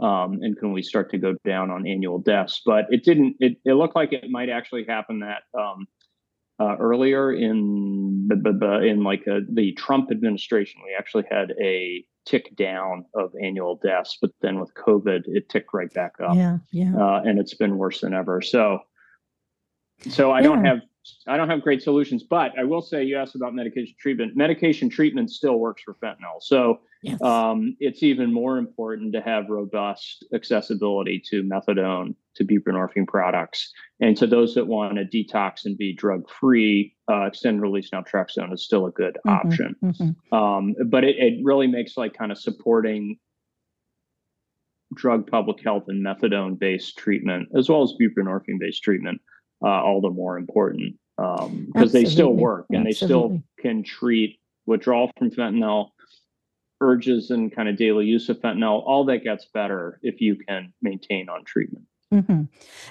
Um, 0.00 0.38
and 0.42 0.56
can 0.56 0.72
we 0.72 0.82
start 0.82 1.10
to 1.10 1.18
go 1.18 1.34
down 1.44 1.70
on 1.70 1.86
annual 1.86 2.18
deaths? 2.18 2.60
But 2.64 2.86
it 2.90 3.04
didn't. 3.04 3.36
It, 3.40 3.56
it 3.64 3.72
looked 3.72 3.96
like 3.96 4.12
it 4.12 4.30
might 4.30 4.48
actually 4.48 4.84
happen 4.84 5.20
that 5.20 5.42
um, 5.58 5.88
uh, 6.60 6.76
earlier 6.78 7.32
in 7.32 8.28
in 8.30 9.04
like 9.04 9.24
a, 9.26 9.36
uh, 9.36 9.40
the 9.52 9.72
Trump 9.74 10.10
administration, 10.10 10.80
we 10.84 10.94
actually 10.98 11.24
had 11.30 11.52
a 11.60 12.04
tick 12.26 12.54
down 12.56 13.04
of 13.14 13.32
annual 13.42 13.80
deaths, 13.82 14.18
but 14.20 14.30
then 14.42 14.60
with 14.60 14.72
COVID, 14.74 15.22
it 15.26 15.48
ticked 15.48 15.72
right 15.72 15.92
back 15.94 16.14
up. 16.22 16.36
Yeah, 16.36 16.58
yeah. 16.72 16.94
Uh, 16.94 17.22
and 17.24 17.38
it's 17.38 17.54
been 17.54 17.78
worse 17.78 18.00
than 18.00 18.12
ever. 18.12 18.42
So, 18.42 18.80
so 20.10 20.30
I 20.30 20.40
yeah. 20.40 20.42
don't 20.42 20.64
have 20.64 20.78
I 21.26 21.36
don't 21.36 21.48
have 21.48 21.62
great 21.62 21.82
solutions, 21.82 22.22
but 22.22 22.52
I 22.58 22.64
will 22.64 22.82
say 22.82 23.02
you 23.02 23.16
asked 23.16 23.34
about 23.34 23.54
medication 23.54 23.94
treatment. 23.98 24.36
Medication 24.36 24.90
treatment 24.90 25.30
still 25.30 25.58
works 25.58 25.82
for 25.82 25.94
fentanyl. 25.94 26.40
So 26.40 26.80
yes. 27.02 27.20
um, 27.22 27.76
it's 27.80 28.02
even 28.02 28.32
more 28.32 28.58
important 28.58 29.12
to 29.14 29.20
have 29.22 29.48
robust 29.48 30.26
accessibility 30.34 31.22
to 31.30 31.42
methadone, 31.42 32.14
to 32.38 32.44
buprenorphine 32.44 33.06
products. 33.06 33.72
And 34.00 34.16
to 34.16 34.26
those 34.26 34.54
that 34.54 34.66
want 34.66 34.96
to 34.96 35.04
detox 35.04 35.64
and 35.64 35.76
be 35.76 35.94
drug 35.94 36.28
free, 36.28 36.94
uh, 37.10 37.26
extended 37.26 37.62
release 37.62 37.90
naltrexone 37.90 38.52
is 38.52 38.64
still 38.64 38.86
a 38.86 38.90
good 38.90 39.18
mm-hmm, 39.26 39.46
option. 39.46 39.76
Mm-hmm. 39.84 40.34
Um, 40.34 40.74
but 40.86 41.04
it, 41.04 41.16
it 41.18 41.44
really 41.44 41.66
makes 41.66 41.96
like 41.96 42.16
kind 42.16 42.32
of 42.32 42.38
supporting 42.38 43.18
drug 44.94 45.30
public 45.30 45.62
health 45.62 45.84
and 45.88 46.04
methadone 46.04 46.58
based 46.58 46.96
treatment, 46.96 47.48
as 47.56 47.68
well 47.68 47.82
as 47.82 47.92
buprenorphine 48.00 48.58
based 48.58 48.82
treatment 48.82 49.20
uh, 49.62 49.68
all 49.68 50.00
the 50.00 50.10
more 50.10 50.38
important 50.38 50.96
because 51.18 51.50
um, 51.50 51.88
they 51.92 52.04
still 52.04 52.32
work 52.32 52.66
and 52.70 52.86
Absolutely. 52.86 52.90
they 52.90 52.94
still 52.94 53.42
can 53.60 53.82
treat 53.82 54.38
withdrawal 54.66 55.10
from 55.18 55.30
fentanyl, 55.30 55.88
urges 56.80 57.30
and 57.30 57.54
kind 57.54 57.68
of 57.68 57.76
daily 57.76 58.06
use 58.06 58.28
of 58.28 58.38
fentanyl. 58.38 58.82
All 58.86 59.04
that 59.06 59.24
gets 59.24 59.46
better 59.52 59.98
if 60.02 60.20
you 60.20 60.36
can 60.36 60.72
maintain 60.80 61.28
on 61.28 61.44
treatment. 61.44 61.86
Mm-hmm. 62.12 62.44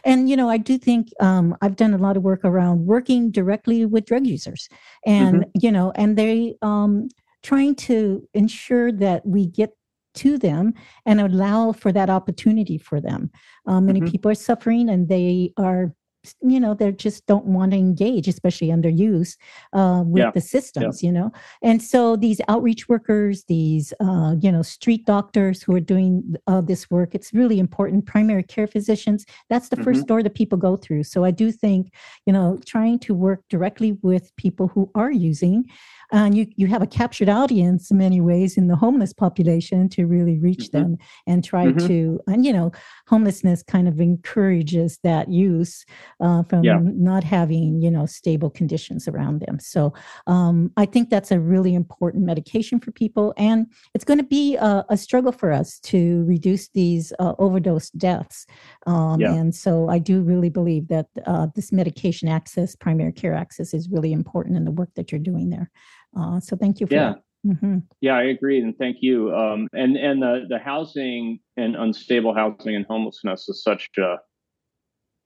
And, 0.03 0.29
you 0.29 0.37
know, 0.37 0.49
I 0.49 0.57
do 0.57 0.77
think 0.77 1.09
um, 1.19 1.55
I've 1.61 1.75
done 1.75 1.93
a 1.93 1.97
lot 1.97 2.17
of 2.17 2.23
work 2.23 2.41
around 2.43 2.85
working 2.85 3.31
directly 3.31 3.85
with 3.85 4.05
drug 4.05 4.27
users 4.27 4.69
and, 5.05 5.37
mm-hmm. 5.37 5.49
you 5.59 5.71
know, 5.71 5.91
and 5.95 6.17
they 6.17 6.55
um, 6.61 7.09
trying 7.41 7.75
to 7.75 8.27
ensure 8.33 8.91
that 8.91 9.25
we 9.25 9.47
get 9.47 9.71
to 10.15 10.37
them 10.37 10.73
and 11.05 11.21
allow 11.21 11.71
for 11.71 11.91
that 11.91 12.09
opportunity 12.09 12.77
for 12.77 12.99
them. 12.99 13.31
Um, 13.67 13.85
many 13.85 14.01
mm-hmm. 14.01 14.11
people 14.11 14.31
are 14.31 14.35
suffering 14.35 14.89
and 14.89 15.09
they 15.09 15.53
are 15.57 15.93
you 16.41 16.59
know 16.59 16.73
they 16.73 16.91
just 16.91 17.25
don't 17.25 17.45
want 17.45 17.71
to 17.71 17.77
engage 17.77 18.27
especially 18.27 18.71
under 18.71 18.89
use 18.89 19.37
uh, 19.73 20.03
with 20.05 20.23
yeah. 20.23 20.31
the 20.31 20.41
systems 20.41 21.01
yeah. 21.01 21.07
you 21.07 21.13
know 21.13 21.31
and 21.61 21.81
so 21.81 22.15
these 22.15 22.41
outreach 22.47 22.89
workers 22.89 23.43
these 23.45 23.93
uh, 23.99 24.35
you 24.39 24.51
know 24.51 24.61
street 24.61 25.05
doctors 25.05 25.61
who 25.61 25.75
are 25.75 25.79
doing 25.79 26.35
uh, 26.47 26.61
this 26.61 26.89
work 26.89 27.13
it's 27.13 27.33
really 27.33 27.59
important 27.59 28.05
primary 28.05 28.43
care 28.43 28.67
physicians 28.67 29.25
that's 29.49 29.69
the 29.69 29.75
mm-hmm. 29.75 29.85
first 29.85 30.07
door 30.07 30.23
that 30.23 30.35
people 30.35 30.57
go 30.57 30.75
through 30.75 31.03
so 31.03 31.23
i 31.23 31.31
do 31.31 31.51
think 31.51 31.93
you 32.25 32.33
know 32.33 32.59
trying 32.65 32.99
to 32.99 33.13
work 33.13 33.41
directly 33.49 33.93
with 34.01 34.35
people 34.35 34.67
who 34.67 34.89
are 34.95 35.11
using 35.11 35.65
and 36.11 36.37
you 36.37 36.47
you 36.55 36.67
have 36.67 36.81
a 36.81 36.87
captured 36.87 37.29
audience 37.29 37.91
in 37.91 37.97
many 37.97 38.21
ways 38.21 38.57
in 38.57 38.67
the 38.67 38.75
homeless 38.75 39.13
population 39.13 39.89
to 39.89 40.05
really 40.05 40.39
reach 40.39 40.69
mm-hmm. 40.69 40.77
them 40.77 40.97
and 41.25 41.43
try 41.43 41.67
mm-hmm. 41.67 41.87
to 41.87 42.19
and 42.27 42.45
you 42.45 42.53
know 42.53 42.71
homelessness 43.07 43.63
kind 43.63 43.87
of 43.87 43.99
encourages 43.99 44.99
that 45.03 45.29
use 45.29 45.85
uh, 46.21 46.43
from 46.43 46.63
yeah. 46.63 46.79
not 46.81 47.23
having 47.23 47.81
you 47.81 47.91
know 47.91 48.05
stable 48.05 48.49
conditions 48.49 49.07
around 49.07 49.41
them 49.41 49.59
so 49.59 49.93
um, 50.27 50.71
i 50.77 50.85
think 50.85 51.09
that's 51.09 51.31
a 51.31 51.39
really 51.39 51.73
important 51.73 52.23
medication 52.23 52.79
for 52.79 52.91
people 52.91 53.33
and 53.37 53.67
it's 53.93 54.05
going 54.05 54.19
to 54.19 54.23
be 54.23 54.55
a, 54.55 54.85
a, 54.89 54.97
struggle 54.97 55.31
for 55.31 55.51
us 55.51 55.79
to 55.79 56.23
reduce 56.25 56.69
these 56.69 57.13
uh, 57.19 57.33
overdose 57.39 57.89
deaths 57.91 58.45
um, 58.87 59.19
yeah. 59.19 59.33
and 59.33 59.53
so 59.53 59.89
i 59.89 59.97
do 59.97 60.21
really 60.21 60.49
believe 60.49 60.87
that 60.87 61.07
uh, 61.25 61.47
this 61.55 61.71
medication 61.71 62.27
access 62.27 62.75
primary 62.75 63.11
care 63.11 63.33
access 63.33 63.73
is 63.73 63.89
really 63.89 64.11
important 64.11 64.55
in 64.55 64.65
the 64.65 64.71
work 64.71 64.89
that 64.95 65.11
you're 65.11 65.19
doing 65.19 65.49
there 65.49 65.69
Uh, 66.15 66.39
so 66.39 66.55
thank 66.55 66.79
you 66.79 66.87
for 66.87 66.93
yeah. 66.93 67.13
that. 67.13 67.23
Mm-hmm. 67.45 67.77
Yeah, 68.01 68.15
I 68.15 68.23
agree, 68.23 68.59
and 68.59 68.75
thank 68.77 68.97
you. 69.01 69.33
Um, 69.33 69.67
and 69.71 69.95
and 69.95 70.21
the 70.21 70.45
the 70.49 70.59
housing 70.59 71.39
and 71.55 71.75
unstable 71.75 72.33
housing 72.33 72.75
and 72.75 72.85
homelessness 72.85 73.47
is 73.47 73.63
such 73.63 73.89
a 73.97 74.15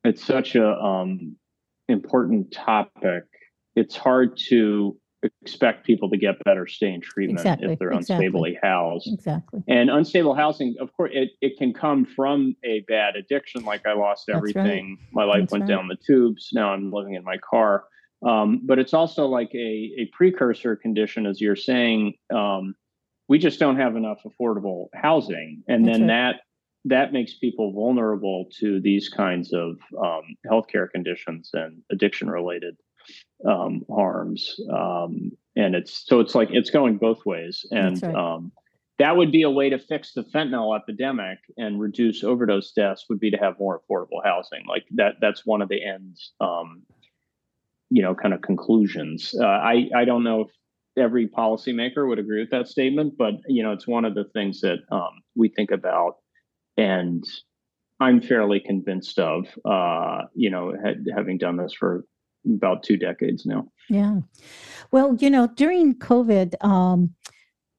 it's 0.03 0.23
such 0.23 0.55
a 0.55 0.71
um, 0.73 1.35
important 1.87 2.51
topic. 2.51 3.23
It's 3.75 3.95
hard 3.95 4.37
to 4.49 4.97
expect 5.23 5.85
people 5.85 6.09
to 6.09 6.17
get 6.17 6.43
better 6.43 6.65
stay 6.67 6.91
in 6.93 7.01
treatment 7.01 7.39
exactly. 7.39 7.73
if 7.73 7.79
they're 7.79 7.91
exactly. 7.91 8.27
unstably 8.27 8.53
housed. 8.61 9.07
Exactly. 9.13 9.61
And 9.67 9.89
unstable 9.89 10.33
housing, 10.33 10.75
of 10.79 10.91
course, 10.93 11.11
it, 11.13 11.29
it 11.41 11.57
can 11.57 11.73
come 11.73 12.05
from 12.05 12.55
a 12.63 12.83
bad 12.87 13.15
addiction. 13.15 13.63
Like 13.63 13.85
I 13.85 13.93
lost 13.93 14.29
everything. 14.29 14.97
My 15.13 15.23
life 15.23 15.41
That's 15.41 15.51
went 15.51 15.61
right. 15.63 15.69
down 15.69 15.87
the 15.87 15.97
tubes. 16.05 16.49
Now 16.53 16.73
I'm 16.73 16.91
living 16.91 17.13
in 17.13 17.23
my 17.23 17.37
car. 17.37 17.85
Um, 18.25 18.61
but 18.63 18.79
it's 18.79 18.93
also 18.93 19.25
like 19.25 19.53
a, 19.53 19.57
a 19.97 20.09
precursor 20.13 20.75
condition, 20.75 21.25
as 21.25 21.41
you're 21.41 21.55
saying. 21.55 22.13
Um, 22.33 22.75
we 23.27 23.39
just 23.39 23.59
don't 23.59 23.77
have 23.77 23.95
enough 23.95 24.19
affordable 24.25 24.87
housing. 24.93 25.63
And 25.67 25.85
That's 25.85 25.99
then 25.99 26.07
right. 26.07 26.33
that 26.33 26.41
that 26.85 27.13
makes 27.13 27.35
people 27.35 27.71
vulnerable 27.71 28.47
to 28.59 28.81
these 28.81 29.07
kinds 29.07 29.53
of 29.53 29.77
um, 30.03 30.23
healthcare 30.49 30.89
conditions 30.89 31.51
and 31.53 31.81
addiction 31.91 32.29
related 32.29 32.75
um, 33.47 33.85
harms. 33.89 34.59
Um, 34.73 35.31
and 35.55 35.75
it's 35.75 36.05
so 36.05 36.19
it's 36.19 36.35
like 36.35 36.49
it's 36.51 36.69
going 36.69 36.97
both 36.97 37.25
ways. 37.25 37.65
And 37.71 38.01
right. 38.01 38.15
um, 38.15 38.51
that 38.99 39.15
would 39.15 39.31
be 39.31 39.43
a 39.43 39.49
way 39.49 39.69
to 39.69 39.79
fix 39.79 40.13
the 40.13 40.23
fentanyl 40.23 40.77
epidemic 40.77 41.39
and 41.57 41.79
reduce 41.79 42.23
overdose 42.23 42.71
deaths 42.71 43.05
would 43.09 43.19
be 43.19 43.31
to 43.31 43.37
have 43.37 43.59
more 43.59 43.79
affordable 43.79 44.23
housing. 44.23 44.65
Like 44.67 44.85
that 44.95 45.15
that's 45.21 45.45
one 45.45 45.61
of 45.61 45.69
the 45.69 45.83
ends 45.83 46.33
um, 46.39 46.83
you 47.91 48.01
know, 48.01 48.15
kind 48.15 48.33
of 48.33 48.41
conclusions. 48.41 49.35
Uh, 49.39 49.45
I 49.45 49.89
I 49.95 50.05
don't 50.05 50.23
know 50.23 50.41
if 50.41 50.47
every 50.97 51.27
policymaker 51.27 52.07
would 52.07 52.19
agree 52.19 52.39
with 52.39 52.49
that 52.51 52.67
statement, 52.67 53.17
but 53.17 53.35
you 53.47 53.61
know, 53.61 53.73
it's 53.73 53.87
one 53.87 54.05
of 54.05 54.15
the 54.15 54.23
things 54.33 54.61
that 54.61 54.79
um, 54.91 55.21
we 55.35 55.49
think 55.49 55.69
about, 55.69 56.15
and 56.77 57.23
I'm 57.99 58.21
fairly 58.21 58.61
convinced 58.61 59.19
of. 59.19 59.45
Uh, 59.65 60.23
you 60.33 60.49
know, 60.49 60.73
had, 60.83 61.05
having 61.15 61.37
done 61.37 61.57
this 61.57 61.73
for 61.73 62.05
about 62.45 62.81
two 62.81 62.97
decades 62.97 63.45
now. 63.45 63.67
Yeah. 63.89 64.21
Well, 64.91 65.15
you 65.19 65.29
know, 65.29 65.47
during 65.47 65.95
COVID, 65.95 66.55
um, 66.63 67.13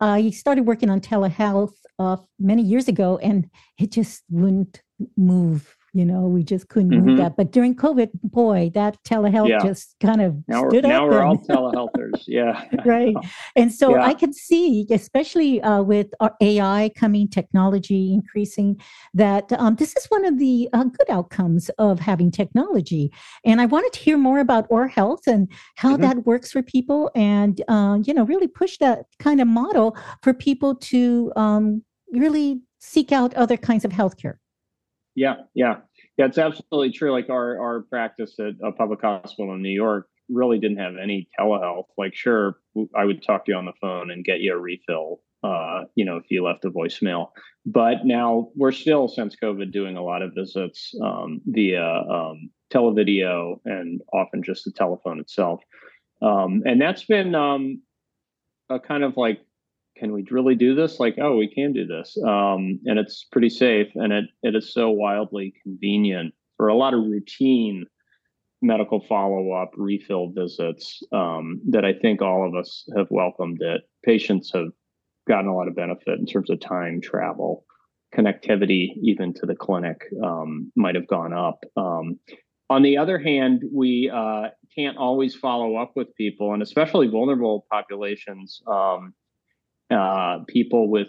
I 0.01 0.31
started 0.31 0.67
working 0.67 0.91
on 0.91 1.01
telehealth 1.01 1.73
uh, 1.99 2.19
many 2.39 2.63
years 2.63 2.87
ago, 2.87 3.19
and 3.19 3.49
it 3.79 3.91
just 3.91 4.25
wouldn't 4.31 4.83
move. 5.17 5.75
You 5.95 6.07
know, 6.07 6.23
we 6.23 6.43
just 6.43 6.69
couldn't 6.69 6.91
Mhm. 6.93 7.05
move 7.05 7.19
that. 7.19 7.37
But 7.37 7.53
during 7.53 7.75
COVID, 7.75 8.11
boy, 8.23 8.71
that 8.75 8.97
telehealth 9.05 9.49
Yeah. 9.51 9.59
just 9.63 9.95
kind 10.01 10.23
of 10.23 10.37
Now 10.49 10.63
we're 10.65 10.81
now 10.81 11.07
we're 11.07 11.21
and- 11.21 11.39
all 11.51 11.71
telehealthers. 11.71 12.23
Yeah. 12.27 12.65
right 12.87 13.15
and 13.57 13.71
so 13.73 13.91
Yeah. 13.91 14.07
i 14.07 14.15
can 14.15 14.33
see 14.33 14.87
especially 14.91 15.61
uh, 15.63 15.83
with 15.83 16.09
our 16.21 16.33
ai 16.41 16.91
coming 16.97 17.29
technology 17.29 18.13
increasing 18.13 18.81
that 19.15 19.53
um, 19.53 19.75
this 19.77 19.95
is 19.97 20.07
one 20.07 20.25
of 20.25 20.39
the 20.39 20.69
uh, 20.73 20.85
good 20.85 21.11
outcomes 21.11 21.69
of 21.79 22.01
having 22.01 22.31
technology 22.31 23.13
and 23.45 23.61
i 23.61 23.67
wanted 23.67 23.93
to 23.93 24.01
hear 24.01 24.17
more 24.29 24.39
about 24.41 24.67
Oar 24.71 24.89
Health 24.89 25.27
and 25.27 25.43
how 25.77 25.97
Mhm. 25.97 26.01
that 26.03 26.17
works 26.27 26.51
for 26.53 26.63
people 26.63 27.11
and 27.15 27.61
uh, 27.69 27.99
you 28.07 28.15
know 28.15 28.25
really 28.25 28.49
push 28.49 28.79
that 28.79 28.99
kind 29.19 29.41
of 29.41 29.49
model 29.49 29.97
for 30.23 30.33
people 30.33 30.75
to 30.93 31.33
um, 31.37 31.83
really 32.13 32.61
seek 32.81 33.13
out 33.13 33.33
other 33.35 33.57
kinds 33.57 33.85
of 33.85 33.93
healthcare 33.93 34.37
Yeah, 35.15 35.35
yeah, 35.55 35.77
yeah. 36.17 36.27
It's 36.27 36.39
absolutely 36.39 36.93
true. 36.93 37.13
Like 37.13 37.29
our 37.31 37.61
our 37.61 37.83
practice 37.83 38.39
at 38.39 38.55
a 38.63 38.73
public 38.73 39.01
hospital 39.03 39.55
in 39.55 39.63
New 39.63 39.69
York 39.69 40.09
really 40.29 40.59
didn't 40.59 40.79
have 40.79 40.95
any 40.97 41.29
telehealth. 41.39 41.87
Like, 41.99 42.15
sure, 42.15 42.59
I 42.97 43.05
would 43.05 43.23
talk 43.23 43.45
to 43.45 43.53
you 43.53 43.59
on 43.59 43.67
the 43.67 43.73
phone 43.81 44.11
and 44.11 44.25
get 44.25 44.41
you 44.41 44.55
a 44.55 44.59
refill. 44.59 45.21
Uh, 45.45 45.83
you 45.97 46.05
know, 46.05 46.17
if 46.17 46.25
you 46.31 46.45
left 46.45 46.65
a 46.65 46.71
voicemail. 46.71 47.31
But 47.67 48.05
now 48.05 48.51
we're 48.55 48.71
still, 48.71 49.09
since 49.09 49.35
COVID, 49.35 49.73
doing 49.73 49.97
a 49.97 50.03
lot 50.03 50.23
of 50.23 50.35
visits 50.37 50.95
um, 51.03 51.41
via 51.47 51.85
um, 51.85 52.49
televideo 52.73 53.57
and 53.65 54.01
often 54.13 54.45
just 54.45 54.65
the 54.65 54.71
telephone 54.71 55.19
itself. 55.19 55.61
Um, 56.23 56.63
and 56.65 56.81
that's 56.81 57.05
been 57.05 57.35
um, 57.35 57.83
a 58.71 58.79
kind 58.79 59.03
of 59.03 59.17
like 59.17 59.41
can 60.03 60.13
we 60.13 60.27
really 60.33 60.57
do 60.57 60.75
this? 60.75 60.99
Like, 60.99 61.17
oh, 61.23 61.37
we 61.37 61.47
can 61.47 61.73
do 61.73 61.87
this. 61.87 62.19
Um, 62.27 62.81
and 62.87 62.99
it's 62.99 63.25
pretty 63.31 63.51
safe 63.51 63.87
and 63.95 64.13
it, 64.13 64.25
it 64.43 64.57
is 64.57 64.75
so 64.75 64.91
wildly 64.91 65.55
convenient 65.63 66.35
for 66.57 66.67
a 66.67 66.75
lot 66.75 66.93
of 66.93 67.05
routine 67.05 67.87
medical 68.63 69.05
follow-up 69.09 69.71
refill 69.77 70.33
visits 70.33 71.05
um, 71.13 71.61
that 71.71 71.85
I 71.85 71.93
think 71.93 72.21
all 72.21 72.45
of 72.45 72.57
us 72.57 72.85
have 72.97 73.07
welcomed 73.11 73.63
it. 73.63 73.83
Patients 74.05 74.51
have 74.53 74.71
gotten 75.29 75.47
a 75.47 75.55
lot 75.55 75.69
of 75.69 75.77
benefit 75.77 76.19
in 76.19 76.27
terms 76.27 76.51
of 76.51 76.59
time 76.59 77.01
travel, 77.01 77.65
connectivity, 78.13 78.95
even 79.05 79.33
to 79.35 79.47
the 79.47 79.55
clinic 79.55 80.01
um, 80.25 80.73
might 80.75 80.97
have 80.97 81.07
gone 81.07 81.33
up. 81.33 81.63
Um, 81.77 82.19
on 82.69 82.83
the 82.83 82.99
other 82.99 83.19
hand, 83.19 83.63
we 83.73 84.11
uh, 84.13 84.49
can't 84.75 84.97
always 84.97 85.37
follow 85.37 85.77
up 85.77 85.93
with 85.95 86.13
people, 86.17 86.55
and 86.55 86.63
especially 86.63 87.07
vulnerable 87.07 87.67
populations, 87.71 88.63
um, 88.67 89.15
uh, 89.93 90.39
people 90.49 90.89
with 90.91 91.09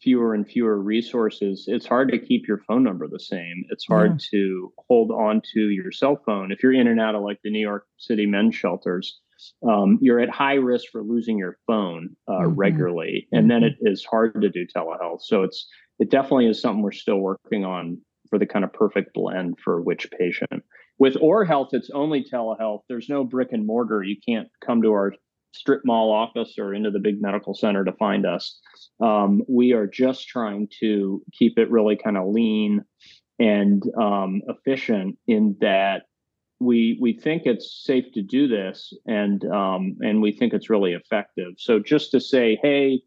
fewer 0.00 0.32
and 0.34 0.46
fewer 0.48 0.80
resources. 0.80 1.64
It's 1.66 1.86
hard 1.86 2.10
to 2.12 2.18
keep 2.18 2.46
your 2.48 2.58
phone 2.66 2.82
number 2.84 3.06
the 3.08 3.20
same. 3.20 3.64
It's 3.70 3.84
hard 3.86 4.12
to 4.30 4.72
hold 4.88 5.10
on 5.10 5.42
to 5.52 5.60
your 5.68 5.92
cell 5.92 6.20
phone. 6.24 6.52
If 6.52 6.62
you're 6.62 6.72
in 6.72 6.86
and 6.86 7.00
out 7.00 7.14
of 7.14 7.22
like 7.22 7.40
the 7.44 7.50
New 7.50 7.60
York 7.60 7.86
City 7.98 8.24
men's 8.24 8.54
shelters, 8.54 9.20
um, 9.68 9.98
you're 10.00 10.20
at 10.20 10.30
high 10.30 10.54
risk 10.54 10.86
for 10.92 11.02
losing 11.02 11.36
your 11.38 11.58
phone 11.66 12.16
uh, 12.28 12.32
Mhm. 12.42 12.52
regularly, 12.56 13.28
and 13.32 13.50
then 13.50 13.62
it 13.64 13.76
is 13.80 14.04
hard 14.04 14.40
to 14.40 14.48
do 14.48 14.66
telehealth. 14.66 15.22
So 15.22 15.42
it's 15.42 15.68
it 15.98 16.08
definitely 16.10 16.46
is 16.46 16.60
something 16.62 16.82
we're 16.82 16.92
still 16.92 17.18
working 17.18 17.64
on 17.64 18.00
for 18.30 18.38
the 18.38 18.46
kind 18.46 18.64
of 18.64 18.72
perfect 18.72 19.12
blend 19.12 19.58
for 19.58 19.82
which 19.82 20.10
patient. 20.12 20.62
With 20.98 21.16
Oar 21.20 21.44
Health, 21.44 21.70
it's 21.72 21.90
only 21.90 22.22
telehealth. 22.24 22.82
There's 22.88 23.08
no 23.08 23.24
brick 23.24 23.52
and 23.52 23.66
mortar. 23.66 24.02
You 24.02 24.16
can't 24.26 24.48
come 24.64 24.80
to 24.82 24.92
our 24.92 25.14
strip 25.52 25.82
mall 25.84 26.12
office 26.12 26.54
or 26.58 26.74
into 26.74 26.90
the 26.90 26.98
big 26.98 27.20
medical 27.20 27.54
center 27.54 27.84
to 27.84 27.92
find 27.92 28.26
us. 28.26 28.60
Um, 29.00 29.42
we 29.48 29.72
are 29.72 29.86
just 29.86 30.28
trying 30.28 30.68
to 30.80 31.22
keep 31.32 31.58
it 31.58 31.70
really 31.70 31.96
kind 31.96 32.16
of 32.16 32.28
lean 32.28 32.84
and 33.38 33.82
um, 34.00 34.42
efficient 34.48 35.18
in 35.26 35.56
that 35.60 36.02
we 36.60 36.98
we 37.00 37.14
think 37.14 37.44
it's 37.46 37.82
safe 37.84 38.04
to 38.12 38.22
do 38.22 38.46
this 38.46 38.92
and 39.06 39.44
um, 39.46 39.96
and 40.00 40.20
we 40.20 40.30
think 40.32 40.52
it's 40.52 40.68
really 40.68 40.92
effective. 40.92 41.54
So 41.56 41.80
just 41.80 42.10
to 42.10 42.20
say, 42.20 42.58
hey, 42.62 43.00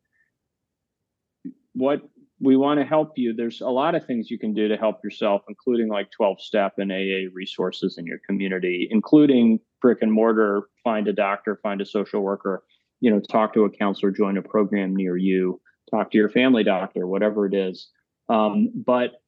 what 1.73 2.01
we 2.43 2.57
want 2.57 2.79
to 2.79 2.85
help 2.85 3.13
you. 3.15 3.33
There's 3.33 3.61
a 3.61 3.69
lot 3.69 3.95
of 3.95 4.05
things 4.05 4.29
you 4.29 4.37
can 4.37 4.53
do 4.53 4.67
to 4.67 4.75
help 4.75 4.97
yourself, 5.03 5.43
including 5.47 5.87
like 5.87 6.11
12 6.11 6.41
step 6.41 6.73
and 6.77 6.91
AA 6.91 7.29
resources 7.33 7.97
in 7.97 8.05
your 8.05 8.19
community, 8.27 8.87
including 8.91 9.59
brick 9.83 9.99
and 10.01 10.11
mortar, 10.11 10.63
find 10.83 11.07
a 11.07 11.13
doctor, 11.13 11.59
find 11.61 11.81
a 11.81 11.85
social 11.85 12.21
worker, 12.21 12.63
you 13.01 13.11
know, 13.11 13.19
talk 13.19 13.53
to 13.53 13.65
a 13.65 13.69
counselor, 13.69 14.11
join 14.11 14.37
a 14.37 14.41
program 14.41 14.95
near 14.95 15.17
you, 15.17 15.61
talk 15.91 16.09
to 16.09 16.17
your 16.17 16.29
family 16.29 16.63
doctor, 16.63 17.05
whatever 17.05 17.45
it 17.45 17.53
is. 17.53 17.89
Um, 18.29 18.71
but 18.73 19.21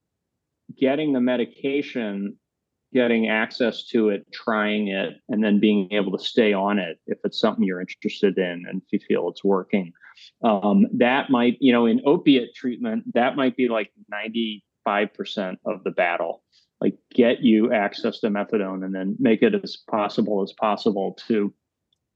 getting 0.80 1.12
the 1.12 1.20
medication, 1.20 2.38
getting 2.94 3.28
access 3.28 3.86
to 3.88 4.08
it, 4.10 4.26
trying 4.32 4.88
it, 4.88 5.18
and 5.28 5.44
then 5.44 5.60
being 5.60 5.92
able 5.92 6.18
to 6.18 6.24
stay 6.24 6.54
on 6.54 6.80
it 6.80 6.98
if 7.06 7.18
it's 7.26 7.38
something 7.38 7.66
you're 7.66 7.82
interested 7.82 8.38
in 8.38 8.64
and 8.70 8.82
you 8.92 9.00
feel 9.00 9.28
it's 9.28 9.44
working. 9.44 9.92
Um, 10.42 10.88
that 10.94 11.30
might, 11.30 11.58
you 11.60 11.74
know, 11.74 11.86
in 11.86 12.02
opiate 12.06 12.56
treatment, 12.56 13.04
that 13.14 13.36
might 13.36 13.58
be 13.58 13.68
like 13.68 13.92
95% 14.10 14.62
of 15.66 15.84
the 15.84 15.92
battle. 15.92 16.45
Like 16.86 16.98
get 17.14 17.42
you 17.42 17.74
access 17.74 18.20
to 18.20 18.30
methadone 18.30 18.86
and 18.86 18.94
then 18.94 19.16
make 19.18 19.42
it 19.42 19.56
as 19.64 19.78
possible 19.90 20.44
as 20.44 20.54
possible 20.54 21.18
to 21.28 21.52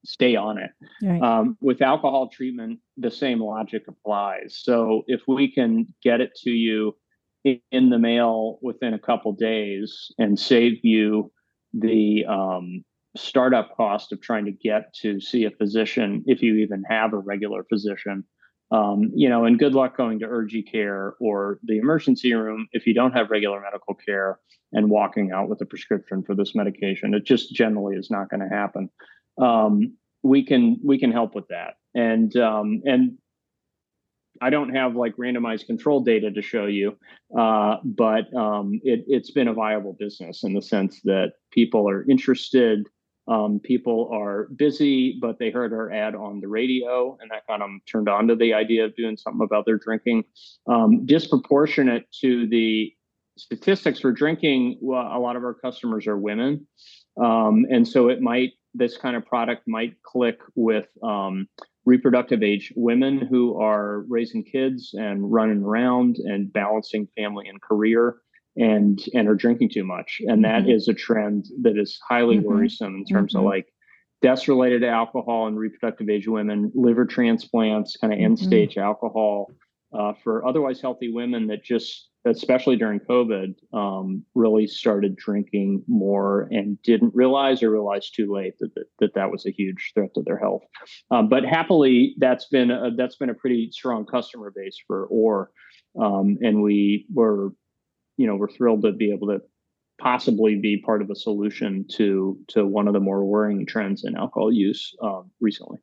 stay 0.06 0.36
on 0.36 0.60
it. 0.60 0.72
Right. 1.02 1.22
Um, 1.22 1.58
with 1.60 1.82
alcohol 1.82 2.30
treatment, 2.30 2.80
the 2.96 3.10
same 3.10 3.40
logic 3.40 3.84
applies. 3.88 4.60
So 4.62 5.04
if 5.08 5.22
we 5.28 5.52
can 5.52 5.72
get 6.04 6.22
it 6.22 6.32
to 6.44 6.52
you 6.52 6.96
in, 7.44 7.60
in 7.72 7.90
the 7.90 7.98
mail 7.98 8.60
within 8.62 8.94
a 8.94 9.00
couple 9.00 9.34
days 9.34 10.12
and 10.20 10.40
save 10.40 10.74
you 10.84 11.32
the 11.74 12.26
um, 12.30 12.84
startup 13.18 13.76
cost 13.76 14.12
of 14.14 14.22
trying 14.22 14.46
to 14.46 14.52
get 14.52 14.94
to 15.02 15.20
see 15.20 15.46
a 15.46 15.52
physician, 15.52 16.24
if 16.28 16.44
you 16.44 16.58
even 16.58 16.84
have 16.90 17.14
a 17.14 17.18
regular 17.18 17.64
physician, 17.72 18.24
um, 18.72 19.12
you 19.16 19.30
know, 19.30 19.46
and 19.46 19.58
good 19.58 19.74
luck 19.74 19.98
going 19.98 20.20
to 20.20 20.26
urgent 20.26 20.72
care 20.72 21.16
or 21.20 21.60
the 21.64 21.78
emergency 21.78 22.34
room 22.34 22.68
if 22.72 22.86
you 22.86 22.94
don't 22.94 23.14
have 23.14 23.32
regular 23.32 23.60
medical 23.62 23.96
care 23.96 24.40
and 24.72 24.90
walking 24.90 25.32
out 25.32 25.50
with 25.50 25.62
a 25.62 25.66
prescription 25.66 26.24
for 26.24 26.36
this 26.36 26.54
medication. 26.54 27.14
It 27.14 27.26
just 27.26 27.54
generally 27.54 27.96
is 27.96 28.12
not 28.12 28.30
going 28.30 28.42
to 28.42 28.56
happen. 28.56 28.90
Um, 29.42 29.98
we 30.22 30.46
can 30.46 30.80
we 30.84 31.00
can 31.00 31.12
help 31.12 31.34
with 31.34 31.48
that, 31.48 31.76
and 31.96 32.36
um, 32.36 32.82
and 32.86 33.18
I 34.42 34.50
don't 34.50 34.76
have 34.76 34.96
like 34.96 35.16
randomized 35.16 35.66
control 35.66 36.02
data 36.02 36.32
to 36.32 36.42
show 36.42 36.66
you, 36.66 36.98
uh, 37.38 37.78
but 37.84 38.34
um, 38.36 38.80
it, 38.84 39.04
it's 39.08 39.32
been 39.32 39.48
a 39.48 39.54
viable 39.54 39.96
business 39.98 40.44
in 40.44 40.54
the 40.54 40.62
sense 40.62 41.02
that 41.04 41.34
people 41.52 41.90
are 41.90 42.06
interested. 42.10 42.88
Um, 43.30 43.60
people 43.64 44.10
are 44.12 44.48
busy, 44.56 45.18
but 45.22 45.38
they 45.38 45.52
heard 45.52 45.72
our 45.72 45.92
ad 45.92 46.16
on 46.16 46.40
the 46.40 46.48
radio, 46.48 47.18
and 47.22 47.30
that 47.30 47.46
got 47.48 47.60
them 47.60 47.82
turned 47.90 48.10
on 48.10 48.28
to 48.28 48.36
the 48.36 48.54
idea 48.54 48.86
of 48.86 48.96
doing 48.96 49.18
something 49.18 49.44
about 49.44 49.66
their 49.66 49.78
drinking. 49.78 50.24
Um, 50.68 51.06
disproportionate 51.06 52.08
to 52.22 52.48
the 52.48 52.92
statistics 53.38 54.00
for 54.00 54.12
drinking, 54.12 54.80
well, 54.82 55.16
a 55.16 55.20
lot 55.20 55.36
of 55.36 55.44
our 55.44 55.54
customers 55.54 56.08
are 56.08 56.18
women, 56.18 56.68
um, 57.22 57.66
and 57.70 57.88
so 57.88 58.10
it 58.10 58.22
might 58.22 58.54
this 58.74 58.98
kind 58.98 59.16
of 59.16 59.26
product 59.26 59.64
might 59.68 59.96
click 60.04 60.40
with 60.56 60.88
um, 61.04 61.48
reproductive 61.86 62.44
age 62.44 62.72
women 62.76 63.20
who 63.20 63.60
are 63.60 64.06
raising 64.08 64.44
kids 64.44 64.92
and 64.94 65.32
running 65.32 65.64
around 65.64 66.18
and 66.18 66.52
balancing 66.54 67.08
family 67.16 67.48
and 67.48 67.62
career 67.62 68.18
and 68.56 69.00
and 69.14 69.28
are 69.28 69.36
drinking 69.36 69.70
too 69.70 69.84
much 69.84 70.22
and 70.26 70.44
that 70.44 70.64
mm-hmm. 70.64 70.72
is 70.72 70.88
a 70.88 70.94
trend 70.94 71.46
that 71.62 71.78
is 71.78 72.00
highly 72.08 72.38
mm-hmm. 72.38 72.48
worrisome 72.48 72.96
in 72.96 73.06
terms 73.06 73.34
mm-hmm. 73.34 73.46
of 73.46 73.52
like 73.52 73.68
deaths 74.22 74.48
related 74.48 74.82
to 74.82 74.88
alcohol 74.88 75.48
and 75.48 75.58
reproductive 75.58 76.10
age 76.10 76.28
women 76.28 76.72
liver 76.74 77.06
transplants 77.06 77.98
kind 77.98 78.14
of 78.14 78.20
end 78.20 78.38
mm-hmm. 78.38 78.48
stage 78.48 78.78
alcohol 78.78 79.48
uh, 79.98 80.14
for 80.24 80.46
otherwise 80.46 80.82
healthy 80.82 81.12
women 81.12 81.48
that 81.48 81.64
just 81.64 82.10
especially 82.26 82.76
during 82.76 83.00
covid 83.00 83.54
um, 83.72 84.26
really 84.34 84.66
started 84.66 85.16
drinking 85.16 85.84
more 85.88 86.48
and 86.52 86.82
didn't 86.82 87.14
realize 87.16 87.62
or 87.62 87.70
realized 87.70 88.14
too 88.16 88.34
late 88.34 88.54
that 88.60 88.74
that, 88.76 88.86
that, 89.00 89.14
that 89.14 89.32
was 89.32 89.46
a 89.46 89.52
huge 89.52 89.92
threat 89.94 90.10
to 90.16 90.24
their 90.24 90.40
health 90.40 90.64
um, 91.12 91.30
but 91.30 91.46
happily 91.46 92.16
that's 92.18 92.48
been 92.48 92.72
a, 92.72 92.90
that's 92.98 93.16
been 93.16 93.30
a 93.30 93.36
pretty 93.36 93.70
strong 93.72 94.06
customer 94.06 94.52
base 94.56 94.78
for 94.88 95.06
or 95.06 95.52
um, 96.00 96.38
and 96.42 96.62
we 96.62 97.06
were 97.14 97.52
you 98.20 98.28
know 98.28 98.36
we're 98.36 98.52
thrilled 98.52 98.82
to 98.84 98.92
be 98.92 99.12
able 99.12 99.28
to 99.28 99.40
possibly 100.00 100.56
be 100.56 100.82
part 100.86 101.02
of 101.02 101.10
a 101.10 101.16
solution 101.16 101.86
to 101.96 102.38
to 102.50 102.66
one 102.66 102.88
of 102.88 102.94
the 102.94 103.00
more 103.00 103.24
worrying 103.24 103.66
trends 103.66 104.04
in 104.04 104.16
alcohol 104.16 104.52
use 104.52 104.94
um, 105.02 105.32
recently. 105.40 105.80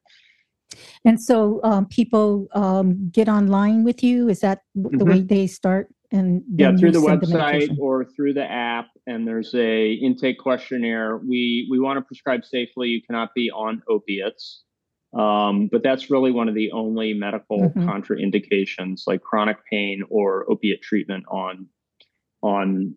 And 1.07 1.20
so 1.20 1.61
um, 1.64 1.87
people 1.87 2.49
um, 2.53 3.09
get 3.11 3.28
online 3.28 3.84
with 3.84 4.03
you. 4.03 4.28
Is 4.28 4.41
that 4.41 4.61
mm-hmm. 4.76 4.99
the 4.99 5.05
way 5.07 5.20
they 5.22 5.47
start? 5.47 5.89
And 6.12 6.43
yeah, 6.55 6.76
through 6.76 6.93
the 6.93 7.01
website 7.01 7.68
the 7.68 7.76
Oar 7.80 8.05
through 8.05 8.34
the 8.34 8.45
app. 8.45 8.89
And 9.07 9.26
there's 9.26 9.55
a 9.55 9.93
intake 9.93 10.39
questionnaire. 10.39 11.16
We 11.16 11.66
we 11.70 11.80
want 11.80 11.97
to 11.97 12.03
prescribe 12.03 12.45
safely. 12.45 12.89
You 12.89 13.03
cannot 13.03 13.30
be 13.34 13.51
on 13.51 13.82
opiates. 13.89 14.62
Um, 15.16 15.68
but 15.72 15.82
that's 15.82 16.11
really 16.11 16.30
one 16.30 16.49
of 16.49 16.55
the 16.55 16.72
only 16.72 17.14
medical 17.14 17.70
mm-hmm. 17.70 17.89
contraindications, 17.89 19.03
like 19.07 19.22
chronic 19.22 19.57
pain 19.70 20.03
or 20.11 20.45
opiate 20.51 20.82
treatment 20.82 21.24
on 21.30 21.68
on 22.47 22.95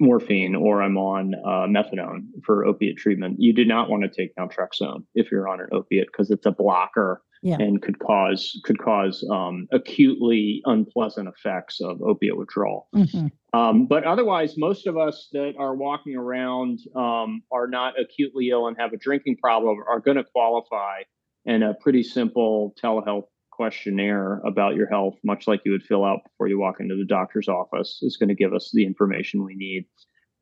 morphine 0.00 0.54
or 0.54 0.82
I'm 0.82 0.96
on 0.96 1.34
uh, 1.34 1.66
methadone 1.66 2.26
for 2.44 2.64
opiate 2.64 2.96
treatment, 2.96 3.36
you 3.38 3.52
do 3.52 3.64
not 3.64 3.90
want 3.90 4.04
to 4.04 4.08
take 4.08 4.34
naltrexone 4.36 5.04
if 5.14 5.30
you're 5.30 5.48
on 5.48 5.60
an 5.60 5.68
opiate 5.72 6.08
because 6.12 6.30
it's 6.30 6.46
a 6.46 6.52
blocker 6.52 7.22
yeah. 7.42 7.56
and 7.58 7.80
could 7.82 7.98
cause 7.98 8.60
could 8.64 8.78
cause 8.78 9.24
um, 9.30 9.66
acutely 9.72 10.60
unpleasant 10.64 11.28
effects 11.28 11.80
of 11.80 12.00
opiate 12.02 12.36
withdrawal. 12.36 12.88
Mm-hmm. 12.94 13.58
Um, 13.58 13.86
but 13.86 14.04
otherwise, 14.04 14.54
most 14.56 14.86
of 14.86 14.96
us 14.96 15.28
that 15.32 15.54
are 15.58 15.74
walking 15.74 16.16
around 16.16 16.80
um, 16.94 17.42
are 17.50 17.68
not 17.68 17.94
acutely 17.98 18.50
ill 18.50 18.66
and 18.68 18.76
have 18.78 18.92
a 18.92 18.98
drinking 18.98 19.36
problem 19.36 19.78
are 19.88 20.00
going 20.00 20.16
to 20.16 20.24
qualify. 20.24 21.02
And 21.46 21.64
a 21.64 21.72
pretty 21.80 22.02
simple 22.02 22.74
telehealth 22.82 23.28
questionnaire 23.58 24.40
about 24.46 24.76
your 24.76 24.88
health, 24.88 25.16
much 25.24 25.48
like 25.48 25.60
you 25.64 25.72
would 25.72 25.82
fill 25.82 26.04
out 26.04 26.20
before 26.22 26.46
you 26.46 26.60
walk 26.60 26.76
into 26.78 26.94
the 26.94 27.04
doctor's 27.04 27.48
office, 27.48 27.98
is 28.02 28.16
going 28.16 28.28
to 28.28 28.34
give 28.36 28.54
us 28.54 28.70
the 28.72 28.86
information 28.86 29.44
we 29.44 29.56
need. 29.56 29.84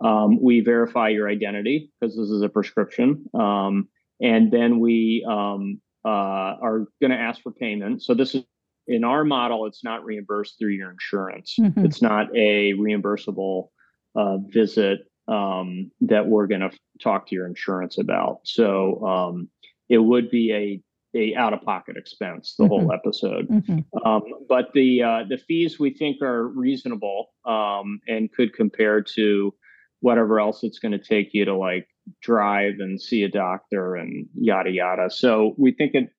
Um, 0.05 0.39
we 0.43 0.61
verify 0.61 1.09
your 1.09 1.27
identity 1.27 1.91
because 1.99 2.15
this 2.15 2.29
is 2.29 2.43
a 2.43 2.51
prescription. 2.51 3.25
Um, 3.33 3.89
and 4.21 4.53
then 4.53 4.81
we 4.81 5.27
um, 5.27 5.81
uh, 6.05 6.61
are 6.61 6.89
going 7.01 7.11
to 7.11 7.17
ask 7.17 7.41
for 7.41 7.53
payment. 7.53 8.03
So, 8.03 8.13
this 8.13 8.35
is 8.35 8.45
in 8.87 9.03
our 9.03 9.25
model, 9.25 9.65
it's 9.65 9.83
not 9.83 10.05
reimbursed 10.05 10.59
through 10.59 10.73
your 10.73 10.91
insurance, 10.91 11.57
mm-hmm. 11.59 11.87
it's 11.87 12.03
not 12.03 12.27
a 12.37 12.75
reimbursable 12.75 13.69
uh, 14.15 14.37
visit 14.49 15.01
um, 15.27 15.91
that 16.03 16.27
we're 16.27 16.47
going 16.47 16.61
to 16.61 16.71
talk 17.03 17.29
to 17.29 17.35
your 17.35 17.47
insurance 17.47 17.97
about. 17.97 18.41
So, 18.45 19.03
um, 19.07 19.49
it 19.89 19.99
would 19.99 20.31
be 20.31 20.53
a 20.53 20.83
a 21.17 21.35
out 21.35 21.53
of 21.53 21.63
pocket 21.63 21.97
expense 21.97 22.55
the 22.59 22.65
mm-hmm. 22.65 22.71
whole 22.71 22.93
episode. 22.93 23.49
Mm-hmm. 23.49 24.07
Um, 24.07 24.23
but 24.49 24.73
the 24.75 25.03
uh, 25.03 25.25
the 25.29 25.39
fees 25.39 25.79
we 25.79 25.91
think 25.91 26.23
are 26.23 26.47
reasonable 26.49 27.29
um, 27.45 28.01
and 28.07 28.33
could 28.33 28.55
compare 28.55 29.03
to 29.15 29.55
whatever 30.01 30.39
else 30.39 30.63
it's 30.63 30.79
going 30.79 30.93
to 30.93 30.99
take 30.99 31.31
you 31.33 31.45
to 31.45 31.57
like 31.57 31.89
drive 32.23 32.75
and 32.79 33.01
see 33.01 33.23
a 33.23 33.29
doctor 33.29 33.97
and 33.97 34.27
yada 34.35 34.71
yada. 34.71 35.11
So 35.11 35.55
we 35.59 35.73
think 35.73 35.95
it. 35.95 36.11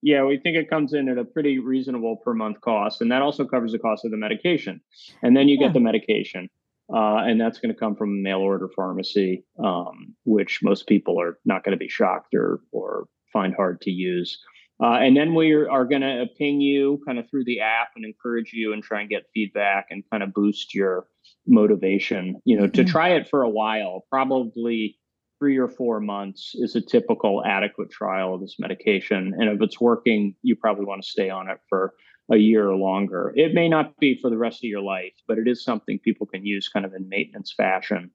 Yeah, 0.00 0.24
we 0.24 0.38
think 0.38 0.56
it 0.56 0.70
comes 0.70 0.92
in 0.92 1.08
at 1.08 1.18
a 1.18 1.24
pretty 1.24 1.58
reasonable 1.58 2.18
per 2.18 2.32
month 2.32 2.60
cost, 2.60 3.00
and 3.00 3.10
that 3.10 3.20
also 3.20 3.44
covers 3.44 3.72
the 3.72 3.80
cost 3.80 4.04
of 4.04 4.12
the 4.12 4.16
medication. 4.16 4.80
And 5.22 5.36
then 5.36 5.48
you 5.48 5.58
yeah. 5.58 5.66
get 5.66 5.74
the 5.74 5.80
medication, 5.80 6.48
uh, 6.94 7.16
and 7.26 7.40
that's 7.40 7.58
going 7.58 7.74
to 7.74 7.78
come 7.78 7.96
from 7.96 8.10
a 8.10 8.22
mail 8.22 8.38
order 8.38 8.68
pharmacy, 8.76 9.44
um, 9.62 10.14
which 10.24 10.60
most 10.62 10.86
people 10.86 11.20
are 11.20 11.38
not 11.44 11.64
going 11.64 11.72
to 11.72 11.78
be 11.78 11.88
shocked 11.88 12.32
or 12.34 12.60
or 12.70 13.08
find 13.32 13.54
hard 13.54 13.80
to 13.82 13.90
use. 13.90 14.38
Uh, 14.80 14.98
and 15.00 15.16
then 15.16 15.34
we 15.34 15.52
are, 15.52 15.84
going 15.84 16.02
to 16.02 16.26
ping 16.38 16.60
you 16.60 17.00
kind 17.04 17.18
of 17.18 17.28
through 17.28 17.44
the 17.44 17.60
app 17.60 17.88
and 17.96 18.04
encourage 18.04 18.52
you 18.52 18.72
and 18.72 18.82
try 18.82 19.00
and 19.00 19.10
get 19.10 19.24
feedback 19.34 19.86
and 19.90 20.04
kind 20.10 20.22
of 20.22 20.32
boost 20.32 20.72
your 20.72 21.06
motivation. 21.46 22.40
You 22.44 22.58
know, 22.58 22.64
mm-hmm. 22.64 22.72
to 22.72 22.84
try 22.84 23.10
it 23.10 23.28
for 23.28 23.42
a 23.42 23.50
while, 23.50 24.04
probably 24.08 24.96
three 25.40 25.56
or 25.56 25.68
four 25.68 26.00
months 26.00 26.52
is 26.54 26.76
a 26.76 26.80
typical 26.80 27.44
adequate 27.44 27.90
trial 27.90 28.34
of 28.34 28.40
this 28.40 28.56
medication. 28.58 29.34
And 29.36 29.50
if 29.50 29.60
it's 29.62 29.80
working, 29.80 30.34
you 30.42 30.54
probably 30.54 30.84
want 30.84 31.02
to 31.02 31.08
stay 31.08 31.30
on 31.30 31.48
it 31.48 31.58
for 31.68 31.94
a 32.30 32.36
year 32.36 32.68
or 32.68 32.76
longer. 32.76 33.32
It 33.34 33.54
may 33.54 33.68
not 33.68 33.96
be 33.98 34.18
for 34.20 34.30
the 34.30 34.36
rest 34.36 34.58
of 34.58 34.68
your 34.68 34.82
life, 34.82 35.14
but 35.26 35.38
it 35.38 35.48
is 35.48 35.64
something 35.64 35.98
people 35.98 36.26
can 36.26 36.44
use 36.44 36.68
kind 36.68 36.84
of 36.84 36.92
in 36.94 37.08
maintenance 37.08 37.52
fashion 37.56 38.10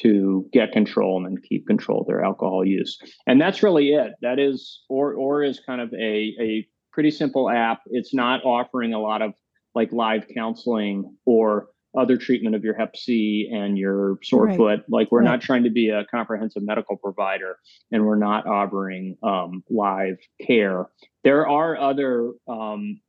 to 0.00 0.46
get 0.52 0.72
control 0.72 1.16
and 1.16 1.26
then 1.26 1.42
keep 1.48 1.66
control 1.66 2.00
of 2.00 2.06
their 2.06 2.24
alcohol 2.24 2.64
use. 2.64 2.98
And 3.26 3.40
that's 3.40 3.62
really 3.62 3.90
it. 3.90 4.12
That 4.22 4.38
is 4.38 4.82
Oar 4.88 5.14
Oar 5.14 5.42
is 5.42 5.60
kind 5.60 5.80
of 5.80 5.92
a 5.94 6.34
a 6.40 6.66
pretty 6.92 7.10
simple 7.10 7.50
app. 7.50 7.80
It's 7.86 8.14
not 8.14 8.44
offering 8.44 8.94
a 8.94 9.00
lot 9.00 9.22
of 9.22 9.32
like 9.74 9.92
live 9.92 10.26
counseling 10.34 11.16
or 11.26 11.68
other 11.96 12.16
treatment 12.16 12.54
of 12.54 12.62
your 12.62 12.74
hep 12.74 12.96
C 12.96 13.50
and 13.52 13.78
your 13.78 14.18
sore 14.22 14.46
right. 14.46 14.56
foot. 14.56 14.80
Like 14.88 15.10
we're 15.10 15.20
right. 15.20 15.30
not 15.30 15.40
trying 15.40 15.64
to 15.64 15.70
be 15.70 15.88
a 15.88 16.04
comprehensive 16.04 16.62
medical 16.62 16.96
provider 16.96 17.56
and 17.90 18.04
we're 18.04 18.18
not 18.18 18.46
offering 18.46 19.16
um, 19.22 19.62
live 19.70 20.18
care. 20.46 20.86
There 21.24 21.48
are 21.48 21.76
other 21.76 22.32
um, 22.48 23.00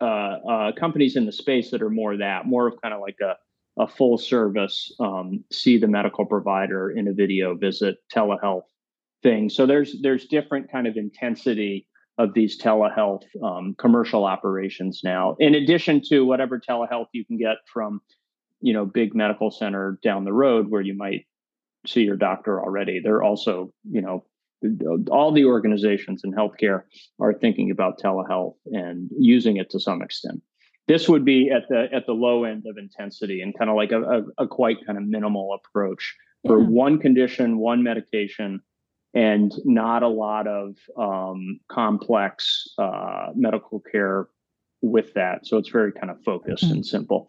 uh, 0.00 0.04
uh, 0.04 0.72
companies 0.72 1.16
in 1.16 1.26
the 1.26 1.32
space 1.32 1.70
that 1.70 1.82
are 1.82 1.90
more 1.90 2.16
that, 2.16 2.46
more 2.46 2.66
of 2.66 2.80
kind 2.82 2.92
of 2.92 3.00
like 3.00 3.16
a 3.22 3.34
a 3.78 3.86
full 3.86 4.18
service 4.18 4.94
um, 5.00 5.44
see 5.50 5.78
the 5.78 5.86
medical 5.86 6.26
provider 6.26 6.90
in 6.90 7.08
a 7.08 7.12
video 7.12 7.54
visit 7.54 7.96
telehealth 8.14 8.64
thing. 9.22 9.48
So 9.48 9.66
there's 9.66 9.96
there's 10.02 10.26
different 10.26 10.70
kind 10.70 10.86
of 10.86 10.96
intensity 10.96 11.86
of 12.18 12.34
these 12.34 12.60
telehealth 12.60 13.22
um, 13.42 13.74
commercial 13.78 14.24
operations 14.24 15.00
now 15.02 15.34
in 15.38 15.54
addition 15.54 16.02
to 16.02 16.26
whatever 16.26 16.60
telehealth 16.60 17.06
you 17.12 17.24
can 17.24 17.38
get 17.38 17.56
from 17.72 18.02
you 18.60 18.72
know 18.72 18.84
big 18.84 19.14
medical 19.14 19.50
center 19.50 19.98
down 20.02 20.24
the 20.24 20.32
road 20.32 20.68
where 20.68 20.82
you 20.82 20.94
might 20.94 21.24
see 21.86 22.02
your 22.02 22.16
doctor 22.16 22.60
already. 22.60 23.00
They're 23.02 23.22
also 23.22 23.72
you 23.90 24.02
know 24.02 24.24
all 25.10 25.32
the 25.32 25.44
organizations 25.44 26.22
in 26.24 26.32
healthcare 26.32 26.82
are 27.18 27.32
thinking 27.32 27.70
about 27.70 27.98
telehealth 27.98 28.54
and 28.66 29.10
using 29.18 29.56
it 29.56 29.70
to 29.70 29.80
some 29.80 30.02
extent 30.02 30.42
this 30.88 31.08
would 31.08 31.24
be 31.24 31.50
at 31.50 31.68
the 31.68 31.88
at 31.92 32.06
the 32.06 32.12
low 32.12 32.44
end 32.44 32.64
of 32.66 32.76
intensity 32.76 33.40
and 33.40 33.56
kind 33.56 33.70
of 33.70 33.76
like 33.76 33.92
a, 33.92 34.02
a, 34.02 34.44
a 34.44 34.46
quite 34.46 34.84
kind 34.86 34.98
of 34.98 35.04
minimal 35.04 35.54
approach 35.54 36.14
for 36.46 36.60
yeah. 36.60 36.66
one 36.66 36.98
condition, 36.98 37.58
one 37.58 37.82
medication, 37.82 38.60
and 39.14 39.52
not 39.64 40.02
a 40.02 40.08
lot 40.08 40.46
of 40.46 40.76
um, 40.96 41.60
complex 41.68 42.68
uh, 42.78 43.28
medical 43.34 43.80
care 43.80 44.28
with 44.80 45.14
that. 45.14 45.46
So 45.46 45.56
it's 45.56 45.68
very 45.68 45.92
kind 45.92 46.10
of 46.10 46.20
focused 46.24 46.64
mm-hmm. 46.64 46.74
and 46.74 46.86
simple. 46.86 47.28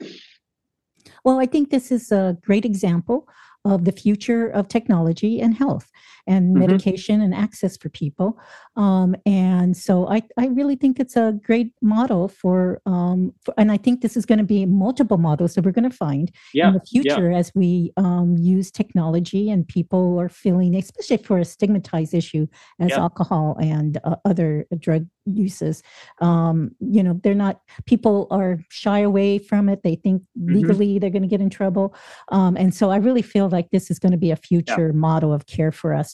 Well, 1.23 1.39
I 1.39 1.45
think 1.45 1.69
this 1.69 1.91
is 1.91 2.11
a 2.11 2.37
great 2.41 2.65
example 2.65 3.27
of 3.65 3.85
the 3.85 3.91
future 3.91 4.47
of 4.47 4.67
technology 4.67 5.39
and 5.39 5.53
health 5.53 5.89
and 6.27 6.55
mm-hmm. 6.55 6.59
medication 6.59 7.21
and 7.21 7.33
access 7.33 7.77
for 7.77 7.89
people. 7.89 8.39
Um, 8.75 9.15
and 9.25 9.75
so 9.75 10.07
I, 10.07 10.23
I 10.37 10.47
really 10.47 10.75
think 10.75 10.99
it's 10.99 11.15
a 11.15 11.37
great 11.43 11.73
model 11.81 12.27
for, 12.27 12.81
um, 12.85 13.33
for 13.43 13.53
and 13.57 13.71
I 13.71 13.77
think 13.77 14.01
this 14.01 14.15
is 14.15 14.25
going 14.25 14.39
to 14.39 14.45
be 14.45 14.65
multiple 14.65 15.17
models 15.17 15.55
that 15.55 15.65
we're 15.65 15.71
going 15.71 15.89
to 15.89 15.95
find 15.95 16.31
yeah. 16.53 16.67
in 16.67 16.73
the 16.73 16.81
future 16.81 17.31
yeah. 17.31 17.37
as 17.37 17.51
we 17.55 17.91
um, 17.97 18.37
use 18.37 18.71
technology 18.71 19.49
and 19.49 19.67
people 19.67 20.19
are 20.19 20.29
feeling, 20.29 20.75
especially 20.75 21.17
for 21.17 21.39
a 21.39 21.45
stigmatized 21.45 22.13
issue 22.13 22.47
as 22.79 22.89
yeah. 22.89 22.99
alcohol 22.99 23.57
and 23.59 23.99
uh, 24.03 24.15
other 24.25 24.65
drug 24.79 25.05
uses. 25.25 25.81
Um, 26.21 26.71
you 26.79 27.01
know, 27.01 27.19
they're 27.23 27.33
not, 27.33 27.61
people 27.85 28.27
are 28.31 28.59
shy 28.69 28.99
away 28.99 29.39
from 29.39 29.69
it. 29.69 29.81
They 29.83 29.95
think 29.95 30.21
mm-hmm. 30.37 30.55
legally 30.55 30.87
mm-hmm. 30.87 30.99
they're 30.99 31.09
going 31.09 31.21
to 31.21 31.27
get 31.27 31.41
in 31.41 31.49
trouble. 31.49 31.95
Um, 32.29 32.57
and 32.57 32.73
so 32.73 32.91
I 32.91 32.97
really 32.97 33.21
feel 33.21 33.49
like 33.49 33.69
this 33.71 33.89
is 33.89 33.99
going 33.99 34.11
to 34.11 34.17
be 34.17 34.31
a 34.31 34.35
future 34.35 34.91
model 34.93 35.33
of 35.33 35.45
care 35.45 35.71
for 35.71 35.93
us 35.93 36.12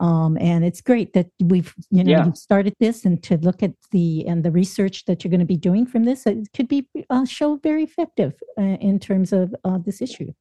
Um, 0.00 0.38
and 0.40 0.64
it's 0.64 0.80
great 0.80 1.12
that 1.12 1.28
we've, 1.42 1.74
you 1.90 2.04
know, 2.04 2.10
yeah. 2.10 2.24
you've 2.24 2.38
started 2.38 2.74
this 2.80 3.04
and 3.04 3.22
to 3.24 3.36
look 3.38 3.62
at 3.62 3.72
the, 3.90 4.26
and 4.26 4.44
the 4.44 4.50
research 4.50 5.04
that 5.06 5.22
you're 5.22 5.30
going 5.30 5.40
to 5.40 5.46
be 5.46 5.56
doing 5.56 5.86
from 5.86 6.04
this, 6.04 6.26
it 6.26 6.48
could 6.54 6.68
be 6.68 6.86
uh, 7.10 7.24
show 7.24 7.56
very 7.56 7.84
effective 7.84 8.34
uh, 8.58 8.62
in 8.62 8.98
terms 8.98 9.32
of 9.32 9.54
uh, 9.64 9.78
this 9.78 10.00
issue. 10.00 10.32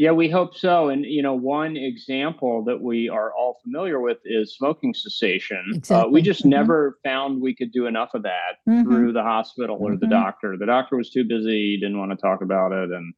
Yeah, 0.00 0.12
we 0.12 0.30
hope 0.30 0.56
so. 0.56 0.88
And 0.88 1.04
you 1.04 1.22
know, 1.22 1.34
one 1.34 1.76
example 1.76 2.64
that 2.64 2.80
we 2.80 3.10
are 3.10 3.34
all 3.34 3.58
familiar 3.62 4.00
with 4.00 4.16
is 4.24 4.56
smoking 4.56 4.94
cessation. 4.94 5.62
Exactly. 5.74 6.08
Uh, 6.08 6.10
we 6.10 6.22
just 6.22 6.40
mm-hmm. 6.40 6.48
never 6.48 6.98
found 7.04 7.42
we 7.42 7.54
could 7.54 7.70
do 7.70 7.84
enough 7.84 8.14
of 8.14 8.22
that 8.22 8.56
mm-hmm. 8.66 8.82
through 8.82 9.12
the 9.12 9.22
hospital 9.22 9.76
or 9.78 9.90
mm-hmm. 9.90 9.98
the 10.00 10.06
doctor. 10.06 10.56
The 10.56 10.64
doctor 10.64 10.96
was 10.96 11.10
too 11.10 11.24
busy, 11.24 11.78
didn't 11.78 11.98
want 11.98 12.12
to 12.12 12.16
talk 12.16 12.40
about 12.40 12.72
it, 12.72 12.90
and 12.90 13.12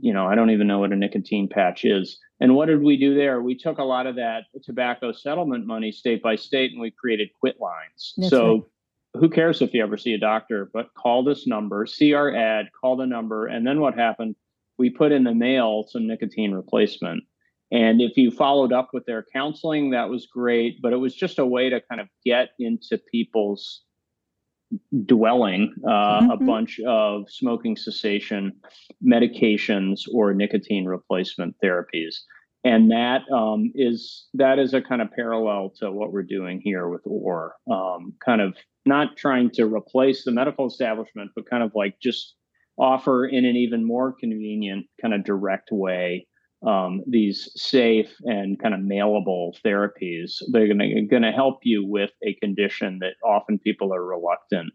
you 0.00 0.12
know, 0.12 0.26
I 0.26 0.34
don't 0.34 0.50
even 0.50 0.66
know 0.66 0.78
what 0.78 0.92
a 0.92 0.96
nicotine 0.96 1.48
patch 1.48 1.84
is. 1.84 2.18
And 2.40 2.54
what 2.54 2.66
did 2.66 2.82
we 2.82 2.96
do 2.96 3.14
there? 3.14 3.42
We 3.42 3.56
took 3.56 3.78
a 3.78 3.84
lot 3.84 4.06
of 4.06 4.16
that 4.16 4.44
tobacco 4.62 5.12
settlement 5.12 5.66
money 5.66 5.92
state 5.92 6.22
by 6.22 6.36
state, 6.36 6.72
and 6.72 6.80
we 6.80 6.90
created 6.90 7.30
quit 7.38 7.60
lines. 7.60 8.14
That's 8.16 8.30
so. 8.30 8.54
Right 8.54 8.62
who 9.14 9.30
cares 9.30 9.62
if 9.62 9.72
you 9.72 9.82
ever 9.82 9.96
see 9.96 10.12
a 10.12 10.18
doctor, 10.18 10.70
but 10.72 10.92
call 10.92 11.24
this 11.24 11.46
number, 11.46 11.86
see 11.86 12.12
our 12.12 12.32
ad, 12.32 12.66
call 12.78 12.94
the 12.94 13.06
number. 13.06 13.46
And 13.46 13.66
then 13.66 13.80
what 13.80 13.94
happened? 13.94 14.36
we 14.78 14.88
put 14.88 15.12
in 15.12 15.24
the 15.24 15.34
mail 15.34 15.84
some 15.88 16.06
nicotine 16.06 16.52
replacement. 16.52 17.24
And 17.70 18.00
if 18.00 18.16
you 18.16 18.30
followed 18.30 18.72
up 18.72 18.90
with 18.94 19.04
their 19.04 19.26
counseling, 19.32 19.90
that 19.90 20.08
was 20.08 20.26
great. 20.26 20.80
But 20.80 20.92
it 20.92 20.96
was 20.96 21.14
just 21.14 21.38
a 21.38 21.44
way 21.44 21.68
to 21.68 21.82
kind 21.82 22.00
of 22.00 22.08
get 22.24 22.50
into 22.58 22.98
people's 23.10 23.82
dwelling 25.06 25.74
uh, 25.86 26.20
mm-hmm. 26.20 26.30
a 26.30 26.36
bunch 26.36 26.80
of 26.86 27.30
smoking 27.30 27.76
cessation 27.76 28.52
medications 29.06 30.02
or 30.12 30.34
nicotine 30.34 30.86
replacement 30.86 31.56
therapies. 31.62 32.16
And 32.64 32.90
that 32.90 33.22
um, 33.32 33.70
is 33.74 34.26
that 34.34 34.58
is 34.58 34.74
a 34.74 34.82
kind 34.82 35.00
of 35.00 35.12
parallel 35.12 35.72
to 35.78 35.92
what 35.92 36.12
we're 36.12 36.24
doing 36.24 36.60
here 36.62 36.88
with 36.88 37.02
Oar, 37.06 37.54
um, 37.70 38.14
kind 38.24 38.40
of 38.40 38.56
not 38.84 39.16
trying 39.16 39.50
to 39.52 39.64
replace 39.64 40.24
the 40.24 40.32
medical 40.32 40.66
establishment, 40.66 41.30
but 41.36 41.48
kind 41.48 41.62
of 41.62 41.72
like 41.74 42.00
just 42.02 42.34
offer 42.76 43.26
in 43.26 43.44
an 43.44 43.56
even 43.56 43.86
more 43.86 44.12
convenient 44.12 44.86
kind 45.00 45.14
of 45.14 45.24
direct 45.24 45.70
way 45.70 46.26
um, 46.66 47.02
these 47.06 47.50
safe 47.54 48.14
and 48.22 48.58
kind 48.60 48.74
of 48.74 48.80
mailable 48.80 49.52
therapies. 49.64 50.42
They're 50.50 50.68
going 50.68 51.22
to 51.22 51.32
help 51.32 51.60
you 51.62 51.86
with 51.86 52.10
a 52.22 52.34
condition 52.34 52.98
that 53.00 53.14
often 53.24 53.58
people 53.58 53.94
are 53.94 54.04
reluctant, 54.04 54.72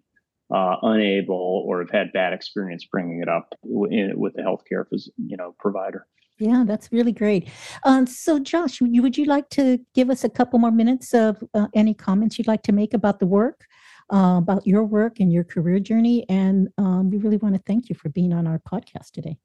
uh, 0.53 0.77
unable, 0.81 1.63
or 1.67 1.79
have 1.81 1.91
had 1.91 2.13
bad 2.13 2.33
experience 2.33 2.85
bringing 2.85 3.21
it 3.21 3.29
up 3.29 3.53
w- 3.63 4.13
with 4.17 4.33
the 4.35 4.41
healthcare 4.41 4.85
you 5.17 5.37
know 5.37 5.55
provider. 5.59 6.07
Yeah, 6.39 6.63
that's 6.65 6.91
really 6.91 7.11
great. 7.11 7.49
Um, 7.83 8.07
so, 8.07 8.39
Josh, 8.39 8.81
would 8.81 9.17
you 9.17 9.25
like 9.25 9.49
to 9.49 9.79
give 9.93 10.09
us 10.09 10.23
a 10.23 10.29
couple 10.29 10.57
more 10.57 10.71
minutes 10.71 11.13
of 11.13 11.43
uh, 11.53 11.67
any 11.75 11.93
comments 11.93 12.37
you'd 12.37 12.47
like 12.47 12.63
to 12.63 12.71
make 12.71 12.93
about 12.93 13.19
the 13.19 13.27
work? 13.27 13.65
uh, 14.11 14.37
about 14.37 14.65
your 14.65 14.83
work 14.83 15.19
and 15.19 15.31
your 15.31 15.43
career 15.43 15.79
journey. 15.79 16.25
And 16.29 16.69
um, 16.77 17.09
we 17.09 17.17
really 17.17 17.37
want 17.37 17.55
to 17.55 17.61
thank 17.65 17.89
you 17.89 17.95
for 17.95 18.09
being 18.09 18.33
on 18.33 18.47
our 18.47 18.59
podcast 18.59 19.11
today. 19.11 19.37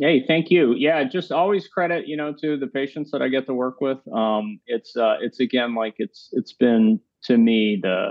Hey, 0.00 0.24
thank 0.26 0.50
you. 0.50 0.74
Yeah, 0.74 1.04
just 1.04 1.30
always 1.30 1.68
credit, 1.68 2.08
you 2.08 2.16
know, 2.16 2.34
to 2.40 2.56
the 2.56 2.66
patients 2.66 3.12
that 3.12 3.22
I 3.22 3.28
get 3.28 3.46
to 3.46 3.54
work 3.54 3.80
with. 3.80 3.98
Um, 4.12 4.58
it's 4.66 4.96
uh, 4.96 5.16
it's 5.20 5.38
again 5.38 5.74
like 5.74 5.94
it's 5.98 6.30
it's 6.32 6.52
been 6.52 7.00
to 7.24 7.36
me 7.36 7.78
the 7.80 8.08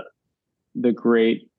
the 0.74 0.92
great 0.92 1.50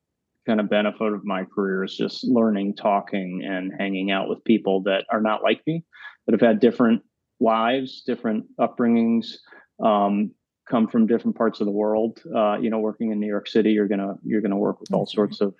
kind 0.48 0.60
of 0.60 0.70
benefit 0.70 1.14
of 1.14 1.26
my 1.26 1.44
career 1.44 1.84
is 1.84 1.96
just 1.96 2.24
learning, 2.24 2.76
talking, 2.76 3.44
and 3.46 3.72
hanging 3.78 4.12
out 4.12 4.28
with 4.28 4.44
people 4.44 4.82
that 4.84 5.06
are 5.12 5.22
not 5.22 5.44
like 5.44 5.62
me, 5.68 5.84
that 6.26 6.34
have 6.34 6.42
had 6.42 6.60
different 6.60 7.02
lives, 7.40 8.04
different 8.06 8.46
upbringings, 8.60 9.36
um, 9.84 10.32
come 10.70 10.88
from 10.88 11.08
different 11.08 11.36
parts 11.36 11.60
of 11.60 11.66
the 11.66 11.72
world. 11.72 12.22
Uh, 12.36 12.58
you 12.58 12.70
know, 12.72 12.80
working 12.80 13.12
in 13.12 13.20
New 13.20 13.28
York 13.28 13.48
City, 13.48 13.72
you're 13.72 13.88
gonna 13.88 14.16
you're 14.24 14.42
gonna 14.42 14.58
work 14.58 14.80
with 14.80 14.92
all 14.92 15.06
sorts 15.06 15.40
of 15.40 15.54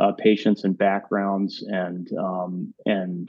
uh, 0.00 0.12
patients 0.12 0.64
and 0.64 0.78
backgrounds, 0.78 1.62
and 1.68 2.08
um, 2.18 2.72
and 2.86 3.28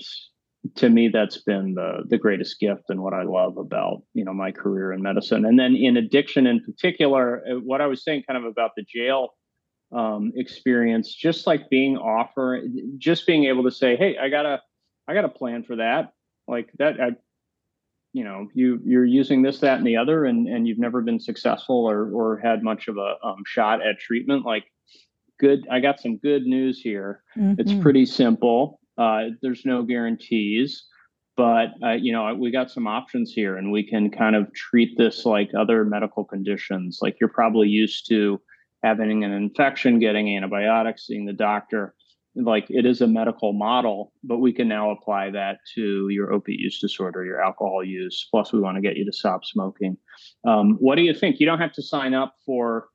to 0.75 0.89
me, 0.89 1.09
that's 1.09 1.37
been 1.37 1.75
the 1.75 2.03
the 2.07 2.17
greatest 2.17 2.59
gift 2.59 2.83
and 2.89 3.01
what 3.01 3.13
I 3.13 3.23
love 3.23 3.57
about 3.57 4.03
you 4.13 4.25
know 4.25 4.33
my 4.33 4.51
career 4.51 4.91
in 4.91 5.01
medicine. 5.01 5.45
And 5.45 5.59
then 5.59 5.75
in 5.75 5.97
addiction, 5.97 6.47
in 6.47 6.61
particular, 6.63 7.43
uh, 7.49 7.55
what 7.55 7.81
I 7.81 7.87
was 7.87 8.03
saying 8.03 8.23
kind 8.27 8.37
of 8.37 8.49
about 8.49 8.71
the 8.75 8.83
jail 8.83 9.29
um, 9.91 10.31
experience, 10.35 11.13
just 11.13 11.47
like 11.47 11.69
being 11.69 11.97
offer, 11.97 12.61
just 12.97 13.25
being 13.25 13.45
able 13.45 13.63
to 13.63 13.71
say, 13.71 13.95
hey, 13.95 14.17
I 14.17 14.29
got 14.29 14.45
a 14.45 14.61
I 15.07 15.13
got 15.13 15.25
a 15.25 15.29
plan 15.29 15.63
for 15.63 15.77
that. 15.77 16.13
Like 16.47 16.69
that, 16.77 16.99
I 16.99 17.11
you 18.13 18.23
know 18.23 18.47
you 18.53 18.79
you're 18.83 19.05
using 19.05 19.41
this 19.41 19.59
that 19.59 19.77
and 19.77 19.87
the 19.87 19.97
other 19.97 20.25
and 20.25 20.47
and 20.47 20.67
you've 20.67 20.79
never 20.79 21.01
been 21.01 21.19
successful 21.19 21.85
or 21.85 22.09
or 22.11 22.37
had 22.37 22.63
much 22.63 22.87
of 22.87 22.97
a 22.97 23.15
um, 23.23 23.43
shot 23.45 23.85
at 23.85 23.99
treatment 23.99 24.45
like 24.45 24.65
good 25.39 25.67
i 25.71 25.79
got 25.79 25.99
some 25.99 26.17
good 26.17 26.43
news 26.43 26.81
here 26.81 27.23
mm-hmm. 27.37 27.59
it's 27.59 27.73
pretty 27.81 28.05
simple 28.05 28.79
uh, 28.99 29.29
there's 29.41 29.65
no 29.65 29.83
guarantees 29.83 30.85
but 31.35 31.69
uh, 31.83 31.91
you 31.91 32.11
know 32.11 32.33
we 32.35 32.51
got 32.51 32.69
some 32.69 32.87
options 32.87 33.31
here 33.31 33.57
and 33.57 33.71
we 33.71 33.83
can 33.83 34.11
kind 34.11 34.35
of 34.35 34.53
treat 34.53 34.97
this 34.97 35.25
like 35.25 35.49
other 35.57 35.85
medical 35.85 36.23
conditions 36.23 36.99
like 37.01 37.15
you're 37.19 37.29
probably 37.29 37.67
used 37.67 38.07
to 38.07 38.39
having 38.83 39.23
an 39.23 39.31
infection 39.31 39.99
getting 39.99 40.35
antibiotics 40.35 41.07
seeing 41.07 41.25
the 41.25 41.33
doctor 41.33 41.95
like 42.35 42.65
it 42.69 42.85
is 42.85 43.01
a 43.01 43.07
medical 43.07 43.53
model, 43.53 44.13
but 44.23 44.37
we 44.37 44.53
can 44.53 44.67
now 44.67 44.91
apply 44.91 45.31
that 45.31 45.57
to 45.75 46.07
your 46.09 46.31
opiate 46.31 46.59
use 46.59 46.79
disorder, 46.79 47.25
your 47.25 47.41
alcohol 47.41 47.83
use. 47.83 48.27
Plus, 48.29 48.53
we 48.53 48.59
want 48.59 48.75
to 48.75 48.81
get 48.81 48.97
you 48.97 49.05
to 49.05 49.11
stop 49.11 49.43
smoking. 49.43 49.97
Um, 50.47 50.77
what 50.79 50.95
do 50.95 51.01
you 51.01 51.13
think? 51.13 51.39
You 51.39 51.45
don't 51.45 51.59
have 51.59 51.73
to 51.73 51.81
sign 51.81 52.13
up 52.13 52.35
for 52.45 52.87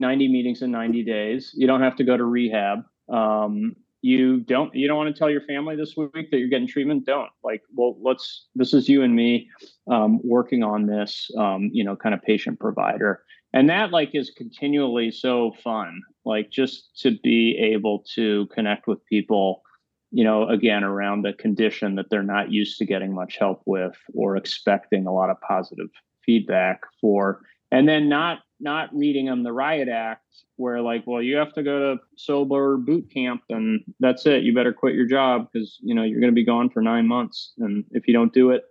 90 0.00 0.28
meetings 0.28 0.62
in 0.62 0.70
90 0.70 1.04
days. 1.04 1.52
You 1.54 1.66
don't 1.66 1.82
have 1.82 1.96
to 1.96 2.04
go 2.04 2.16
to 2.16 2.24
rehab. 2.24 2.80
Um, 3.12 3.76
you 4.02 4.40
don't 4.40 4.74
you 4.74 4.88
don't 4.88 4.96
want 4.96 5.14
to 5.14 5.18
tell 5.18 5.30
your 5.30 5.40
family 5.42 5.76
this 5.76 5.96
week 5.96 6.30
that 6.30 6.38
you're 6.38 6.48
getting 6.48 6.66
treatment 6.66 7.06
don't. 7.06 7.30
Like 7.42 7.62
well 7.72 7.96
let's 8.02 8.46
this 8.54 8.74
is 8.74 8.88
you 8.88 9.02
and 9.02 9.14
me 9.14 9.48
um, 9.90 10.20
working 10.24 10.62
on 10.62 10.86
this 10.86 11.30
um, 11.38 11.70
you 11.72 11.84
know 11.84 11.96
kind 11.96 12.14
of 12.14 12.20
patient 12.22 12.58
provider. 12.58 13.22
And 13.54 13.70
that 13.70 13.92
like 13.92 14.10
is 14.14 14.30
continually 14.36 15.10
so 15.12 15.52
fun 15.62 16.02
like 16.24 16.50
just 16.50 16.98
to 17.02 17.16
be 17.22 17.56
able 17.58 18.04
to 18.14 18.46
connect 18.54 18.86
with 18.86 19.04
people 19.06 19.62
you 20.10 20.24
know 20.24 20.48
again 20.48 20.82
around 20.82 21.24
a 21.24 21.32
condition 21.32 21.94
that 21.94 22.10
they're 22.10 22.22
not 22.24 22.50
used 22.50 22.78
to 22.78 22.84
getting 22.84 23.14
much 23.14 23.36
help 23.36 23.62
with 23.66 23.96
or 24.14 24.36
expecting 24.36 25.06
a 25.06 25.12
lot 25.12 25.30
of 25.30 25.40
positive 25.40 25.88
feedback 26.26 26.80
for. 27.00 27.42
And 27.70 27.88
then 27.88 28.08
not 28.08 28.40
not 28.62 28.94
reading 28.94 29.26
them 29.26 29.42
the 29.42 29.52
riot 29.52 29.88
act 29.88 30.24
where 30.56 30.80
like 30.80 31.04
well 31.06 31.22
you 31.22 31.36
have 31.36 31.52
to 31.52 31.62
go 31.62 31.94
to 31.94 32.00
sober 32.16 32.76
boot 32.76 33.10
camp 33.12 33.42
and 33.50 33.80
that's 34.00 34.26
it. 34.26 34.42
You 34.42 34.54
better 34.54 34.72
quit 34.72 34.94
your 34.94 35.06
job 35.06 35.48
because 35.52 35.78
you 35.82 35.94
know 35.94 36.02
you're 36.02 36.20
going 36.20 36.32
to 36.32 36.34
be 36.34 36.44
gone 36.44 36.70
for 36.70 36.82
nine 36.82 37.06
months. 37.06 37.52
And 37.58 37.84
if 37.90 38.06
you 38.06 38.14
don't 38.14 38.32
do 38.32 38.50
it 38.50 38.64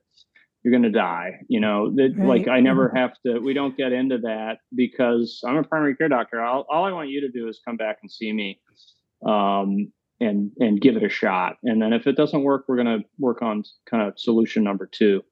you're 0.64 0.72
going 0.72 0.84
to 0.84 0.92
die 0.92 1.39
you 1.48 1.60
know? 1.60 1.89
That, 1.96 2.14
right. 2.16 2.28
like 2.28 2.48
i 2.48 2.60
never 2.60 2.89
mm-hmm. 2.89 2.98
have 2.98 3.14
to 3.26 3.39
we 3.39 3.56
don't 3.56 3.76
get 3.76 3.94
into 3.94 4.20
that 4.20 4.60
because 4.76 5.42
i'm 5.44 5.58
a 5.58 5.64
primary 5.64 5.96
care 5.96 6.08
doctor. 6.08 6.39
I'll, 6.39 6.68
all 6.70 6.86
i 6.86 6.92
want 6.92 7.10
you 7.10 7.22
to 7.22 7.30
do 7.30 7.48
is 7.48 7.60
come 7.66 7.78
back 7.78 7.98
and 8.04 8.12
see 8.12 8.32
me 8.32 8.60
um, 9.26 9.92
and 10.20 10.52
and 10.60 10.80
give 10.80 10.96
it 10.96 11.04
a 11.04 11.10
shot. 11.10 11.58
And 11.64 11.82
then 11.82 11.94
if 11.94 12.08
it 12.08 12.16
doesn't 12.16 12.44
work 12.44 12.66
we're 12.68 12.82
going 12.82 13.02
to 13.02 13.06
work 13.18 13.42
on 13.42 13.64
kind 13.89 14.08
of 14.08 14.20
solution 14.20 14.64
number 14.64 14.86
two. 14.86 15.24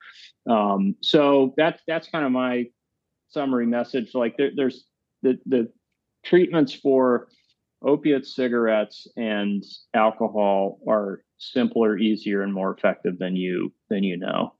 Um, 0.49 0.95
so 1.01 1.53
that's 1.57 1.81
that's 1.87 2.09
kind 2.09 2.25
of 2.25 2.31
my 2.31 2.65
summary 3.29 3.65
message 3.65 4.11
like 4.13 4.35
there, 4.37 4.51
there's 4.55 4.85
the 5.21 5.37
the 5.45 5.71
treatments 6.25 6.73
for 6.73 7.27
opiates 7.81 8.35
cigarettes 8.35 9.07
and 9.15 9.63
alcohol 9.93 10.79
are 10.87 11.21
simpler 11.37 11.97
easier 11.97 12.41
and 12.41 12.53
more 12.53 12.73
effective 12.73 13.17
than 13.17 13.35
you 13.35 13.71
than 13.89 14.03
you 14.03 14.17
know 14.17 14.53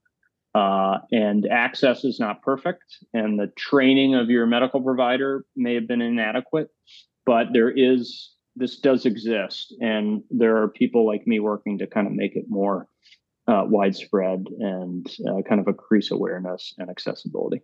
uh, 0.56 0.98
and 1.12 1.48
access 1.48 2.04
is 2.04 2.20
not 2.20 2.42
perfect, 2.42 2.84
and 3.14 3.40
the 3.40 3.52
training 3.56 4.16
of 4.16 4.30
your 4.30 4.48
medical 4.48 4.82
provider 4.82 5.46
may 5.56 5.76
have 5.76 5.88
been 5.88 6.02
inadequate, 6.02 6.70
but 7.26 7.48
there 7.54 7.70
is 7.70 8.32
this 8.56 8.80
does 8.80 9.06
exist, 9.06 9.76
and 9.80 10.24
there 10.32 10.58
are 10.58 10.68
people 10.68 11.06
like 11.06 11.28
me 11.28 11.40
working 11.40 11.78
to 11.78 11.88
kind 11.88 12.08
of 12.08 12.14
make 12.14 12.36
it 12.36 12.46
more 12.50 12.88
uh, 13.48 13.64
widespread 13.68 14.48
and 14.60 15.06
uh, 15.30 15.42
kind 15.48 15.62
of 15.62 15.68
increase 15.68 16.10
awareness 16.10 16.74
and 16.80 16.90
accessibility. 16.90 17.62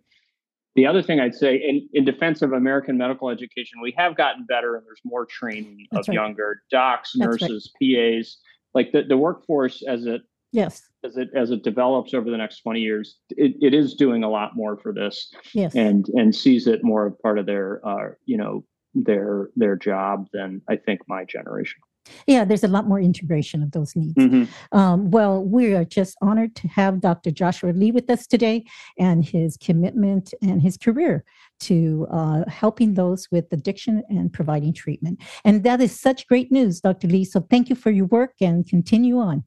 The 0.75 0.85
other 0.85 1.01
thing 1.01 1.21
I'd 1.21 1.35
say, 1.35 1.55
in, 1.55 1.87
in 1.93 2.03
defense 2.03 2.41
of 2.41 2.51
American 2.51 2.97
medical 2.97 3.29
education, 3.29 3.79
we 3.81 3.93
have 3.97 4.17
gotten 4.17 4.45
better, 4.45 4.75
and 4.75 4.85
there's 4.85 4.99
more 5.05 5.25
training 5.25 5.87
That's 5.91 6.07
of 6.07 6.09
right. 6.09 6.15
younger 6.15 6.61
docs, 6.69 7.15
nurses, 7.15 7.71
right. 7.81 8.19
PAs. 8.19 8.37
Like 8.73 8.91
the, 8.91 9.03
the 9.03 9.15
workforce 9.15 9.81
as 9.87 10.05
it 10.05 10.21
yes 10.51 10.81
as 11.03 11.17
it 11.17 11.29
as 11.35 11.51
it 11.51 11.63
develops 11.63 12.13
over 12.13 12.29
the 12.31 12.37
next 12.37 12.61
20 12.61 12.79
years 12.79 13.17
it, 13.29 13.53
it 13.61 13.73
is 13.73 13.93
doing 13.93 14.23
a 14.23 14.29
lot 14.29 14.55
more 14.55 14.77
for 14.77 14.93
this 14.93 15.31
yes. 15.53 15.75
and 15.75 16.07
and 16.09 16.35
sees 16.35 16.65
it 16.65 16.83
more 16.83 17.07
of 17.07 17.19
part 17.19 17.37
of 17.37 17.45
their 17.45 17.85
uh, 17.85 18.09
you 18.25 18.37
know 18.37 18.63
their 18.93 19.49
their 19.55 19.75
job 19.75 20.27
than 20.33 20.61
i 20.69 20.75
think 20.75 21.01
my 21.07 21.25
generation 21.25 21.79
Yeah, 22.27 22.45
there's 22.45 22.63
a 22.63 22.67
lot 22.67 22.87
more 22.87 22.99
integration 22.99 23.63
of 23.63 23.71
those 23.71 23.95
needs. 23.95 24.15
Mm-hmm. 24.15 24.77
Um, 24.77 25.11
well, 25.11 25.43
we 25.43 25.73
are 25.73 25.85
just 25.85 26.17
honored 26.21 26.55
to 26.57 26.67
have 26.67 27.01
Dr. 27.01 27.31
Joshua 27.31 27.71
Lee 27.71 27.91
with 27.91 28.09
us 28.09 28.27
today 28.27 28.65
and 28.97 29.23
his 29.23 29.57
commitment 29.57 30.33
and 30.41 30.61
his 30.61 30.77
career 30.77 31.23
to 31.61 32.07
uh, 32.11 32.43
helping 32.49 32.93
those 32.93 33.27
with 33.31 33.45
addiction 33.51 34.03
and 34.09 34.31
providing 34.31 34.73
treatment. 34.73 35.21
And 35.43 35.63
that 35.63 35.81
is 35.81 35.99
such 35.99 36.27
great 36.27 36.51
news, 36.51 36.81
Dr. 36.81 37.07
Lee. 37.07 37.25
So 37.25 37.41
thank 37.49 37.69
you 37.69 37.75
for 37.75 37.91
your 37.91 38.05
work 38.07 38.33
and 38.41 38.67
continue 38.67 39.19
on. 39.19 39.43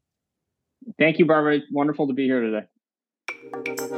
Thank 0.99 1.19
you, 1.19 1.27
Barbara. 1.27 1.61
Wonderful 1.71 2.07
to 2.07 2.15
be 2.15 2.25
here 2.25 2.41
today. 2.41 2.67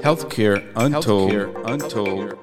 Healthcare 0.03 0.73
Untold. 0.77 1.31
Healthcare 1.31 1.71
Untold 1.71 2.39